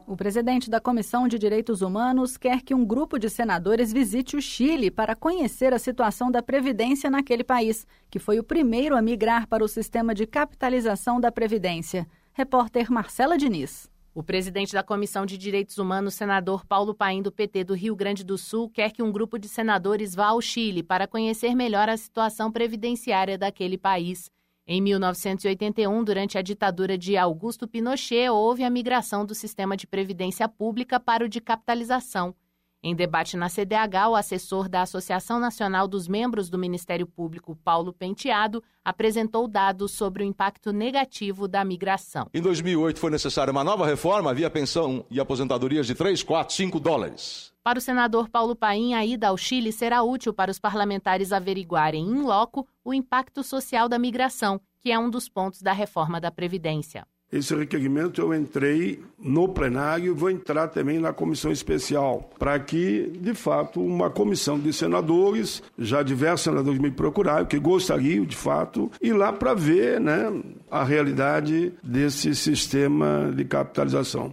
O 0.09 0.17
presidente 0.17 0.71
da 0.71 0.81
Comissão 0.81 1.27
de 1.27 1.37
Direitos 1.37 1.83
Humanos 1.83 2.37
quer 2.37 2.63
que 2.63 2.73
um 2.73 2.85
grupo 2.85 3.19
de 3.19 3.29
senadores 3.29 3.93
visite 3.93 4.37
o 4.37 4.41
Chile 4.41 4.89
para 4.89 5.17
conhecer 5.17 5.75
a 5.75 5.81
situação 5.81 6.31
da 6.31 6.41
Previdência 6.41 7.11
naquele 7.11 7.43
país, 7.43 7.85
que 8.09 8.21
foi 8.21 8.39
o 8.39 8.45
primeiro 8.45 8.97
a 8.97 9.03
migrar 9.03 9.49
para 9.49 9.65
o 9.65 9.69
sistema 9.69 10.15
de 10.15 10.25
capitalização 10.25 11.21
da 11.21 11.33
Previdência. 11.33 12.07
Repórter 12.33 12.89
Marcela 12.89 13.37
Diniz. 13.37 13.91
O 14.15 14.23
presidente 14.23 14.73
da 14.73 14.83
Comissão 14.85 15.27
de 15.27 15.37
Direitos 15.37 15.77
Humanos, 15.77 16.15
senador 16.15 16.65
Paulo 16.65 16.95
Paim, 16.95 17.21
do 17.21 17.33
PT 17.33 17.65
do 17.65 17.75
Rio 17.75 17.97
Grande 17.97 18.23
do 18.23 18.39
Sul, 18.39 18.71
quer 18.71 18.93
que 18.93 19.03
um 19.03 19.11
grupo 19.11 19.37
de 19.37 19.49
senadores 19.49 20.15
vá 20.15 20.27
ao 20.27 20.41
Chile 20.41 20.85
para 20.85 21.09
conhecer 21.09 21.53
melhor 21.57 21.89
a 21.89 21.97
situação 21.97 22.53
previdenciária 22.53 23.37
daquele 23.37 23.77
país. 23.77 24.31
Em 24.69 24.81
1981, 24.81 26.03
durante 26.03 26.37
a 26.37 26.43
ditadura 26.43 26.99
de 26.99 27.17
Augusto 27.17 27.69
Pinochet, 27.69 28.29
houve 28.31 28.65
a 28.65 28.71
migração 28.71 29.25
do 29.25 29.33
sistema 29.33 29.77
de 29.77 29.87
previdência 29.87 30.49
pública 30.49 30.99
para 30.99 31.25
o 31.25 31.29
de 31.29 31.41
capitalização. 31.41 32.35
Em 32.83 32.95
debate 32.95 33.37
na 33.37 33.49
CDH, 33.49 34.09
o 34.11 34.15
assessor 34.15 34.69
da 34.69 34.83
Associação 34.83 35.41
Nacional 35.41 35.89
dos 35.89 36.07
Membros 36.07 36.49
do 36.49 36.59
Ministério 36.59 37.07
Público, 37.07 37.57
Paulo 37.65 37.93
Penteado, 37.93 38.63
apresentou 38.85 39.49
dados 39.49 39.93
sobre 39.93 40.23
o 40.23 40.27
impacto 40.27 40.73
negativo 40.73 41.49
da 41.49 41.65
migração. 41.65 42.29
Em 42.33 42.41
2008 42.41 43.01
foi 43.01 43.11
necessária 43.11 43.51
uma 43.51 43.65
nova 43.65 43.87
reforma, 43.87 44.31
havia 44.31 44.49
pensão 44.49 45.05
e 45.11 45.19
aposentadorias 45.19 45.87
de 45.87 45.95
3, 45.95 46.23
4, 46.23 46.55
5 46.55 46.79
dólares. 46.79 47.53
Para 47.65 47.81
o 47.81 47.83
senador 47.83 48.29
Paulo 48.29 48.55
Paim, 48.55 48.95
a 48.95 49.05
ida 49.05 49.27
ao 49.27 49.37
Chile 49.37 49.73
será 49.73 50.05
útil 50.05 50.33
para 50.33 50.53
os 50.53 50.61
parlamentares 50.61 51.33
averiguarem 51.33 52.07
em 52.07 52.23
loco 52.23 52.69
o 52.85 52.95
impacto 52.95 53.43
social 53.43 53.89
da 53.89 53.99
migração, 53.99 54.61
que 54.79 54.93
é 54.93 54.99
um 54.99 55.11
dos 55.11 55.29
pontos 55.29 55.61
da 55.61 55.73
reforma 55.73 56.21
da 56.21 56.31
Previdência. 56.31 57.05
Esse 57.33 57.55
requerimento 57.55 58.21
eu 58.21 58.33
entrei 58.33 59.03
no 59.19 59.49
plenário 59.49 60.07
e 60.07 60.11
vou 60.11 60.31
entrar 60.31 60.69
também 60.69 61.01
na 61.01 61.13
comissão 61.13 61.51
especial, 61.51 62.31
para 62.39 62.59
que, 62.61 63.11
de 63.21 63.35
fato, 63.35 63.83
uma 63.83 64.09
comissão 64.09 64.59
de 64.59 64.73
senadores, 64.73 65.63
já 65.77 66.03
diversos 66.03 66.45
senadores 66.45 66.79
me 66.81 66.91
procuraram, 66.91 67.45
que 67.45 67.59
gostariam, 67.59 68.25
de 68.25 68.37
fato, 68.37 68.91
ir 69.03 69.13
lá 69.13 69.33
para 69.33 69.55
ver 69.55 70.01
né, 70.01 70.33
a 70.71 70.85
realidade 70.85 71.73
desse 71.83 72.35
sistema 72.35 73.33
de 73.35 73.45
capitalização. 73.45 74.33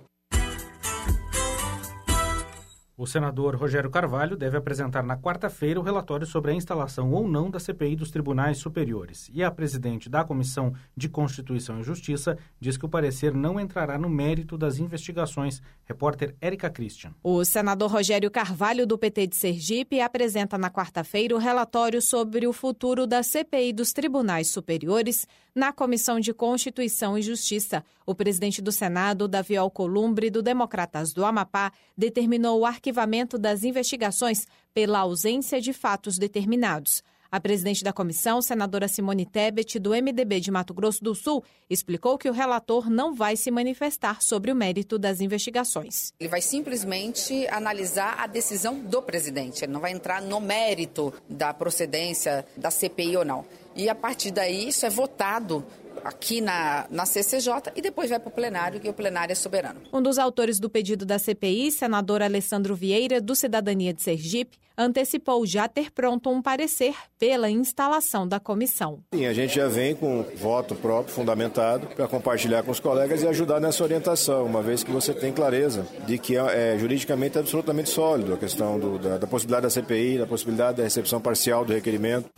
O 3.03 3.05
senador 3.05 3.57
Rogério 3.57 3.89
Carvalho 3.89 4.37
deve 4.37 4.55
apresentar 4.55 5.03
na 5.03 5.17
quarta-feira 5.17 5.77
o 5.77 5.83
relatório 5.83 6.25
sobre 6.25 6.51
a 6.51 6.53
instalação 6.53 7.11
ou 7.11 7.27
não 7.27 7.51
da 7.51 7.59
CPI 7.59 7.97
dos 7.97 8.09
tribunais 8.09 8.59
superiores. 8.59 9.29
E 9.33 9.43
a 9.43 9.51
presidente 9.51 10.09
da 10.09 10.23
Comissão 10.23 10.73
de 10.95 11.09
Constituição 11.09 11.81
e 11.81 11.83
Justiça 11.83 12.37
diz 12.61 12.77
que 12.77 12.85
o 12.85 12.89
parecer 12.89 13.33
não 13.33 13.59
entrará 13.59 13.97
no 13.97 14.07
mérito 14.07 14.57
das 14.57 14.77
investigações. 14.79 15.61
Repórter 15.83 16.33
Érica 16.39 16.69
Christian. 16.69 17.13
O 17.21 17.43
senador 17.43 17.91
Rogério 17.91 18.31
Carvalho, 18.31 18.87
do 18.87 18.97
PT 18.97 19.27
de 19.27 19.35
Sergipe, 19.35 19.99
apresenta 19.99 20.57
na 20.57 20.69
quarta-feira 20.69 21.35
o 21.35 21.39
relatório 21.39 22.01
sobre 22.01 22.47
o 22.47 22.53
futuro 22.53 23.05
da 23.05 23.21
CPI 23.21 23.73
dos 23.73 23.91
tribunais 23.91 24.49
superiores 24.49 25.27
na 25.55 25.71
Comissão 25.71 26.19
de 26.19 26.33
Constituição 26.33 27.17
e 27.17 27.21
Justiça. 27.21 27.83
O 28.05 28.15
presidente 28.15 28.61
do 28.61 28.71
Senado, 28.71 29.27
Davi 29.27 29.55
Alcolumbre, 29.55 30.29
do 30.29 30.41
Democratas 30.41 31.13
do 31.13 31.23
Amapá, 31.23 31.71
determinou 31.97 32.59
o 32.59 32.65
arquivamento 32.65 33.37
das 33.37 33.63
investigações 33.63 34.47
pela 34.73 34.99
ausência 34.99 35.61
de 35.61 35.73
fatos 35.73 36.17
determinados. 36.17 37.03
A 37.33 37.39
presidente 37.39 37.83
da 37.83 37.91
comissão, 37.91 38.43
senadora 38.43 38.87
Simone 38.87 39.25
Tebet, 39.25 39.79
do 39.79 39.89
MDB 39.89 40.39
de 40.39 40.51
Mato 40.51 40.71
Grosso 40.71 41.03
do 41.03 41.15
Sul, 41.15 41.43
explicou 41.67 42.15
que 42.15 42.29
o 42.29 42.31
relator 42.31 42.91
não 42.91 43.15
vai 43.15 43.35
se 43.35 43.49
manifestar 43.49 44.21
sobre 44.21 44.51
o 44.51 44.55
mérito 44.55 44.99
das 44.99 45.19
investigações. 45.19 46.13
Ele 46.19 46.29
vai 46.29 46.43
simplesmente 46.43 47.47
analisar 47.47 48.19
a 48.19 48.27
decisão 48.27 48.79
do 48.79 49.01
presidente, 49.01 49.65
ele 49.65 49.73
não 49.73 49.79
vai 49.79 49.91
entrar 49.91 50.21
no 50.21 50.39
mérito 50.39 51.11
da 51.27 51.51
procedência 51.51 52.45
da 52.55 52.69
CPI 52.69 53.17
ou 53.17 53.25
não. 53.25 53.43
E 53.75 53.89
a 53.89 53.95
partir 53.95 54.31
daí 54.31 54.67
isso 54.67 54.85
é 54.85 54.89
votado 54.89 55.65
aqui 56.03 56.41
na, 56.41 56.85
na 56.89 57.05
CCJ 57.05 57.71
e 57.75 57.81
depois 57.81 58.09
vai 58.09 58.19
para 58.19 58.29
o 58.29 58.31
plenário, 58.31 58.79
que 58.79 58.89
o 58.89 58.93
plenário 58.93 59.31
é 59.31 59.35
soberano. 59.35 59.81
Um 59.91 60.01
dos 60.01 60.17
autores 60.17 60.59
do 60.59 60.69
pedido 60.69 61.05
da 61.05 61.17
CPI, 61.17 61.71
senador 61.71 62.21
Alessandro 62.21 62.75
Vieira, 62.75 63.21
do 63.21 63.35
Cidadania 63.35 63.93
de 63.93 64.01
Sergipe, 64.01 64.57
antecipou 64.75 65.45
já 65.45 65.67
ter 65.67 65.91
pronto 65.91 66.29
um 66.31 66.41
parecer 66.41 66.95
pela 67.19 67.49
instalação 67.49 68.27
da 68.27 68.39
comissão. 68.39 68.99
Sim, 69.13 69.27
a 69.27 69.33
gente 69.33 69.55
já 69.55 69.67
vem 69.67 69.95
com 69.95 70.25
voto 70.35 70.73
próprio, 70.73 71.13
fundamentado, 71.13 71.87
para 71.87 72.07
compartilhar 72.07 72.63
com 72.63 72.71
os 72.71 72.79
colegas 72.79 73.21
e 73.21 73.27
ajudar 73.27 73.59
nessa 73.59 73.83
orientação, 73.83 74.45
uma 74.45 74.63
vez 74.63 74.83
que 74.83 74.91
você 74.91 75.13
tem 75.13 75.31
clareza 75.31 75.85
de 76.07 76.17
que 76.17 76.35
é, 76.35 76.73
é 76.73 76.77
juridicamente 76.79 77.37
absolutamente 77.37 77.89
sólido 77.89 78.33
a 78.33 78.37
questão 78.37 78.79
do, 78.79 78.97
da, 78.97 79.19
da 79.19 79.27
possibilidade 79.27 79.63
da 79.63 79.69
CPI, 79.69 80.17
da 80.17 80.25
possibilidade 80.25 80.77
da 80.77 80.83
recepção 80.83 81.21
parcial 81.21 81.63
do 81.63 81.71
requerimento. 81.71 82.31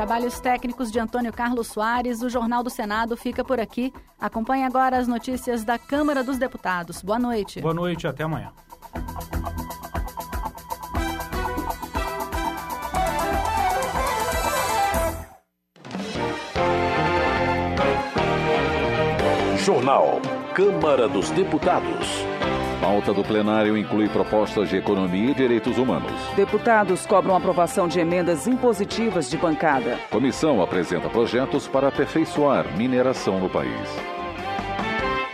Trabalhos 0.00 0.40
técnicos 0.40 0.90
de 0.90 0.98
Antônio 0.98 1.30
Carlos 1.30 1.66
Soares, 1.66 2.22
o 2.22 2.30
Jornal 2.30 2.62
do 2.62 2.70
Senado 2.70 3.18
fica 3.18 3.44
por 3.44 3.60
aqui. 3.60 3.92
Acompanhe 4.18 4.64
agora 4.64 4.96
as 4.96 5.06
notícias 5.06 5.62
da 5.62 5.78
Câmara 5.78 6.24
dos 6.24 6.38
Deputados. 6.38 7.02
Boa 7.02 7.18
noite. 7.18 7.60
Boa 7.60 7.74
noite, 7.74 8.06
até 8.06 8.24
amanhã. 8.24 8.50
Jornal. 19.58 20.18
Câmara 20.54 21.08
dos 21.10 21.28
Deputados. 21.32 22.39
Pauta 22.80 23.12
do 23.12 23.22
plenário 23.22 23.76
inclui 23.76 24.08
propostas 24.08 24.70
de 24.70 24.76
economia 24.78 25.32
e 25.32 25.34
direitos 25.34 25.76
humanos. 25.76 26.12
Deputados 26.34 27.04
cobram 27.04 27.36
aprovação 27.36 27.86
de 27.86 28.00
emendas 28.00 28.46
impositivas 28.46 29.28
de 29.28 29.36
bancada. 29.36 29.98
Comissão 30.10 30.62
apresenta 30.62 31.10
projetos 31.10 31.68
para 31.68 31.88
aperfeiçoar 31.88 32.74
mineração 32.78 33.38
no 33.38 33.50
país. 33.50 33.86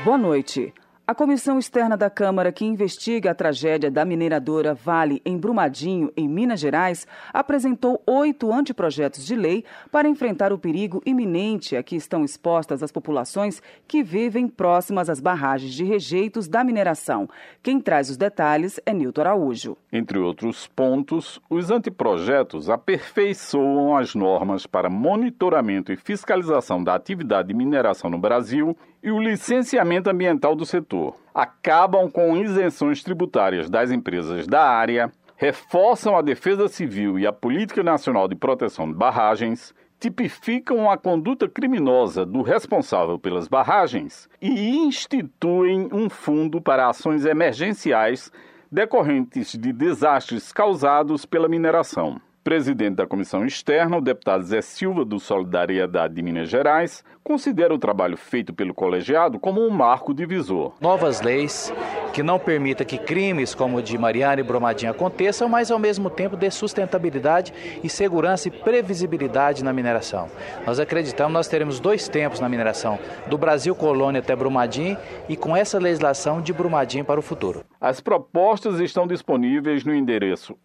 Boa 0.05 0.18
noite. 0.18 0.74
A 1.09 1.14
comissão 1.14 1.57
externa 1.57 1.96
da 1.96 2.11
Câmara 2.11 2.50
que 2.50 2.64
investiga 2.64 3.30
a 3.30 3.34
tragédia 3.34 3.88
da 3.88 4.04
mineradora 4.04 4.74
Vale 4.74 5.22
em 5.24 5.38
Brumadinho, 5.38 6.12
em 6.16 6.28
Minas 6.28 6.59
Gerais, 6.59 7.07
apresentou 7.32 8.02
oito 8.04 8.52
anteprojetos 8.52 9.24
de 9.24 9.36
lei 9.36 9.64
para 9.92 10.09
enfrentar 10.09 10.52
o 10.52 10.59
perigo 10.59 11.00
iminente 11.07 11.76
a 11.76 11.82
que 11.84 11.94
estão 11.94 12.24
expostas 12.24 12.82
as 12.82 12.90
populações 12.90 13.62
que 13.86 14.02
vivem 14.02 14.48
próximas 14.48 15.09
às 15.09 15.20
barragens 15.20 15.72
de 15.74 15.84
rejeitos 15.84 16.48
da 16.48 16.64
mineração. 16.64 17.28
Quem 17.62 17.80
traz 17.80 18.11
os 18.11 18.16
detalhes 18.16 18.80
é 18.84 18.92
Nilton 18.92 19.20
Araújo. 19.20 19.76
Entre 19.92 20.18
outros 20.18 20.66
pontos, 20.66 21.40
os 21.48 21.70
anteprojetos 21.70 22.68
aperfeiçoam 22.68 23.96
as 23.96 24.12
normas 24.16 24.66
para 24.66 24.90
monitoramento 24.90 25.92
e 25.92 25.96
fiscalização 25.96 26.82
da 26.82 26.96
atividade 26.96 27.46
de 27.46 27.54
mineração 27.54 28.11
no 28.11 28.18
Brasil 28.18 28.76
e 29.03 29.11
o 29.11 29.20
licenciamento 29.20 30.11
ambiental 30.11 30.55
do 30.55 30.66
setor. 30.66 31.16
Acabam 31.34 32.11
com 32.11 32.36
isenções 32.36 33.03
tributárias 33.03 33.68
das 33.68 33.90
empresas 33.90 34.47
da 34.47 34.62
área, 34.62 35.11
reforçam 35.36 36.16
a 36.16 36.22
defesa 36.22 36.68
civil 36.68 37.18
e 37.18 37.26
a 37.26 37.32
política 37.32 37.82
nacional 37.82 38.26
de 38.26 38.34
proteção 38.34 38.88
de 38.88 38.94
barragens, 38.94 39.74
tipificam 39.99 40.90
a 40.90 40.97
conduta 40.97 41.49
criminosa 41.49 42.24
do 42.24 42.42
responsável 42.42 43.18
pelas 43.18 43.49
barragens 43.49 44.28
e 44.40 44.76
instituem 44.76 45.88
um 45.92 46.09
fundo 46.09 46.61
para 46.61 46.88
ações 46.88 47.24
emergenciais 47.24 48.30
decorrentes 48.70 49.53
de 49.53 49.72
desastres 49.72 50.53
causados 50.53 51.24
pela 51.24 51.49
mineração. 51.49 52.20
Presidente 52.47 52.94
da 52.94 53.09
Comissão 53.09 53.44
Externa, 53.44 53.97
o 53.97 54.01
deputado 54.01 54.44
Zé 54.44 54.61
Silva, 54.61 55.05
do 55.05 55.18
Solidariedade 55.18 56.14
de 56.14 56.22
Minas 56.22 56.49
Gerais, 56.49 57.03
considera 57.24 57.74
o 57.74 57.78
trabalho 57.78 58.16
feito 58.16 58.55
pelo 58.55 58.72
colegiado 58.72 59.36
como 59.36 59.61
um 59.61 59.68
marco 59.68 60.14
divisor. 60.14 60.72
Novas 60.80 61.20
leis 61.20 61.72
que 62.12 62.22
não 62.22 62.38
permita 62.38 62.84
que 62.84 62.99
crimes 62.99 63.53
como 63.53 63.78
o 63.78 63.82
de 63.82 63.99
Mariana 63.99 64.40
e 64.40 64.44
Bromadinha 64.44 64.92
aconteçam, 64.92 65.49
mas 65.49 65.72
ao 65.72 65.78
mesmo 65.78 66.09
tempo 66.09 66.36
dê 66.36 66.49
sustentabilidade 66.51 67.53
e 67.82 67.88
segurança 67.88 68.47
e 68.47 68.51
previsibilidade 68.51 69.64
na 69.64 69.72
mineração. 69.72 70.28
Nós 70.64 70.78
acreditamos 70.78 71.32
nós 71.32 71.49
teremos 71.49 71.80
dois 71.80 72.09
tempos 72.09 72.38
na 72.38 72.49
mineração, 72.49 72.97
do 73.26 73.36
Brasil 73.36 73.74
colônia 73.74 74.20
até 74.20 74.36
Brumadinho 74.36 74.97
e 75.28 75.36
com 75.36 75.57
essa 75.57 75.80
legislação 75.80 76.40
de 76.40 76.53
Brumadinho 76.53 77.05
para 77.05 77.18
o 77.18 77.22
futuro. 77.22 77.64
As 77.80 78.01
propostas 78.01 78.78
estão 78.78 79.05
disponíveis 79.05 79.84
no 79.84 79.94
endereço 79.94 80.57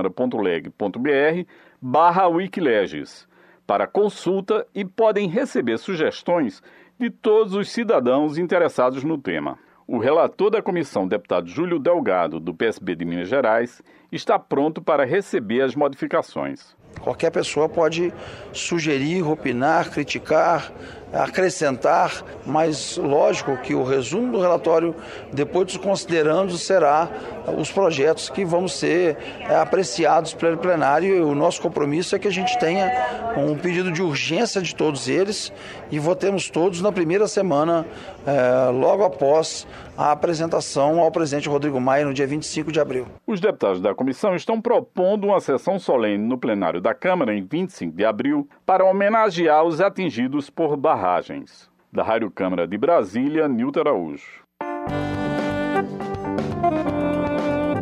edemocracia.câmara.leg.br 0.00 1.50
barra 1.80 2.28
Wikileges 2.28 3.26
para 3.66 3.86
consulta 3.86 4.66
e 4.74 4.84
podem 4.84 5.28
receber 5.28 5.78
sugestões 5.78 6.62
de 6.98 7.10
todos 7.10 7.54
os 7.54 7.70
cidadãos 7.70 8.38
interessados 8.38 9.04
no 9.04 9.18
tema. 9.18 9.58
O 9.86 9.98
relator 9.98 10.50
da 10.50 10.60
comissão, 10.60 11.08
deputado 11.08 11.48
Júlio 11.48 11.78
Delgado, 11.78 12.38
do 12.38 12.54
PSB 12.54 12.94
de 12.94 13.04
Minas 13.04 13.28
Gerais, 13.28 13.82
está 14.12 14.38
pronto 14.38 14.82
para 14.82 15.04
receber 15.04 15.62
as 15.62 15.74
modificações. 15.74 16.76
Qualquer 17.00 17.30
pessoa 17.30 17.68
pode 17.68 18.12
sugerir, 18.52 19.22
opinar, 19.22 19.90
criticar, 19.90 20.72
acrescentar, 21.12 22.22
mas 22.44 22.96
lógico 22.96 23.56
que 23.58 23.74
o 23.74 23.82
resumo 23.82 24.32
do 24.32 24.40
relatório, 24.40 24.94
depois 25.32 25.66
dos 25.66 25.76
considerandos, 25.76 26.60
será 26.62 27.08
os 27.56 27.70
projetos 27.70 28.28
que 28.28 28.44
vão 28.44 28.68
ser 28.68 29.16
é, 29.40 29.56
apreciados 29.56 30.34
pelo 30.34 30.58
plenário. 30.58 31.16
E 31.16 31.20
o 31.20 31.34
nosso 31.34 31.60
compromisso 31.60 32.14
é 32.14 32.18
que 32.18 32.28
a 32.28 32.32
gente 32.32 32.58
tenha 32.58 32.90
um 33.36 33.56
pedido 33.56 33.90
de 33.90 34.02
urgência 34.02 34.60
de 34.60 34.74
todos 34.74 35.08
eles 35.08 35.52
e 35.90 35.98
votemos 35.98 36.50
todos 36.50 36.82
na 36.82 36.92
primeira 36.92 37.26
semana, 37.26 37.86
é, 38.28 38.70
logo 38.70 39.02
após 39.04 39.66
a 39.96 40.12
apresentação 40.12 41.00
ao 41.00 41.10
presidente 41.10 41.48
Rodrigo 41.48 41.80
Maia 41.80 42.04
no 42.04 42.12
dia 42.12 42.26
25 42.26 42.70
de 42.70 42.78
abril. 42.78 43.06
Os 43.26 43.40
deputados 43.40 43.80
da 43.80 43.94
comissão 43.94 44.36
estão 44.36 44.60
propondo 44.60 45.28
uma 45.28 45.40
sessão 45.40 45.78
solene 45.78 46.22
no 46.22 46.36
plenário 46.36 46.78
da 46.80 46.92
Câmara 46.92 47.34
em 47.34 47.42
25 47.42 47.96
de 47.96 48.04
abril 48.04 48.46
para 48.66 48.84
homenagear 48.84 49.64
os 49.64 49.80
atingidos 49.80 50.50
por 50.50 50.76
barragens. 50.76 51.70
Da 51.90 52.02
Rádio 52.02 52.30
Câmara 52.30 52.68
de 52.68 52.76
Brasília, 52.76 53.48
Nilton 53.48 53.80
Araújo. 53.80 54.46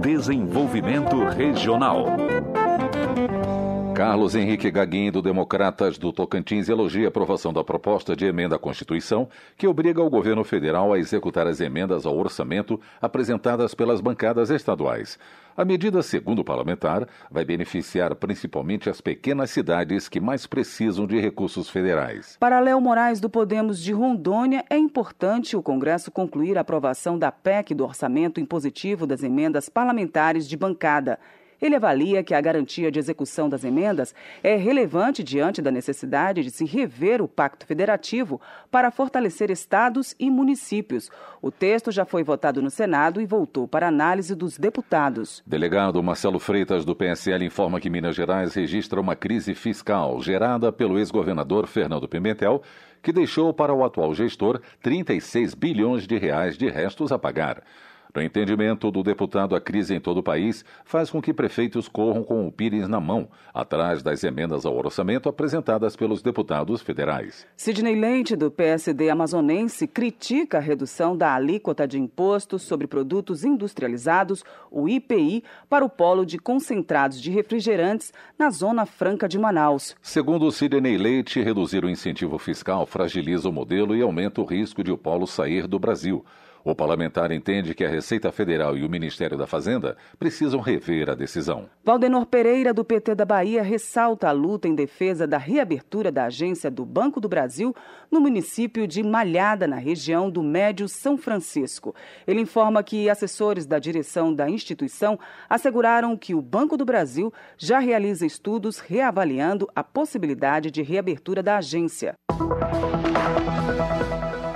Desenvolvimento 0.01 1.25
Regional. 1.25 2.07
Carlos 3.97 4.35
Henrique 4.35 4.71
Gaguinho, 4.71 5.11
do 5.11 5.23
Democratas 5.23 5.97
do 5.97 6.13
Tocantins, 6.13 6.69
elogia 6.69 7.07
a 7.07 7.09
aprovação 7.09 7.51
da 7.51 7.65
proposta 7.65 8.15
de 8.15 8.27
emenda 8.27 8.57
à 8.57 8.59
Constituição 8.59 9.27
que 9.57 9.67
obriga 9.67 10.03
o 10.03 10.11
governo 10.11 10.45
federal 10.45 10.93
a 10.93 10.99
executar 10.99 11.47
as 11.47 11.63
emendas 11.63 12.05
ao 12.05 12.15
orçamento 12.15 12.79
apresentadas 13.01 13.75
pelas 13.75 14.03
bancadas 14.03 14.51
estaduais. 14.51 15.19
A 15.57 15.65
medida, 15.65 16.03
segundo 16.03 16.41
o 16.41 16.45
parlamentar, 16.45 17.09
vai 17.31 17.43
beneficiar 17.43 18.15
principalmente 18.17 18.91
as 18.91 19.01
pequenas 19.01 19.51
cidades 19.51 20.11
que 20.11 20.21
mais 20.21 20.47
precisam 20.47 21.07
de 21.07 21.19
recursos 21.19 21.71
federais. 21.71 22.37
Para 22.39 22.61
Léo 22.61 22.79
Moraes, 22.83 23.19
do 23.19 23.31
Podemos 23.31 23.83
de 23.83 23.95
Rondônia, 23.95 24.63
é 24.69 24.77
importante 24.77 25.57
o 25.57 25.63
Congresso 25.63 26.11
concluir 26.11 26.59
a 26.59 26.61
aprovação 26.61 27.19
da 27.19 27.33
PEC 27.33 27.75
do 27.75 27.85
orçamento 27.85 28.41
impositivo 28.41 29.07
das 29.07 29.23
emendas 29.23 29.71
parlamentares 29.71 30.47
de 30.47 30.55
bancada. 30.55 31.19
Ele 31.61 31.75
avalia 31.75 32.23
que 32.23 32.35
a 32.35 32.41
garantia 32.41 32.91
de 32.91 32.99
execução 32.99 33.49
das 33.49 33.65
emendas 33.65 34.15
é 34.43 34.57
relevante 34.57 35.23
diante 35.23 35.63
da 35.63 35.71
necessidade 35.71 36.43
de 36.43 36.51
se 36.51 36.65
rever 36.65 37.23
o 37.23 37.29
Pacto 37.29 37.67
Federativo 37.67 38.41
para 38.71 38.91
fortalecer 38.91 39.51
estados 39.51 40.15
e 40.19 40.31
municípios. 40.31 41.11
O 41.41 41.51
texto 41.51 41.91
já 41.91 42.05
foi 42.05 42.23
votado 42.23 42.61
no 42.61 42.71
Senado 42.71 43.21
e 43.21 43.27
voltou 43.27 43.67
para 43.67 43.89
análise 43.89 44.35
dos 44.35 44.59
deputados. 44.59 45.43
Delegado 45.47 46.03
Marcelo 46.03 46.39
Freitas, 46.39 46.85
do 46.85 46.95
PSL, 46.95 47.45
informa 47.45 47.81
que 47.81 47.91
Minas 47.91 48.15
Gerais 48.15 48.55
registra 48.55 49.01
uma 49.01 49.17
crise 49.17 49.55
fiscal 49.55 50.21
gerada 50.21 50.73
pelo 50.73 50.99
ex-governador 50.99 51.67
Fernando 51.67 52.09
Pimentel, 52.09 52.63
que 53.03 53.13
deixou 53.13 53.55
para 53.55 53.73
o 53.73 53.85
atual 53.85 54.13
gestor 54.15 54.61
36 54.83 55.55
bilhões 55.55 56.07
de 56.07 56.19
reais 56.19 56.59
de 56.59 56.69
restos 56.69 57.13
a 57.13 57.19
pagar. 57.19 57.63
No 58.17 58.23
entendimento 58.23 58.91
do 58.91 59.03
deputado, 59.03 59.55
a 59.55 59.61
crise 59.61 59.95
em 59.95 60.01
todo 60.01 60.21
o 60.21 60.23
país 60.23 60.65
faz 60.87 61.11
com 61.11 61.21
que 61.21 61.35
prefeitos 61.35 61.87
corram 61.87 62.25
com 62.25 62.49
o 62.49 62.51
pires 62.51 62.89
na 62.89 62.99
mão, 62.99 63.29
atrás 63.53 64.03
das 64.03 64.25
emendas 64.25 64.65
ao 64.65 64.75
orçamento 64.75 65.29
apresentadas 65.29 65.95
pelos 65.95 66.23
deputados 66.23 66.81
federais. 66.81 67.47
Sidney 67.59 67.95
Leite, 67.95 68.35
do 68.35 68.51
PSD 68.51 69.11
amazonense, 69.11 69.87
critica 69.87 70.57
a 70.57 70.63
redução 70.63 71.15
da 71.15 71.35
alíquota 71.35 71.87
de 71.87 72.01
imposto 72.01 72.59
sobre 72.59 72.87
produtos 72.87 73.45
industrializados, 73.45 74.43
o 74.71 74.89
IPI, 74.89 75.45
para 75.69 75.85
o 75.85 75.91
polo 75.91 76.25
de 76.25 76.39
concentrados 76.39 77.21
de 77.21 77.31
refrigerantes 77.31 78.15
na 78.39 78.49
Zona 78.49 78.87
Franca 78.87 79.29
de 79.29 79.39
Manaus. 79.39 79.95
Segundo 80.01 80.51
Sidney 80.51 80.97
Leite, 80.97 81.43
reduzir 81.43 81.85
o 81.85 81.91
incentivo 81.91 82.39
fiscal 82.39 82.87
fragiliza 82.87 83.47
o 83.47 83.53
modelo 83.53 83.95
e 83.95 84.01
aumenta 84.01 84.41
o 84.41 84.47
risco 84.47 84.83
de 84.83 84.91
o 84.91 84.97
polo 84.97 85.27
sair 85.27 85.67
do 85.67 85.79
Brasil. 85.79 86.25
O 86.67 86.75
parlamentar 86.75 87.31
entende 87.31 87.77
que 87.77 87.85
a 87.85 87.89
Receita 87.89 88.33
Federal 88.33 88.77
e 88.77 88.85
o 88.85 88.91
Ministério 88.91 89.39
da 89.39 89.47
Fazenda 89.47 89.97
precisam 90.19 90.59
rever 90.59 91.09
a 91.09 91.15
decisão. 91.15 91.71
Valdenor 91.85 92.27
Pereira, 92.27 92.75
do 92.75 92.85
PT 92.85 93.15
da 93.15 93.25
Bahia, 93.25 93.63
ressalta 93.63 94.29
a 94.29 94.33
luta 94.33 94.67
em 94.67 94.75
defesa 94.75 95.29
da 95.29 95.39
reabertura 95.39 96.11
da 96.11 96.25
agência 96.25 96.69
do 96.69 96.85
Banco 96.85 97.21
do 97.21 97.29
Brasil 97.29 97.73
no 98.11 98.21
município 98.21 98.85
de 98.85 99.01
Malhada, 99.01 99.69
na 99.69 99.77
região 99.77 100.29
do 100.29 100.43
Médio 100.43 100.89
São 100.89 101.17
Francisco. 101.17 101.95
Ele 102.27 102.41
informa 102.41 102.83
que 102.83 103.09
assessores 103.09 103.65
da 103.65 103.79
direção 103.79 104.35
da 104.35 104.51
instituição 104.51 105.17
asseguraram 105.49 106.17
que 106.17 106.35
o 106.35 106.43
Banco 106.43 106.77
do 106.77 106.85
Brasil 106.85 107.33
já 107.57 107.79
realiza 107.79 108.27
estudos 108.27 108.81
reavaliando 108.81 109.69
a 109.73 109.85
possibilidade 109.85 110.73
de 110.73 110.83
reabertura 110.83 111.45
da 111.45 111.59
agência. 111.59 112.17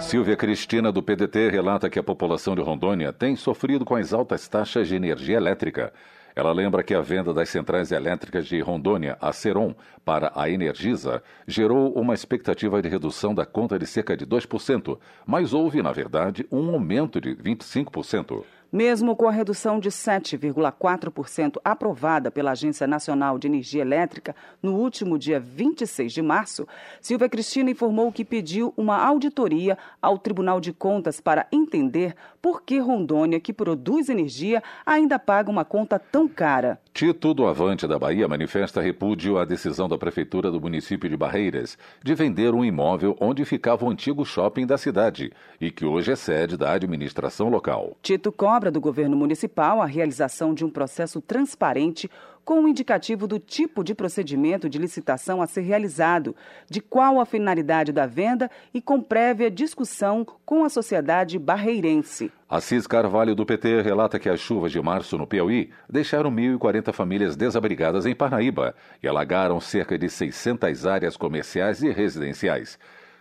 Silvia 0.00 0.34
Cristina, 0.34 0.90
do 0.90 1.02
PDT, 1.02 1.50
relata 1.50 1.90
que 1.90 1.98
a 1.98 2.02
população 2.02 2.54
de 2.54 2.62
Rondônia 2.62 3.12
tem 3.12 3.36
sofrido 3.36 3.84
com 3.84 3.94
as 3.94 4.12
altas 4.12 4.48
taxas 4.48 4.88
de 4.88 4.96
energia 4.96 5.36
elétrica. 5.36 5.92
Ela 6.34 6.52
lembra 6.52 6.82
que 6.82 6.94
a 6.94 7.00
venda 7.00 7.34
das 7.34 7.50
centrais 7.50 7.92
elétricas 7.92 8.46
de 8.46 8.60
Rondônia, 8.60 9.18
a 9.20 9.32
Seron, 9.32 9.74
para 10.04 10.32
a 10.34 10.48
Energisa, 10.48 11.22
gerou 11.46 11.92
uma 11.92 12.14
expectativa 12.14 12.80
de 12.80 12.88
redução 12.88 13.34
da 13.34 13.44
conta 13.44 13.78
de 13.78 13.86
cerca 13.86 14.16
de 14.16 14.26
2%, 14.26 14.98
mas 15.26 15.52
houve, 15.52 15.82
na 15.82 15.92
verdade, 15.92 16.46
um 16.50 16.70
aumento 16.70 17.20
de 17.20 17.34
25%. 17.36 18.42
Mesmo 18.72 19.16
com 19.16 19.26
a 19.26 19.32
redução 19.32 19.80
de 19.80 19.88
7,4% 19.88 21.56
aprovada 21.64 22.30
pela 22.30 22.52
Agência 22.52 22.86
Nacional 22.86 23.36
de 23.36 23.48
Energia 23.48 23.82
Elétrica 23.82 24.36
no 24.62 24.76
último 24.76 25.18
dia 25.18 25.40
26 25.40 26.12
de 26.12 26.22
março, 26.22 26.68
Silvia 27.00 27.28
Cristina 27.28 27.68
informou 27.68 28.12
que 28.12 28.24
pediu 28.24 28.72
uma 28.76 28.96
auditoria 29.04 29.76
ao 30.00 30.16
Tribunal 30.18 30.60
de 30.60 30.72
Contas 30.72 31.20
para 31.20 31.48
entender 31.50 32.14
por 32.40 32.62
que 32.62 32.78
Rondônia, 32.78 33.40
que 33.40 33.52
produz 33.52 34.08
energia, 34.08 34.62
ainda 34.86 35.18
paga 35.18 35.50
uma 35.50 35.64
conta 35.64 35.98
tão 35.98 36.28
cara. 36.28 36.78
Tito 36.94 37.34
do 37.34 37.46
Avante 37.46 37.86
da 37.86 37.98
Bahia 37.98 38.28
manifesta 38.28 38.80
repúdio 38.80 39.38
à 39.38 39.44
decisão 39.44 39.88
da 39.88 39.98
Prefeitura 39.98 40.50
do 40.50 40.60
município 40.60 41.08
de 41.08 41.16
Barreiras 41.16 41.76
de 42.02 42.14
vender 42.14 42.54
um 42.54 42.64
imóvel 42.64 43.16
onde 43.20 43.44
ficava 43.44 43.84
o 43.84 43.90
antigo 43.90 44.24
shopping 44.24 44.66
da 44.66 44.78
cidade 44.78 45.32
e 45.60 45.70
que 45.70 45.84
hoje 45.84 46.12
é 46.12 46.16
sede 46.16 46.56
da 46.56 46.72
administração 46.72 47.48
local. 47.48 47.96
Tito 48.02 48.32
cobra 48.32 48.59
do 48.68 48.80
governo 48.80 49.16
municipal 49.16 49.80
a 49.80 49.86
realização 49.86 50.52
de 50.52 50.64
um 50.64 50.70
processo 50.70 51.20
transparente 51.20 52.10
com 52.44 52.64
o 52.64 52.68
indicativo 52.68 53.28
do 53.28 53.38
tipo 53.38 53.84
de 53.84 53.94
procedimento 53.94 54.68
de 54.68 54.76
licitação 54.76 55.40
a 55.40 55.46
ser 55.46 55.60
realizado, 55.60 56.34
de 56.68 56.80
qual 56.80 57.20
a 57.20 57.24
finalidade 57.24 57.92
da 57.92 58.06
venda 58.06 58.50
e 58.74 58.80
com 58.80 59.00
prévia 59.00 59.48
discussão 59.48 60.26
com 60.44 60.64
a 60.64 60.68
sociedade 60.68 61.38
barreirense. 61.38 62.32
Assis 62.48 62.88
Carvalho, 62.88 63.36
do 63.36 63.46
PT, 63.46 63.82
relata 63.82 64.18
que 64.18 64.28
as 64.28 64.40
chuvas 64.40 64.72
de 64.72 64.80
março 64.82 65.16
no 65.16 65.28
Piauí 65.28 65.70
deixaram 65.88 66.28
1.040 66.32 66.92
famílias 66.92 67.36
desabrigadas 67.36 68.04
em 68.04 68.16
Parnaíba 68.16 68.74
e 69.00 69.06
alagaram 69.06 69.60
cerca 69.60 69.96
de 69.96 70.08
600 70.08 70.86
áreas 70.86 71.16
comerciais 71.16 71.82
e 71.82 71.90
residenciais. 71.92 72.76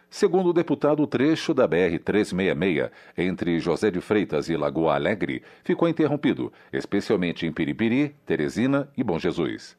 Segundo 0.10 0.50
o 0.50 0.54
deputado, 0.54 1.04
o 1.04 1.08
trecho 1.08 1.54
da 1.54 1.68
BR-366 1.68 2.90
entre 3.18 3.60
José 3.60 3.92
de 3.92 4.02
Freitas 4.02 4.50
e 4.50 4.58
Lagoa 4.58 4.96
Alegre 4.96 5.44
ficou 5.64 5.88
interrompido, 5.88 6.52
especialmente 6.74 7.46
em 7.46 7.52
Piripiri, 7.52 8.16
Teresina 8.26 8.90
e 8.98 9.04
Bom 9.04 9.20
Jesus. 9.20 9.78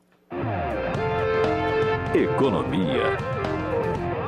Economia. 2.15 3.40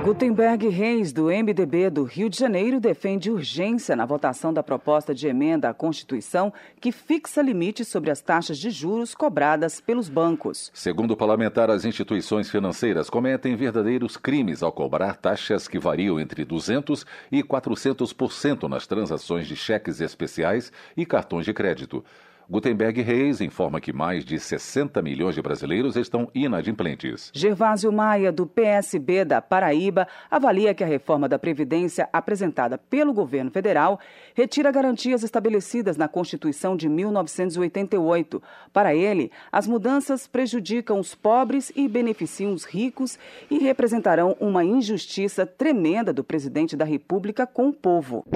Gutenberg 0.02 0.68
Reis, 0.68 1.12
do 1.12 1.26
MDB 1.26 1.88
do 1.88 2.02
Rio 2.02 2.28
de 2.28 2.36
Janeiro, 2.36 2.80
defende 2.80 3.30
urgência 3.30 3.94
na 3.94 4.04
votação 4.04 4.52
da 4.52 4.60
proposta 4.60 5.14
de 5.14 5.28
emenda 5.28 5.68
à 5.68 5.74
Constituição 5.74 6.52
que 6.80 6.90
fixa 6.90 7.40
limites 7.40 7.86
sobre 7.86 8.10
as 8.10 8.20
taxas 8.20 8.58
de 8.58 8.68
juros 8.68 9.14
cobradas 9.14 9.80
pelos 9.80 10.08
bancos. 10.08 10.72
Segundo 10.74 11.12
o 11.12 11.16
parlamentar, 11.16 11.70
as 11.70 11.84
instituições 11.84 12.50
financeiras 12.50 13.08
cometem 13.08 13.54
verdadeiros 13.54 14.16
crimes 14.16 14.60
ao 14.60 14.72
cobrar 14.72 15.14
taxas 15.14 15.68
que 15.68 15.78
variam 15.78 16.18
entre 16.18 16.44
200% 16.44 17.06
e 17.30 17.40
400% 17.40 18.68
nas 18.68 18.88
transações 18.88 19.46
de 19.46 19.54
cheques 19.54 20.00
especiais 20.00 20.72
e 20.96 21.06
cartões 21.06 21.44
de 21.44 21.54
crédito. 21.54 22.04
Gutenberg 22.52 23.00
Reis 23.00 23.40
informa 23.40 23.80
que 23.80 23.94
mais 23.94 24.26
de 24.26 24.38
60 24.38 25.00
milhões 25.00 25.34
de 25.34 25.40
brasileiros 25.40 25.96
estão 25.96 26.28
inadimplentes. 26.34 27.30
Gervásio 27.32 27.90
Maia, 27.90 28.30
do 28.30 28.46
PSB 28.46 29.24
da 29.24 29.40
Paraíba, 29.40 30.06
avalia 30.30 30.74
que 30.74 30.84
a 30.84 30.86
reforma 30.86 31.26
da 31.26 31.38
Previdência 31.38 32.10
apresentada 32.12 32.76
pelo 32.76 33.14
governo 33.14 33.50
federal 33.50 33.98
retira 34.34 34.70
garantias 34.70 35.22
estabelecidas 35.22 35.96
na 35.96 36.08
Constituição 36.08 36.76
de 36.76 36.90
1988. 36.90 38.42
Para 38.70 38.94
ele, 38.94 39.32
as 39.50 39.66
mudanças 39.66 40.26
prejudicam 40.26 41.00
os 41.00 41.14
pobres 41.14 41.72
e 41.74 41.88
beneficiam 41.88 42.52
os 42.52 42.64
ricos 42.64 43.18
e 43.50 43.60
representarão 43.60 44.36
uma 44.38 44.62
injustiça 44.62 45.46
tremenda 45.46 46.12
do 46.12 46.22
presidente 46.22 46.76
da 46.76 46.84
República 46.84 47.46
com 47.46 47.68
o 47.68 47.72
povo. 47.72 48.26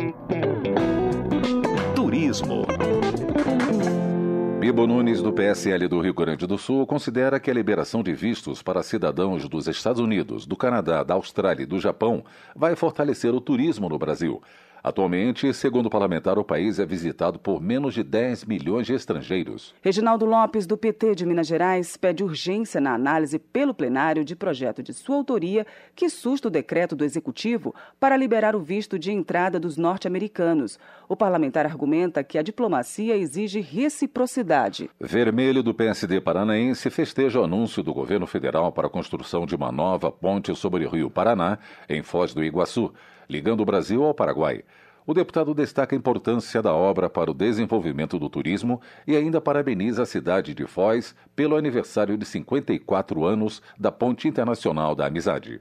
Turismo. 1.95 2.64
Bibo 4.67 4.85
Nunes, 4.85 5.23
do 5.23 5.33
PSL 5.33 5.87
do 5.87 6.01
Rio 6.01 6.12
Grande 6.12 6.45
do 6.45 6.59
Sul, 6.59 6.85
considera 6.89 7.39
que 7.39 7.49
a 7.49 7.55
liberação 7.55 8.03
de 8.03 8.12
vistos 8.12 8.64
para 8.64 8.83
cidadãos 8.83 9.49
dos 9.49 9.69
Estados 9.69 10.01
Unidos, 10.01 10.45
do 10.45 10.57
Canadá, 10.57 11.05
da 11.05 11.14
Austrália 11.14 11.62
e 11.62 11.67
do 11.67 11.79
Japão 11.79 12.25
vai 12.53 12.75
fortalecer 12.75 13.33
o 13.33 13.41
turismo 13.41 13.89
no 13.89 13.97
Brasil. 13.97 14.43
Atualmente, 14.87 15.53
segundo 15.53 15.87
o 15.87 15.91
parlamentar, 15.91 16.39
o 16.39 16.45
país 16.45 16.78
é 16.78 16.87
visitado 16.87 17.41
por 17.41 17.61
menos 17.61 17.93
de 17.93 18.05
10 18.05 18.45
milhões 18.45 18.87
de 18.87 18.95
estrangeiros. 18.95 19.74
Reginaldo 19.82 20.24
Lopes, 20.24 20.64
do 20.64 20.76
PT 20.76 21.16
de 21.16 21.26
Minas 21.26 21.49
Gerais, 21.49 21.97
pede 21.97 22.22
urgência 22.22 22.80
na 22.80 22.95
análise 22.95 23.37
pelo 23.37 23.74
plenário 23.74 24.24
de 24.24 24.37
projeto 24.37 24.84
de 24.84 24.95
sua 24.95 25.16
autoria 25.16 25.66
que 25.93 26.09
susta 26.09 26.47
o 26.47 26.51
decreto 26.53 26.95
do 26.95 27.05
Executivo 27.05 27.74
para 27.99 28.16
liberar 28.16 28.55
o 28.55 28.61
visto 28.61 28.97
de 28.97 29.11
entrada 29.11 29.59
dos 29.59 29.76
norte-americanos. 29.76 30.78
O 31.09 31.16
parlamentar 31.16 31.66
argumenta 31.66 32.22
que 32.22 32.39
a 32.39 32.43
diplomacia 32.43 33.16
exige 33.16 33.61
reciprocidade. 33.61 34.89
Vermelho, 35.01 35.64
do 35.64 35.74
PSD 35.74 36.20
paranaense, 36.20 36.91
festeja 36.91 37.41
o 37.41 37.45
anúncio 37.45 37.82
do 37.82 37.93
governo 37.93 38.24
federal 38.28 38.70
para 38.70 38.87
a 38.87 38.91
construção 38.91 39.47
de 39.47 39.57
uma 39.57 39.72
nova 39.72 40.12
ponte 40.12 40.55
sobre 40.55 40.87
o 40.87 40.89
rio 40.89 41.11
Paraná, 41.11 41.59
em 41.89 42.05
Foz 42.05 42.32
do 42.32 42.45
Iguaçu 42.45 42.95
ligando 43.29 43.61
o 43.61 43.64
Brasil 43.64 44.03
ao 44.05 44.14
Paraguai. 44.14 44.62
O 45.07 45.14
deputado 45.14 45.55
destaca 45.55 45.95
a 45.95 45.99
importância 45.99 46.61
da 46.61 46.74
obra 46.74 47.09
para 47.09 47.31
o 47.31 47.35
desenvolvimento 47.35 48.18
do 48.18 48.29
turismo 48.29 48.81
e 49.07 49.14
ainda 49.14 49.41
parabeniza 49.41 50.03
a 50.03 50.07
cidade 50.07 50.53
de 50.53 50.66
Foz 50.66 51.14
pelo 51.37 51.57
aniversário 51.57 52.18
de 52.18 52.27
54 52.27 53.24
anos 53.24 53.62
da 53.79 53.93
Ponte 53.93 54.27
Internacional 54.27 54.97
da 54.97 55.07
Amizade. 55.07 55.61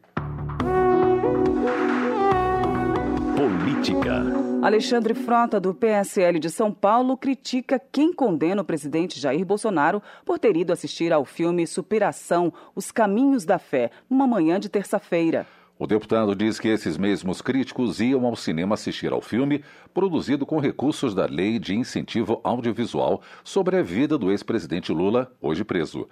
Política. 3.36 4.24
Alexandre 4.64 5.14
Frota, 5.14 5.60
do 5.60 5.76
PSL 5.76 6.40
de 6.40 6.50
São 6.50 6.72
Paulo, 6.72 7.16
critica 7.16 7.80
quem 7.92 8.12
condena 8.12 8.64
o 8.64 8.66
presidente 8.66 9.20
Jair 9.20 9.46
Bolsonaro 9.46 10.02
por 10.26 10.40
ter 10.40 10.58
ido 10.58 10.74
assistir 10.74 11.14
ao 11.14 11.24
filme 11.24 11.68
Superação 11.68 12.52
Os 12.74 12.92
Caminhos 12.92 13.46
da 13.46 13.60
Fé, 13.60 13.92
numa 14.10 14.26
manhã 14.26 14.60
de 14.60 14.70
terça-feira. 14.70 15.46
O 15.78 15.86
deputado 15.86 16.34
diz 16.34 16.58
que 16.58 16.70
esses 16.70 16.98
mesmos 16.98 17.42
críticos 17.42 18.00
iam 18.00 18.26
ao 18.26 18.36
cinema 18.38 18.76
assistir 18.76 19.12
ao 19.12 19.20
filme, 19.20 19.62
produzido 19.94 20.46
com 20.46 20.58
recursos 20.58 21.14
da 21.14 21.26
Lei 21.26 21.60
de 21.60 21.76
Incentivo 21.76 22.40
Audiovisual 22.46 23.22
sobre 23.44 23.76
a 23.76 23.82
vida 23.82 24.18
do 24.18 24.32
ex-presidente 24.32 24.94
Lula, 24.94 25.30
hoje 25.42 25.66
preso. 25.66 26.08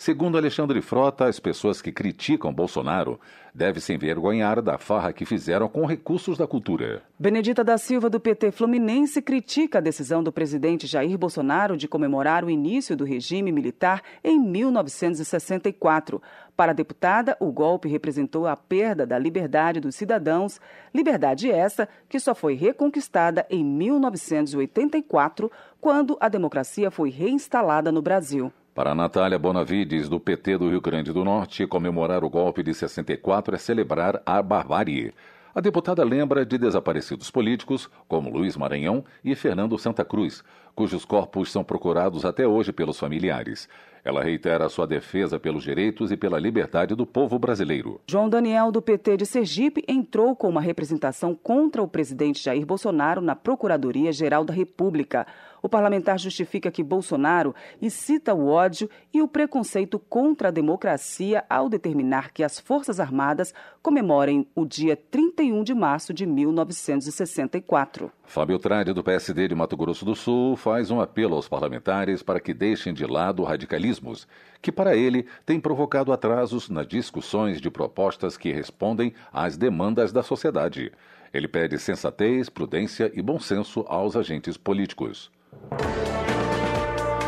Segundo 0.00 0.38
Alexandre 0.38 0.80
Frota, 0.80 1.24
as 1.24 1.40
pessoas 1.40 1.82
que 1.82 1.90
criticam 1.90 2.54
Bolsonaro 2.54 3.18
devem 3.52 3.80
se 3.80 3.92
envergonhar 3.92 4.62
da 4.62 4.78
farra 4.78 5.12
que 5.12 5.24
fizeram 5.24 5.68
com 5.68 5.84
recursos 5.84 6.38
da 6.38 6.46
cultura. 6.46 7.02
Benedita 7.18 7.64
da 7.64 7.76
Silva, 7.76 8.08
do 8.08 8.20
PT 8.20 8.52
Fluminense, 8.52 9.20
critica 9.20 9.78
a 9.78 9.80
decisão 9.80 10.22
do 10.22 10.30
presidente 10.30 10.86
Jair 10.86 11.18
Bolsonaro 11.18 11.76
de 11.76 11.88
comemorar 11.88 12.44
o 12.44 12.50
início 12.50 12.96
do 12.96 13.04
regime 13.04 13.50
militar 13.50 14.00
em 14.22 14.38
1964. 14.38 16.22
Para 16.56 16.70
a 16.70 16.74
deputada, 16.74 17.36
o 17.40 17.50
golpe 17.50 17.88
representou 17.88 18.46
a 18.46 18.56
perda 18.56 19.04
da 19.04 19.18
liberdade 19.18 19.80
dos 19.80 19.96
cidadãos, 19.96 20.60
liberdade 20.94 21.50
essa 21.50 21.88
que 22.08 22.20
só 22.20 22.36
foi 22.36 22.54
reconquistada 22.54 23.44
em 23.50 23.64
1984, 23.64 25.50
quando 25.80 26.16
a 26.20 26.28
democracia 26.28 26.88
foi 26.88 27.10
reinstalada 27.10 27.90
no 27.90 28.00
Brasil. 28.00 28.52
Para 28.78 28.94
Natália 28.94 29.36
Bonavides, 29.40 30.08
do 30.08 30.20
PT 30.20 30.56
do 30.56 30.70
Rio 30.70 30.80
Grande 30.80 31.12
do 31.12 31.24
Norte, 31.24 31.66
comemorar 31.66 32.22
o 32.22 32.30
golpe 32.30 32.62
de 32.62 32.72
64 32.72 33.56
é 33.56 33.58
celebrar 33.58 34.22
a 34.24 34.40
barbárie. 34.40 35.12
A 35.52 35.60
deputada 35.60 36.04
lembra 36.04 36.46
de 36.46 36.56
desaparecidos 36.56 37.28
políticos 37.28 37.90
como 38.06 38.30
Luiz 38.30 38.56
Maranhão 38.56 39.04
e 39.24 39.34
Fernando 39.34 39.76
Santa 39.76 40.04
Cruz, 40.04 40.44
cujos 40.76 41.04
corpos 41.04 41.50
são 41.50 41.64
procurados 41.64 42.24
até 42.24 42.46
hoje 42.46 42.72
pelos 42.72 43.00
familiares. 43.00 43.68
Ela 44.04 44.22
reitera 44.22 44.68
sua 44.68 44.86
defesa 44.86 45.36
pelos 45.36 45.64
direitos 45.64 46.12
e 46.12 46.16
pela 46.16 46.38
liberdade 46.38 46.94
do 46.94 47.04
povo 47.04 47.36
brasileiro. 47.36 48.00
João 48.06 48.28
Daniel, 48.28 48.70
do 48.70 48.80
PT 48.80 49.16
de 49.16 49.26
Sergipe, 49.26 49.84
entrou 49.88 50.36
com 50.36 50.48
uma 50.48 50.60
representação 50.60 51.34
contra 51.34 51.82
o 51.82 51.88
presidente 51.88 52.40
Jair 52.40 52.64
Bolsonaro 52.64 53.20
na 53.20 53.34
Procuradoria-Geral 53.34 54.44
da 54.44 54.54
República. 54.54 55.26
O 55.62 55.68
parlamentar 55.68 56.18
justifica 56.18 56.70
que 56.70 56.82
Bolsonaro 56.82 57.54
incita 57.80 58.34
o 58.34 58.48
ódio 58.48 58.88
e 59.12 59.20
o 59.20 59.28
preconceito 59.28 59.98
contra 59.98 60.48
a 60.48 60.52
democracia 60.52 61.44
ao 61.48 61.68
determinar 61.68 62.32
que 62.32 62.44
as 62.44 62.60
Forças 62.60 63.00
Armadas 63.00 63.52
comemorem 63.82 64.46
o 64.54 64.64
dia 64.64 64.96
31 64.96 65.64
de 65.64 65.74
março 65.74 66.14
de 66.14 66.26
1964. 66.26 68.12
Fábio 68.24 68.58
Trade, 68.58 68.92
do 68.92 69.02
PSD 69.02 69.48
de 69.48 69.54
Mato 69.54 69.76
Grosso 69.76 70.04
do 70.04 70.14
Sul, 70.14 70.54
faz 70.54 70.90
um 70.90 71.00
apelo 71.00 71.34
aos 71.34 71.48
parlamentares 71.48 72.22
para 72.22 72.38
que 72.38 72.52
deixem 72.52 72.92
de 72.92 73.06
lado 73.06 73.42
radicalismos, 73.42 74.28
que 74.60 74.70
para 74.70 74.96
ele 74.96 75.26
têm 75.46 75.58
provocado 75.58 76.12
atrasos 76.12 76.68
nas 76.68 76.86
discussões 76.86 77.60
de 77.60 77.70
propostas 77.70 78.36
que 78.36 78.52
respondem 78.52 79.14
às 79.32 79.56
demandas 79.56 80.12
da 80.12 80.22
sociedade. 80.22 80.92
Ele 81.32 81.48
pede 81.48 81.78
sensatez, 81.78 82.48
prudência 82.48 83.10
e 83.14 83.22
bom 83.22 83.38
senso 83.38 83.84
aos 83.88 84.16
agentes 84.16 84.56
políticos. 84.56 85.30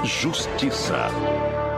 Justiça. 0.04 1.08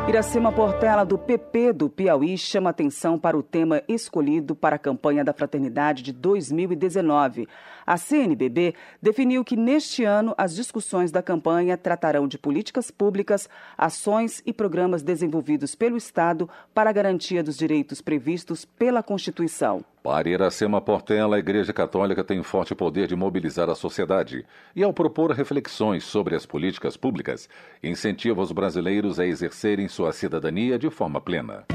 Iracema 0.09 0.50
Portela, 0.50 1.05
do 1.05 1.16
PP 1.16 1.72
do 1.72 1.88
Piauí, 1.88 2.36
chama 2.36 2.70
atenção 2.70 3.16
para 3.18 3.38
o 3.38 3.42
tema 3.42 3.82
escolhido 3.86 4.55
para 4.55 4.74
a 4.74 4.78
campanha 4.78 5.24
da 5.24 5.32
Fraternidade 5.32 6.03
de 6.03 6.12
2019. 6.12 7.48
A 7.93 7.99
CNBB 7.99 8.74
definiu 9.03 9.45
que 9.45 9.55
neste 9.55 10.03
ano 10.03 10.34
as 10.38 10.55
discussões 10.55 11.12
da 11.12 11.22
campanha 11.22 11.76
tratarão 11.76 12.26
de 12.26 12.38
políticas 12.38 12.90
públicas, 12.90 13.51
ações 13.76 14.43
e 14.47 14.53
programas 14.55 15.03
desenvolvidos 15.03 15.74
pelo 15.74 15.99
Estado 15.99 16.49
para 16.72 16.88
a 16.88 16.93
garantia 16.95 17.43
dos 17.43 17.55
direitos 17.55 18.01
previstos 18.01 18.64
pela 18.64 19.03
Constituição. 19.03 19.84
Para 20.03 20.30
Iracema 20.30 20.80
Portela, 20.80 21.36
a 21.36 21.38
Igreja 21.38 21.70
Católica 21.74 22.24
tem 22.24 22.43
forte 22.43 22.74
poder 22.74 23.09
de 23.09 23.14
mobilizar 23.14 23.68
a 23.68 23.74
sociedade 23.74 24.47
e, 24.74 24.82
ao 24.82 24.95
propor 24.95 25.30
reflexões 25.30 26.03
sobre 26.03 26.34
as 26.34 26.47
políticas 26.47 26.97
públicas, 26.97 27.47
incentiva 27.84 28.40
os 28.40 28.53
brasileiros 28.53 29.20
a 29.20 29.26
exercerem 29.26 29.86
sua 29.86 30.14
cidadania 30.14 30.78
de 30.78 30.88
forma 30.88 31.20
plena. 31.20 31.66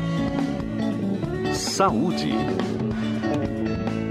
Saúde. 1.53 2.31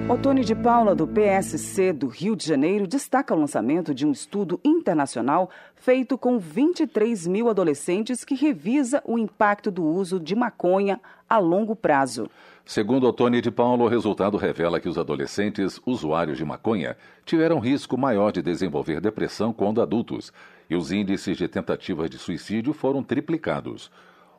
Otone 0.08 0.44
de 0.44 0.54
Paula, 0.54 0.94
do 0.94 1.04
PSC 1.04 1.92
do 1.92 2.06
Rio 2.06 2.36
de 2.36 2.46
Janeiro, 2.46 2.86
destaca 2.86 3.34
o 3.34 3.38
lançamento 3.38 3.92
de 3.92 4.06
um 4.06 4.12
estudo 4.12 4.60
internacional 4.64 5.50
feito 5.74 6.16
com 6.16 6.38
23 6.38 7.26
mil 7.26 7.48
adolescentes 7.48 8.24
que 8.24 8.36
revisa 8.36 9.02
o 9.04 9.18
impacto 9.18 9.68
do 9.68 9.84
uso 9.84 10.20
de 10.20 10.36
maconha 10.36 11.00
a 11.28 11.38
longo 11.38 11.74
prazo. 11.74 12.30
Segundo 12.64 13.08
Otone 13.08 13.40
de 13.40 13.50
Paulo, 13.50 13.84
o 13.84 13.88
resultado 13.88 14.36
revela 14.36 14.78
que 14.78 14.88
os 14.88 14.96
adolescentes 14.96 15.80
usuários 15.84 16.38
de 16.38 16.44
maconha 16.44 16.96
tiveram 17.24 17.58
risco 17.58 17.98
maior 17.98 18.30
de 18.30 18.40
desenvolver 18.40 19.00
depressão 19.00 19.52
quando 19.52 19.82
adultos, 19.82 20.32
e 20.70 20.76
os 20.76 20.92
índices 20.92 21.36
de 21.36 21.48
tentativas 21.48 22.08
de 22.08 22.16
suicídio 22.16 22.72
foram 22.72 23.02
triplicados. 23.02 23.90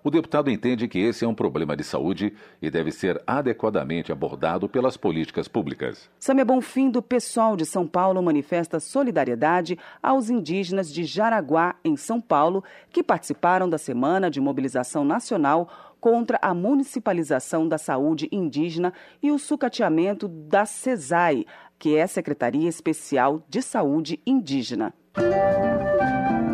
O 0.07 0.09
deputado 0.09 0.49
entende 0.49 0.87
que 0.87 0.99
esse 0.99 1.25
é 1.25 1.27
um 1.27 1.35
problema 1.35 1.75
de 1.75 1.83
saúde 1.83 2.33
e 2.61 2.71
deve 2.71 2.93
ser 2.93 3.21
adequadamente 3.27 4.09
abordado 4.09 4.69
pelas 4.69 4.95
políticas 4.95 5.49
públicas. 5.49 6.09
Samia 6.17 6.45
Bonfim, 6.45 6.89
do 6.89 7.01
PSOL 7.01 7.57
de 7.57 7.65
São 7.65 7.85
Paulo, 7.85 8.23
manifesta 8.23 8.79
solidariedade 8.79 9.77
aos 10.01 10.29
indígenas 10.29 10.93
de 10.93 11.03
Jaraguá, 11.03 11.75
em 11.83 11.97
São 11.97 12.21
Paulo, 12.21 12.63
que 12.89 13.03
participaram 13.03 13.69
da 13.69 13.77
Semana 13.77 14.31
de 14.31 14.39
Mobilização 14.39 15.03
Nacional 15.03 15.67
contra 15.99 16.39
a 16.41 16.53
municipalização 16.53 17.67
da 17.67 17.77
saúde 17.77 18.29
indígena 18.31 18.93
e 19.21 19.29
o 19.29 19.37
sucateamento 19.37 20.29
da 20.29 20.65
CESAI, 20.65 21.45
que 21.77 21.97
é 21.97 22.03
a 22.03 22.07
Secretaria 22.07 22.69
Especial 22.69 23.43
de 23.49 23.61
Saúde 23.61 24.21
Indígena. 24.25 24.93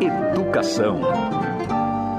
Educação. 0.00 1.00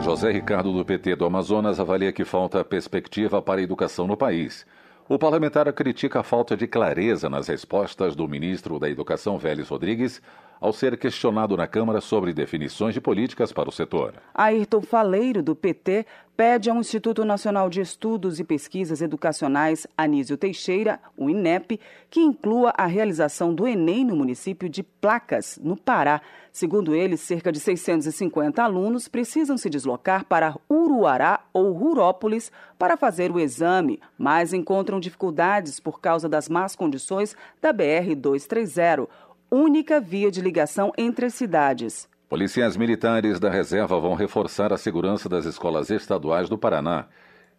José 0.05 0.31
Ricardo, 0.31 0.71
do 0.71 0.85
PT 0.85 1.15
do 1.15 1.25
Amazonas, 1.25 1.79
avalia 1.79 2.13
que 2.13 2.23
falta 2.23 2.63
perspectiva 2.63 3.41
para 3.41 3.59
a 3.59 3.63
educação 3.63 4.05
no 4.05 4.15
país. 4.15 4.63
O 5.09 5.17
parlamentar 5.17 5.73
critica 5.73 6.19
a 6.19 6.23
falta 6.23 6.55
de 6.55 6.67
clareza 6.67 7.27
nas 7.27 7.47
respostas 7.47 8.15
do 8.15 8.27
ministro 8.27 8.77
da 8.77 8.87
Educação, 8.87 9.39
Vélez 9.39 9.67
Rodrigues, 9.67 10.21
ao 10.59 10.73
ser 10.73 10.97
questionado 10.97 11.55
na 11.55 11.67
Câmara 11.67 12.01
sobre 12.01 12.33
definições 12.33 12.93
de 12.93 13.01
políticas 13.01 13.51
para 13.51 13.69
o 13.69 13.71
setor. 13.71 14.13
Ayrton 14.33 14.81
Faleiro, 14.81 15.43
do 15.43 15.55
PT, 15.55 16.05
pede 16.35 16.69
ao 16.69 16.77
Instituto 16.77 17.23
Nacional 17.23 17.69
de 17.69 17.79
Estudos 17.79 18.39
e 18.39 18.43
Pesquisas 18.43 19.01
Educacionais 19.01 19.87
Anísio 19.97 20.37
Teixeira, 20.37 20.99
o 21.17 21.29
INEP, 21.29 21.79
que 22.09 22.19
inclua 22.19 22.73
a 22.77 22.85
realização 22.85 23.53
do 23.53 23.67
Enem 23.67 24.03
no 24.03 24.15
município 24.15 24.67
de 24.67 24.83
Placas, 24.83 25.57
no 25.61 25.77
Pará. 25.77 26.21
Segundo 26.51 26.93
ele, 26.93 27.17
cerca 27.17 27.51
de 27.51 27.59
650 27.59 28.61
alunos 28.61 29.07
precisam 29.07 29.57
se 29.57 29.69
deslocar 29.69 30.25
para 30.25 30.55
Uruará 30.69 31.41
ou 31.53 31.71
Rurópolis 31.71 32.51
para 32.77 32.97
fazer 32.97 33.31
o 33.31 33.39
exame, 33.39 33.99
mas 34.17 34.53
encontram 34.53 34.99
dificuldades 34.99 35.79
por 35.79 36.01
causa 36.01 36.27
das 36.27 36.49
más 36.49 36.75
condições 36.75 37.35
da 37.61 37.73
BR-230 37.73 39.07
única 39.55 40.01
via 40.01 40.29
de 40.29 40.41
ligação 40.41 40.91
entre 40.97 41.27
as 41.27 41.33
cidades. 41.33 42.09
Policiais 42.27 42.75
militares 42.75 43.39
da 43.39 43.49
reserva 43.49 43.97
vão 43.97 44.13
reforçar 44.13 44.73
a 44.73 44.77
segurança 44.77 45.29
das 45.29 45.45
escolas 45.45 45.89
estaduais 45.89 46.49
do 46.49 46.57
Paraná. 46.57 47.05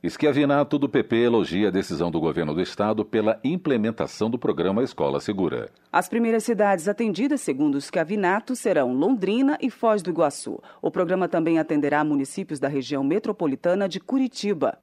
Esquiavinato 0.03 0.79
do 0.79 0.91
PP 0.91 1.17
elogia 1.17 1.69
a 1.69 1.71
decisão 1.71 2.11
do 2.11 2.21
governo 2.21 2.53
do 2.53 2.61
estado 2.61 3.03
pela 3.03 3.41
implementação 3.43 4.29
do 4.29 4.39
programa 4.39 4.83
Escola 4.83 5.21
Segura. 5.21 5.71
As 5.91 6.07
primeiras 6.07 6.45
cidades 6.45 6.87
atendidas, 6.87 7.41
segundo 7.41 7.79
Esquiavinato, 7.79 8.55
serão 8.55 8.93
Londrina 8.93 9.57
e 9.59 9.71
Foz 9.71 10.03
do 10.03 10.11
Iguaçu. 10.11 10.63
O 10.83 10.91
programa 10.91 11.27
também 11.29 11.59
atenderá 11.59 12.05
municípios 12.05 12.61
da 12.61 12.69
região 12.69 13.03
metropolitana 13.03 13.89
de 13.89 14.01
Curitiba. 14.01 14.77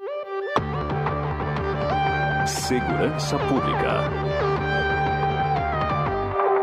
Segurança 2.47 3.37
Pública. 3.37 4.22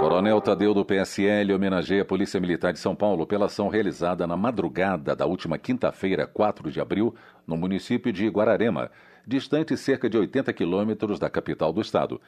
Coronel 0.00 0.40
Tadeu 0.40 0.72
do 0.72 0.82
PSL 0.82 1.52
homenageia 1.52 2.00
a 2.00 2.06
Polícia 2.06 2.40
Militar 2.40 2.72
de 2.72 2.78
São 2.78 2.96
Paulo 2.96 3.26
pela 3.26 3.44
ação 3.44 3.68
realizada 3.68 4.26
na 4.26 4.34
madrugada 4.34 5.14
da 5.14 5.26
última 5.26 5.58
quinta-feira, 5.58 6.26
4 6.26 6.70
de 6.70 6.80
abril, 6.80 7.14
no 7.46 7.54
município 7.54 8.10
de 8.10 8.26
Guararema, 8.26 8.90
distante 9.26 9.76
cerca 9.76 10.08
de 10.08 10.16
80 10.16 10.54
quilômetros 10.54 11.18
da 11.18 11.28
capital 11.28 11.70
do 11.70 11.82
estado. 11.82 12.18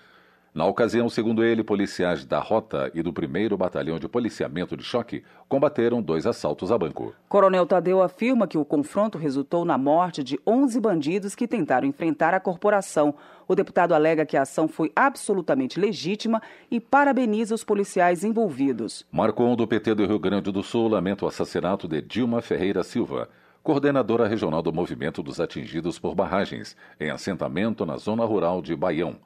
Na 0.54 0.66
ocasião, 0.66 1.08
segundo 1.08 1.42
ele, 1.42 1.64
policiais 1.64 2.26
da 2.26 2.38
Rota 2.38 2.90
e 2.92 3.02
do 3.02 3.08
1 3.08 3.56
Batalhão 3.56 3.98
de 3.98 4.06
Policiamento 4.06 4.76
de 4.76 4.84
Choque 4.84 5.24
combateram 5.48 6.02
dois 6.02 6.26
assaltos 6.26 6.70
a 6.70 6.76
banco. 6.76 7.14
Coronel 7.26 7.64
Tadeu 7.64 8.02
afirma 8.02 8.46
que 8.46 8.58
o 8.58 8.64
confronto 8.64 9.16
resultou 9.16 9.64
na 9.64 9.78
morte 9.78 10.22
de 10.22 10.38
11 10.46 10.78
bandidos 10.78 11.34
que 11.34 11.48
tentaram 11.48 11.88
enfrentar 11.88 12.34
a 12.34 12.40
corporação. 12.40 13.14
O 13.48 13.54
deputado 13.54 13.94
alega 13.94 14.26
que 14.26 14.36
a 14.36 14.42
ação 14.42 14.68
foi 14.68 14.92
absolutamente 14.94 15.80
legítima 15.80 16.42
e 16.70 16.78
parabeniza 16.78 17.54
os 17.54 17.64
policiais 17.64 18.22
envolvidos. 18.22 19.06
Marcon, 19.10 19.56
do 19.56 19.66
PT 19.66 19.94
do 19.94 20.04
Rio 20.04 20.18
Grande 20.18 20.52
do 20.52 20.62
Sul, 20.62 20.86
lamenta 20.86 21.24
o 21.24 21.28
assassinato 21.28 21.88
de 21.88 22.02
Dilma 22.02 22.42
Ferreira 22.42 22.82
Silva 22.82 23.30
coordenadora 23.62 24.26
regional 24.26 24.60
do 24.60 24.72
movimento 24.72 25.22
dos 25.22 25.38
atingidos 25.38 25.96
por 25.96 26.16
barragens, 26.16 26.76
em 26.98 27.10
assentamento 27.10 27.86
na 27.86 27.96
zona 27.96 28.24
rural 28.24 28.60
de 28.60 28.74
Baião. 28.74 29.16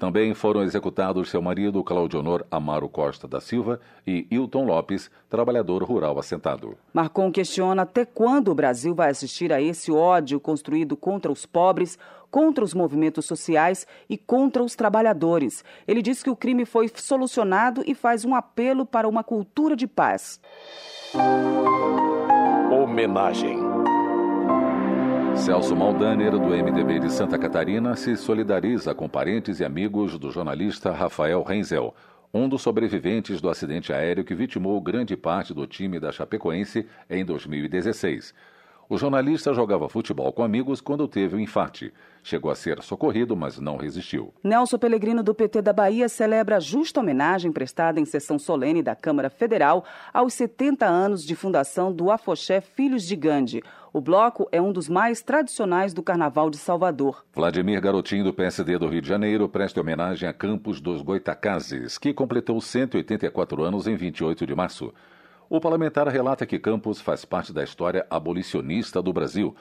Também 0.00 0.32
foram 0.32 0.62
executados 0.62 1.28
seu 1.28 1.42
marido 1.42 1.84
Claudionor 1.84 2.42
Amaro 2.50 2.88
Costa 2.88 3.28
da 3.28 3.38
Silva 3.38 3.78
e 4.06 4.26
Hilton 4.30 4.64
Lopes, 4.64 5.10
trabalhador 5.28 5.82
rural 5.82 6.18
assentado. 6.18 6.74
Marcon 6.90 7.30
questiona 7.30 7.82
até 7.82 8.06
quando 8.06 8.50
o 8.50 8.54
Brasil 8.54 8.94
vai 8.94 9.10
assistir 9.10 9.52
a 9.52 9.60
esse 9.60 9.92
ódio 9.92 10.40
construído 10.40 10.96
contra 10.96 11.30
os 11.30 11.44
pobres, 11.44 11.98
contra 12.30 12.64
os 12.64 12.72
movimentos 12.72 13.26
sociais 13.26 13.86
e 14.08 14.16
contra 14.16 14.64
os 14.64 14.74
trabalhadores. 14.74 15.62
Ele 15.86 16.00
diz 16.00 16.22
que 16.22 16.30
o 16.30 16.36
crime 16.36 16.64
foi 16.64 16.90
solucionado 16.94 17.82
e 17.86 17.94
faz 17.94 18.24
um 18.24 18.34
apelo 18.34 18.86
para 18.86 19.06
uma 19.06 19.22
cultura 19.22 19.76
de 19.76 19.86
paz. 19.86 20.40
Homenagem. 22.72 23.69
Celso 25.40 25.74
Maldaner, 25.74 26.32
do 26.32 26.50
MDB 26.50 27.00
de 27.00 27.10
Santa 27.10 27.38
Catarina, 27.38 27.96
se 27.96 28.14
solidariza 28.14 28.94
com 28.94 29.08
parentes 29.08 29.58
e 29.58 29.64
amigos 29.64 30.18
do 30.18 30.30
jornalista 30.30 30.92
Rafael 30.92 31.42
Renzel, 31.42 31.94
um 32.32 32.46
dos 32.46 32.60
sobreviventes 32.60 33.40
do 33.40 33.48
acidente 33.48 33.90
aéreo 33.90 34.22
que 34.22 34.34
vitimou 34.34 34.78
grande 34.82 35.16
parte 35.16 35.54
do 35.54 35.66
time 35.66 35.98
da 35.98 36.12
Chapecoense 36.12 36.86
em 37.08 37.24
2016. 37.24 38.34
O 38.90 38.98
jornalista 38.98 39.54
jogava 39.54 39.88
futebol 39.88 40.32
com 40.32 40.42
amigos 40.42 40.80
quando 40.80 41.06
teve 41.06 41.36
o 41.36 41.38
um 41.38 41.40
infarte. 41.40 41.92
Chegou 42.24 42.50
a 42.50 42.56
ser 42.56 42.82
socorrido, 42.82 43.36
mas 43.36 43.56
não 43.56 43.76
resistiu. 43.76 44.34
Nelson 44.42 44.78
Pellegrino, 44.78 45.22
do 45.22 45.32
PT 45.32 45.62
da 45.62 45.72
Bahia, 45.72 46.08
celebra 46.08 46.56
a 46.56 46.60
justa 46.60 46.98
homenagem 46.98 47.52
prestada 47.52 48.00
em 48.00 48.04
sessão 48.04 48.36
solene 48.36 48.82
da 48.82 48.96
Câmara 48.96 49.30
Federal 49.30 49.84
aos 50.12 50.34
70 50.34 50.84
anos 50.84 51.24
de 51.24 51.36
fundação 51.36 51.92
do 51.92 52.10
Afoxé 52.10 52.60
Filhos 52.60 53.04
de 53.04 53.14
Gandhi. 53.14 53.62
O 53.92 54.00
bloco 54.00 54.48
é 54.52 54.62
um 54.62 54.72
dos 54.72 54.88
mais 54.88 55.20
tradicionais 55.20 55.92
do 55.92 56.00
Carnaval 56.00 56.48
de 56.48 56.56
Salvador. 56.56 57.24
Vladimir 57.34 57.80
Garotinho, 57.80 58.22
do 58.22 58.32
PSD 58.32 58.78
do 58.78 58.86
Rio 58.86 59.02
de 59.02 59.08
Janeiro, 59.08 59.48
presta 59.48 59.80
homenagem 59.80 60.28
a 60.28 60.32
Campos 60.32 60.80
dos 60.80 61.02
Goitacazes, 61.02 61.98
que 61.98 62.14
completou 62.14 62.60
184 62.60 63.64
anos 63.64 63.88
em 63.88 63.96
28 63.96 64.46
de 64.46 64.54
março. 64.54 64.94
O 65.48 65.60
parlamentar 65.60 66.06
relata 66.06 66.46
que 66.46 66.56
Campos 66.56 67.00
faz 67.00 67.24
parte 67.24 67.52
da 67.52 67.64
história 67.64 68.06
abolicionista 68.08 69.02
do 69.02 69.12
Brasil 69.12 69.56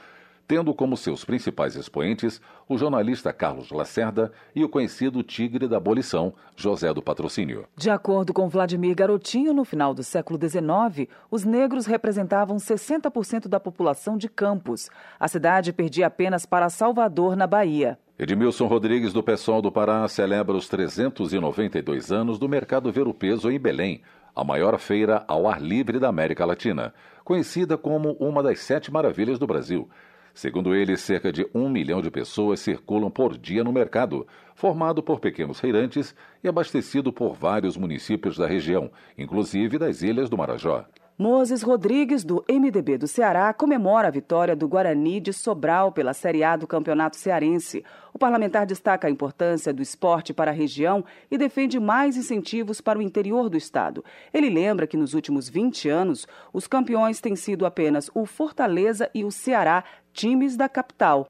tendo 0.49 0.73
como 0.73 0.97
seus 0.97 1.23
principais 1.23 1.75
expoentes 1.75 2.41
o 2.67 2.75
jornalista 2.75 3.31
Carlos 3.31 3.69
Lacerda 3.69 4.31
e 4.55 4.63
o 4.63 4.67
conhecido 4.67 5.21
tigre 5.21 5.67
da 5.67 5.77
abolição, 5.77 6.33
José 6.55 6.91
do 6.91 7.03
Patrocínio. 7.03 7.67
De 7.77 7.91
acordo 7.91 8.33
com 8.33 8.49
Vladimir 8.49 8.95
Garotinho, 8.95 9.53
no 9.53 9.63
final 9.63 9.93
do 9.93 10.01
século 10.01 10.39
XIX, 10.39 11.07
os 11.29 11.45
negros 11.45 11.85
representavam 11.85 12.57
60% 12.57 13.47
da 13.47 13.59
população 13.59 14.17
de 14.17 14.27
Campos. 14.27 14.89
A 15.19 15.27
cidade 15.27 15.71
perdia 15.71 16.07
apenas 16.07 16.47
para 16.47 16.67
Salvador, 16.71 17.35
na 17.35 17.45
Bahia. 17.45 17.99
Edmilson 18.17 18.65
Rodrigues, 18.65 19.13
do 19.13 19.21
Pessoal 19.21 19.61
do 19.61 19.71
Pará, 19.71 20.07
celebra 20.07 20.57
os 20.57 20.67
392 20.67 22.11
anos 22.11 22.39
do 22.39 22.49
Mercado 22.49 22.91
Ver 22.91 23.07
o 23.07 23.13
Peso 23.13 23.51
em 23.51 23.59
Belém, 23.59 24.01
a 24.35 24.43
maior 24.43 24.79
feira 24.79 25.23
ao 25.27 25.47
ar 25.47 25.61
livre 25.61 25.99
da 25.99 26.09
América 26.09 26.43
Latina, 26.43 26.91
conhecida 27.23 27.77
como 27.77 28.13
uma 28.13 28.41
das 28.41 28.61
sete 28.61 28.91
maravilhas 28.91 29.37
do 29.37 29.45
Brasil. 29.45 29.87
Segundo 30.33 30.73
ele, 30.73 30.95
cerca 30.95 31.31
de 31.31 31.47
um 31.53 31.69
milhão 31.69 32.01
de 32.01 32.11
pessoas 32.11 32.59
circulam 32.59 33.09
por 33.09 33.37
dia 33.37 33.63
no 33.63 33.73
mercado, 33.73 34.27
formado 34.55 35.01
por 35.03 35.19
pequenos 35.19 35.59
feirantes 35.59 36.15
e 36.43 36.47
abastecido 36.47 37.11
por 37.11 37.33
vários 37.33 37.75
municípios 37.75 38.37
da 38.37 38.47
região, 38.47 38.91
inclusive 39.17 39.77
das 39.77 40.01
Ilhas 40.01 40.29
do 40.29 40.37
Marajó. 40.37 40.85
Moses 41.21 41.61
Rodrigues, 41.61 42.23
do 42.23 42.45
MDB 42.49 42.97
do 42.97 43.05
Ceará, 43.05 43.53
comemora 43.53 44.07
a 44.07 44.11
vitória 44.11 44.55
do 44.55 44.69
Guarani 44.69 45.19
de 45.19 45.33
Sobral 45.33 45.91
pela 45.91 46.13
Série 46.13 46.45
A 46.45 46.55
do 46.55 46.65
Campeonato 46.65 47.17
Cearense. 47.17 47.83
O 48.13 48.17
parlamentar 48.17 48.65
destaca 48.65 49.05
a 49.05 49.11
importância 49.11 49.73
do 49.73 49.81
esporte 49.81 50.33
para 50.33 50.51
a 50.51 50.53
região 50.53 51.03
e 51.29 51.37
defende 51.37 51.77
mais 51.77 52.15
incentivos 52.15 52.79
para 52.79 52.97
o 52.97 53.01
interior 53.01 53.49
do 53.49 53.57
estado. 53.57 54.01
Ele 54.33 54.49
lembra 54.49 54.87
que 54.87 54.95
nos 54.95 55.13
últimos 55.13 55.49
20 55.49 55.89
anos, 55.89 56.25
os 56.53 56.67
campeões 56.67 57.19
têm 57.19 57.35
sido 57.35 57.65
apenas 57.65 58.09
o 58.15 58.25
Fortaleza 58.25 59.09
e 59.13 59.25
o 59.25 59.29
Ceará, 59.29 59.83
times 60.13 60.55
da 60.55 60.69
capital. 60.69 61.25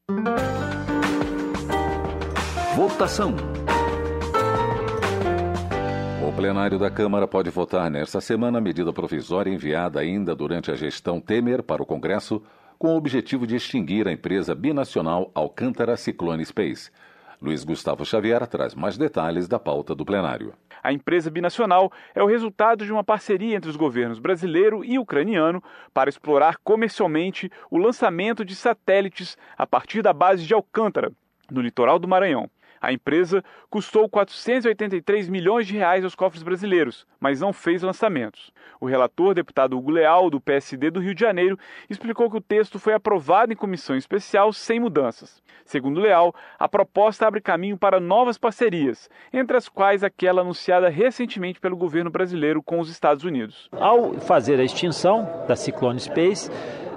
Votação. 2.75 3.33
Plenário 6.39 6.79
da 6.79 6.89
Câmara 6.89 7.27
pode 7.27 7.49
votar 7.49 7.91
nesta 7.91 8.21
semana 8.21 8.59
a 8.59 8.61
medida 8.61 8.93
provisória 8.93 9.51
enviada 9.51 9.99
ainda 9.99 10.33
durante 10.33 10.71
a 10.71 10.73
gestão 10.73 11.19
Temer 11.19 11.61
para 11.61 11.83
o 11.83 11.85
Congresso, 11.85 12.41
com 12.77 12.93
o 12.93 12.95
objetivo 12.95 13.45
de 13.45 13.57
extinguir 13.57 14.07
a 14.07 14.11
empresa 14.13 14.55
binacional 14.55 15.29
Alcântara 15.35 15.97
Ciclone 15.97 16.45
Space. 16.45 16.91
Luiz 17.41 17.65
Gustavo 17.65 18.05
Xavier 18.05 18.47
traz 18.47 18.73
mais 18.73 18.97
detalhes 18.97 19.49
da 19.49 19.59
pauta 19.59 19.93
do 19.93 20.05
plenário. 20.05 20.53
A 20.81 20.93
empresa 20.93 21.29
binacional 21.29 21.91
é 22.15 22.23
o 22.23 22.27
resultado 22.27 22.85
de 22.85 22.93
uma 22.93 23.03
parceria 23.03 23.57
entre 23.57 23.69
os 23.69 23.75
governos 23.75 24.17
brasileiro 24.17 24.81
e 24.85 24.97
ucraniano 24.97 25.61
para 25.93 26.09
explorar 26.09 26.55
comercialmente 26.63 27.51
o 27.69 27.77
lançamento 27.77 28.45
de 28.45 28.55
satélites 28.55 29.37
a 29.57 29.67
partir 29.67 30.01
da 30.01 30.13
base 30.13 30.45
de 30.45 30.53
Alcântara, 30.53 31.11
no 31.51 31.59
litoral 31.59 31.99
do 31.99 32.07
Maranhão. 32.07 32.49
A 32.81 32.93
empresa 32.93 33.43
custou 33.69 34.07
483 34.09 35.29
milhões 35.29 35.67
de 35.67 35.77
reais 35.77 36.03
aos 36.03 36.15
cofres 36.15 36.43
brasileiros, 36.43 37.05
mas 37.19 37.41
não 37.41 37.51
fez 37.51 37.81
lançamentos. 37.81 38.51
O 38.79 38.85
relator, 38.85 39.33
deputado 39.33 39.77
Hugo 39.77 39.91
Leal, 39.91 40.29
do 40.29 40.39
PSD 40.39 40.89
do 40.89 40.99
Rio 40.99 41.13
de 41.13 41.21
Janeiro, 41.21 41.57
explicou 41.89 42.29
que 42.29 42.37
o 42.37 42.41
texto 42.41 42.79
foi 42.79 42.93
aprovado 42.93 43.51
em 43.51 43.55
comissão 43.55 43.95
especial 43.95 44.53
sem 44.53 44.79
mudanças. 44.79 45.41
Segundo 45.65 45.99
Leal, 45.99 46.33
a 46.57 46.67
proposta 46.67 47.27
abre 47.27 47.41
caminho 47.41 47.77
para 47.77 47.99
novas 47.99 48.37
parcerias, 48.37 49.09
entre 49.31 49.57
as 49.57 49.69
quais 49.69 50.03
aquela 50.03 50.41
anunciada 50.41 50.89
recentemente 50.89 51.59
pelo 51.59 51.77
governo 51.77 52.09
brasileiro 52.09 52.63
com 52.63 52.79
os 52.79 52.89
Estados 52.89 53.23
Unidos. 53.23 53.69
Ao 53.73 54.13
fazer 54.13 54.59
a 54.59 54.63
extinção 54.63 55.45
da 55.47 55.55
Cyclone 55.55 55.99
Space, 55.99 56.49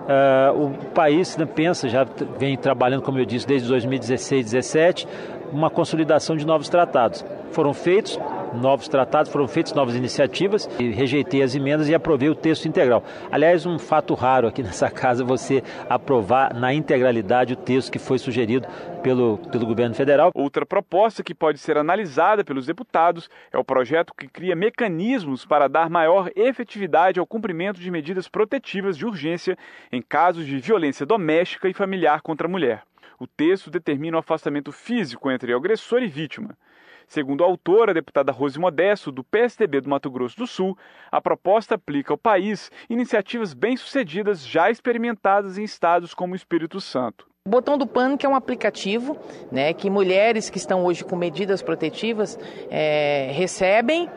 Uh, 0.03 0.65
o 0.65 0.91
país 0.91 1.37
né, 1.37 1.47
pensa, 1.47 1.89
já 1.89 2.03
vem 2.37 2.57
trabalhando, 2.57 3.03
como 3.03 3.21
eu 3.21 3.25
disse, 3.25 3.47
desde 3.47 3.69
2016, 3.69 4.51
2017, 4.51 5.07
uma 5.53 5.71
consolidação 5.71 6.37
de 6.37 6.47
novos 6.47 6.69
tratados. 6.69 7.25
Foram 7.53 7.75
feitos 7.75 8.19
novos 8.55 8.89
tratados, 8.89 9.31
foram 9.31 9.49
feitas 9.49 9.73
novas 9.73 9.95
iniciativas 9.95 10.69
e 10.79 10.91
rejeitei 10.91 11.43
as 11.43 11.55
emendas 11.55 11.89
e 11.89 11.95
aprovei 11.95 12.29
o 12.29 12.35
texto 12.35 12.67
integral. 12.67 13.03
Aliás, 13.31 13.67
um 13.67 13.79
fato 13.79 14.15
raro 14.15 14.49
aqui 14.49 14.63
nessa 14.65 14.91
casa 14.91 15.25
você 15.25 15.63
aprovar 15.89 16.55
na 16.55 16.73
integralidade 16.75 17.55
o 17.55 17.57
texto 17.57 17.91
que 17.91 17.99
foi 17.99 18.19
sugerido 18.19 18.67
pelo, 19.03 19.39
pelo 19.51 19.67
governo 19.67 19.95
federal. 19.95 20.31
Outra 20.35 20.65
proposta 20.65 21.23
que 21.23 21.35
pode 21.35 21.59
ser 21.59 21.77
analisada 21.77 22.45
pelos 22.45 22.67
deputados 22.67 23.29
é 23.53 23.59
o 23.59 23.65
projeto 23.65 24.15
que 24.15 24.29
cria 24.29 24.55
mecanismos 24.55 25.45
para 25.45 25.69
dar 25.69 25.91
maior 25.91 26.31
efetividade 26.37 27.19
ao 27.19 27.27
cumprimento 27.27 27.81
de 27.81 27.91
medidas 27.91 28.29
protetivas 28.29 28.97
de 28.97 29.07
urgência 29.07 29.57
em 29.91 30.03
casos 30.03 30.47
de 30.47 30.59
violência 30.59 31.07
doméstica 31.07 31.69
e 31.69 31.75
familiar 31.75 32.21
contra 32.23 32.47
a 32.47 32.51
mulher. 32.51 32.83
O 33.23 33.27
texto 33.29 33.71
determina 33.71 34.17
o 34.17 34.19
afastamento 34.19 34.73
físico 34.73 35.31
entre 35.31 35.55
agressor 35.55 36.03
e 36.03 36.09
vítima. 36.09 36.59
Segundo 37.07 37.45
a 37.45 37.47
autora, 37.47 37.93
a 37.93 37.95
deputada 37.95 38.33
Rose 38.33 38.59
Modesto, 38.59 39.13
do 39.13 39.23
PSDB 39.23 39.81
do 39.81 39.89
Mato 39.89 40.11
Grosso 40.11 40.37
do 40.37 40.45
Sul, 40.45 40.77
a 41.09 41.21
proposta 41.21 41.77
aplica 41.77 42.13
ao 42.13 42.19
país 42.19 42.69
iniciativas 42.91 43.55
bem-sucedidas 43.55 44.45
já 44.45 44.73
experimentadas 44.73 45.57
em 45.57 45.63
estados 45.63 46.15
como 46.15 46.33
o 46.33 46.37
Espírito 46.37 46.81
Santo. 46.81 47.29
O 47.47 47.51
Botão 47.51 47.79
do 47.79 47.87
Pânico 47.87 48.27
é 48.27 48.29
um 48.29 48.35
aplicativo 48.35 49.17
né, 49.53 49.73
que 49.73 49.89
mulheres 49.89 50.51
que 50.51 50.59
estão 50.59 50.85
hoje 50.85 51.05
com 51.05 51.15
medidas 51.15 51.63
protetivas 51.63 52.37
é, 52.69 53.31
recebem. 53.33 54.11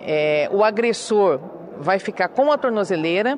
É, 0.00 0.48
o 0.52 0.62
agressor 0.62 1.40
vai 1.80 1.98
ficar 1.98 2.28
com 2.28 2.52
a 2.52 2.58
tornozeleira 2.58 3.36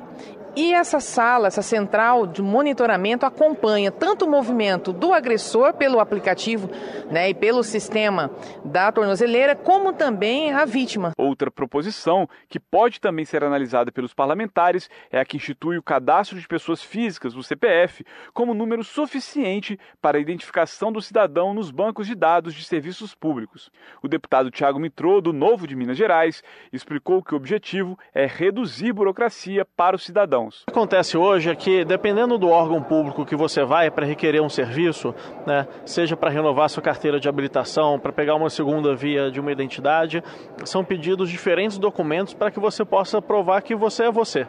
e 0.57 0.73
essa 0.73 0.99
sala, 0.99 1.49
essa 1.49 1.61
central 1.61 2.25
de 2.25 2.41
monitoramento 2.41 3.27
acompanha 3.27 3.91
tanto 3.91 4.25
o 4.25 4.27
movimento 4.27 4.91
do 4.91 5.13
agressor 5.13 5.71
pelo 5.75 5.99
aplicativo 5.99 6.67
né, 7.11 7.29
e 7.29 7.33
pelo 7.35 7.61
sistema 7.61 8.31
da 8.65 8.91
tornozeleira, 8.91 9.55
como 9.55 9.93
também 9.93 10.51
a 10.51 10.65
vítima. 10.65 11.11
Outra 11.15 11.51
proposição, 11.51 12.27
que 12.49 12.59
pode 12.59 12.99
também 12.99 13.23
ser 13.23 13.43
analisada 13.43 13.91
pelos 13.91 14.15
parlamentares, 14.15 14.89
é 15.11 15.19
a 15.19 15.25
que 15.25 15.37
institui 15.37 15.77
o 15.77 15.83
cadastro 15.83 16.39
de 16.39 16.47
pessoas 16.47 16.81
físicas, 16.81 17.35
o 17.35 17.43
CPF, 17.43 18.03
como 18.33 18.55
número 18.55 18.83
suficiente 18.83 19.79
para 20.01 20.17
a 20.17 20.21
identificação 20.21 20.91
do 20.91 21.03
cidadão 21.03 21.53
nos 21.53 21.69
bancos 21.69 22.07
de 22.07 22.15
dados 22.15 22.55
de 22.55 22.63
serviços 22.63 23.13
públicos. 23.13 23.69
O 24.01 24.07
deputado 24.07 24.49
Tiago 24.49 24.79
Mitrô, 24.79 25.21
do 25.21 25.31
Novo 25.31 25.67
de 25.67 25.75
Minas 25.75 25.97
Gerais, 25.97 26.41
explicou 26.73 27.21
que 27.21 27.35
o 27.35 27.37
objetivo 27.37 27.95
é 28.11 28.25
reduzir 28.25 28.91
burocracia 28.91 29.63
para 29.63 29.95
o 29.95 29.99
cidadão. 29.99 30.46
O 30.47 30.49
que 30.49 30.71
acontece 30.71 31.17
hoje 31.17 31.49
é 31.49 31.55
que, 31.55 31.83
dependendo 31.83 32.37
do 32.37 32.49
órgão 32.49 32.81
público 32.81 33.25
que 33.25 33.35
você 33.35 33.65
vai 33.65 33.91
para 33.91 34.05
requerer 34.05 34.41
um 34.41 34.47
serviço, 34.47 35.13
né, 35.45 35.67
seja 35.85 36.15
para 36.15 36.29
renovar 36.29 36.69
sua 36.69 36.81
carteira 36.81 37.19
de 37.19 37.27
habilitação, 37.27 37.99
para 37.99 38.13
pegar 38.13 38.35
uma 38.35 38.49
segunda 38.49 38.95
via 38.95 39.29
de 39.29 39.39
uma 39.41 39.51
identidade, 39.51 40.23
são 40.63 40.85
pedidos 40.85 41.29
diferentes 41.29 41.77
documentos 41.77 42.33
para 42.33 42.49
que 42.49 42.59
você 42.59 42.85
possa 42.85 43.21
provar 43.21 43.61
que 43.61 43.75
você 43.75 44.03
é 44.03 44.11
você. 44.11 44.47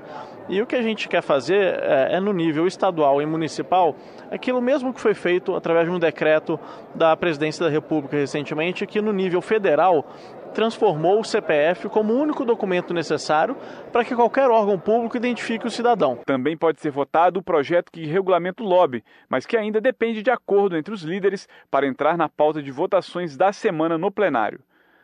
E 0.48 0.62
o 0.62 0.66
que 0.66 0.76
a 0.76 0.82
gente 0.82 1.08
quer 1.08 1.20
fazer 1.20 1.78
é, 1.82 2.16
é, 2.16 2.20
no 2.20 2.32
nível 2.32 2.66
estadual 2.66 3.20
e 3.20 3.26
municipal, 3.26 3.94
aquilo 4.30 4.62
mesmo 4.62 4.94
que 4.94 5.00
foi 5.00 5.14
feito 5.14 5.54
através 5.54 5.86
de 5.86 5.90
um 5.90 5.98
decreto 5.98 6.58
da 6.94 7.14
Presidência 7.16 7.64
da 7.64 7.70
República 7.70 8.16
recentemente, 8.16 8.86
que 8.86 9.00
no 9.02 9.12
nível 9.12 9.42
federal 9.42 10.06
transformou 10.54 11.20
o 11.20 11.24
CPF 11.24 11.88
como 11.88 12.12
o 12.12 12.20
único 12.20 12.44
documento 12.44 12.92
necessário 12.92 13.56
para 13.92 14.04
que 14.04 14.14
qualquer 14.14 14.50
órgão 14.50 14.78
público 14.78 15.16
identifique 15.16 15.66
o 15.66 15.70
cidadão. 15.70 16.18
Também 16.26 16.56
pode 16.56 16.80
ser 16.80 16.90
votado 16.90 17.40
o 17.40 17.42
projeto 17.42 17.92
que 17.92 18.06
regulamenta 18.06 18.62
o 18.62 18.66
lobby, 18.66 19.04
mas 19.28 19.46
que 19.46 19.56
ainda 19.56 19.80
depende 19.80 20.22
de 20.22 20.30
acordo 20.30 20.76
entre 20.76 20.92
os 20.92 21.02
líderes 21.02 21.48
para 21.70 21.86
entrar 21.86 22.16
na 22.16 22.28
pauta 22.28 22.62
de 22.62 22.70
votações 22.70 23.36
da 23.36 23.52
semana 23.52 23.96
no 23.96 24.10
plenário. 24.10 24.60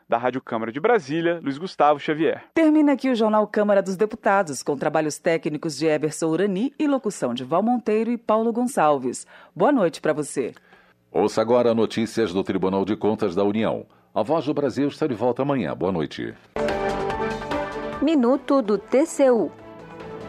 Da 0.07 0.19
Rádio 0.19 0.43
Câmara 0.43 0.71
de 0.71 0.79
Brasília, 0.79 1.41
Luiz 1.43 1.57
Gustavo 1.57 1.99
Xavier. 1.99 2.45
Termina 2.53 2.93
aqui 2.93 3.09
o 3.09 3.15
Jornal 3.15 3.47
Câmara 3.47 3.83
dos 3.83 3.97
Deputados, 3.97 4.63
com 4.63 4.77
trabalhos 4.77 5.19
técnicos 5.19 5.79
de 5.79 5.87
Eberson 5.87 6.27
Urani 6.27 6.75
e 6.79 6.87
locução 6.87 7.33
de 7.33 7.43
Val 7.43 7.63
Monteiro 7.63 8.11
e 8.11 8.19
Paulo 8.19 8.53
Gonçalves. 8.53 9.27
Boa 9.57 9.73
noite 9.73 10.03
para 10.03 10.13
você. 10.13 10.53
Ouça 11.11 11.41
agora 11.41 11.73
notícias 11.73 12.33
do 12.35 12.45
Tribunal 12.45 12.85
de 12.85 12.97
Contas 12.97 13.35
da 13.35 13.45
União. 13.45 13.87
A 14.17 14.23
Voz 14.23 14.47
do 14.47 14.55
Brasil 14.55 14.87
está 14.87 15.09
de 15.09 15.15
volta 15.15 15.43
amanhã. 15.43 15.75
Boa 15.75 15.91
noite. 15.91 16.33
Minuto 18.01 18.63
do 18.63 18.79
TCU. 18.79 19.51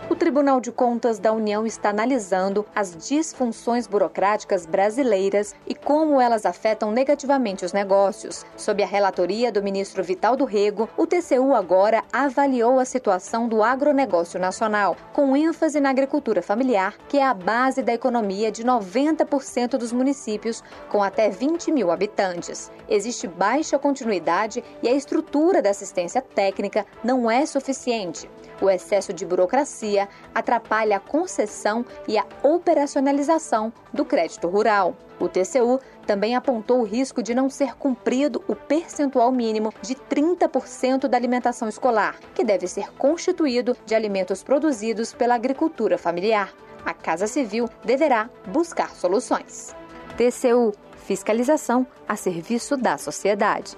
O 0.08 0.16
Tribunal 0.16 0.62
de 0.62 0.72
Contas 0.72 1.18
da 1.18 1.34
União 1.34 1.66
está 1.66 1.90
analisando 1.90 2.64
as 2.76 2.96
disfunções 2.96 3.88
burocráticas 3.88 4.64
brasileiras 4.64 5.56
e 5.66 5.74
como 5.74 6.22
elas 6.22 6.46
afetam 6.46 6.92
negativamente 6.92 7.66
os 7.66 7.74
negócios. 7.74 8.46
Sob 8.56 8.84
a 8.84 8.86
relatoria 8.86 9.52
do 9.52 9.64
ministro 9.64 10.04
Vital 10.04 10.36
do 10.36 10.46
Rego, 10.46 10.88
o 10.96 11.08
TCU 11.08 11.56
agora 11.56 12.04
avaliou 12.14 12.80
a 12.80 12.86
situação 12.86 13.48
do 13.48 13.64
agronegócio 13.64 14.40
nacional, 14.40 14.96
com 15.12 15.36
ênfase 15.36 15.80
na 15.80 15.90
agricultura 15.90 16.44
familiar, 16.44 16.96
que 17.10 17.18
é 17.18 17.26
a 17.26 17.34
base 17.34 17.82
da 17.82 17.94
economia 17.94 18.52
de 18.52 18.64
90% 18.64 19.72
dos 19.72 19.92
municípios 19.92 20.64
com 20.88 21.02
até 21.02 21.30
20 21.30 21.72
mil 21.72 21.90
habitantes. 21.90 22.72
Existe 22.88 23.28
baixa 23.28 23.80
continuidade 23.80 24.64
e 24.84 24.88
a 24.88 24.94
estrutura 24.94 25.64
da 25.64 25.72
assistência 25.72 26.22
técnica 26.22 26.86
não 27.04 27.30
é 27.30 27.44
suficiente. 27.48 28.30
O 28.62 28.70
excesso 28.70 29.14
de 29.14 29.26
burocracia 29.26 30.08
atrapalha 30.34 30.98
a 30.98 31.00
concessão 31.00 31.86
e 32.08 32.18
a 32.18 32.26
operacionalização 32.44 33.72
do 33.94 34.06
crédito 34.06 34.48
rural. 34.48 34.96
O 35.20 35.30
TCU 35.30 35.80
também 36.06 36.36
apontou 36.36 36.82
o 36.82 36.84
risco 36.84 37.24
de 37.24 37.34
não 37.34 37.50
ser 37.50 37.76
cumprido 37.76 38.44
o 38.48 38.56
percentual 38.56 39.32
mínimo 39.32 39.74
de 39.82 39.96
30% 39.96 41.08
da 41.08 41.18
alimentação 41.18 41.68
escolar, 41.68 42.18
que 42.34 42.44
deve 42.44 42.68
ser 42.68 42.92
constituído 42.94 43.76
de 43.86 43.96
alimentos 43.96 44.44
produzidos 44.44 45.14
pela 45.14 45.36
agricultura 45.36 45.98
familiar. 45.98 46.54
A 46.86 46.94
Casa 46.94 47.28
Civil 47.28 47.68
deverá 47.84 48.30
buscar 48.48 48.92
soluções. 48.92 49.76
TCU 50.18 50.74
Fiscalização 51.06 51.86
a 52.08 52.16
serviço 52.16 52.76
da 52.76 52.98
sociedade. 52.98 53.78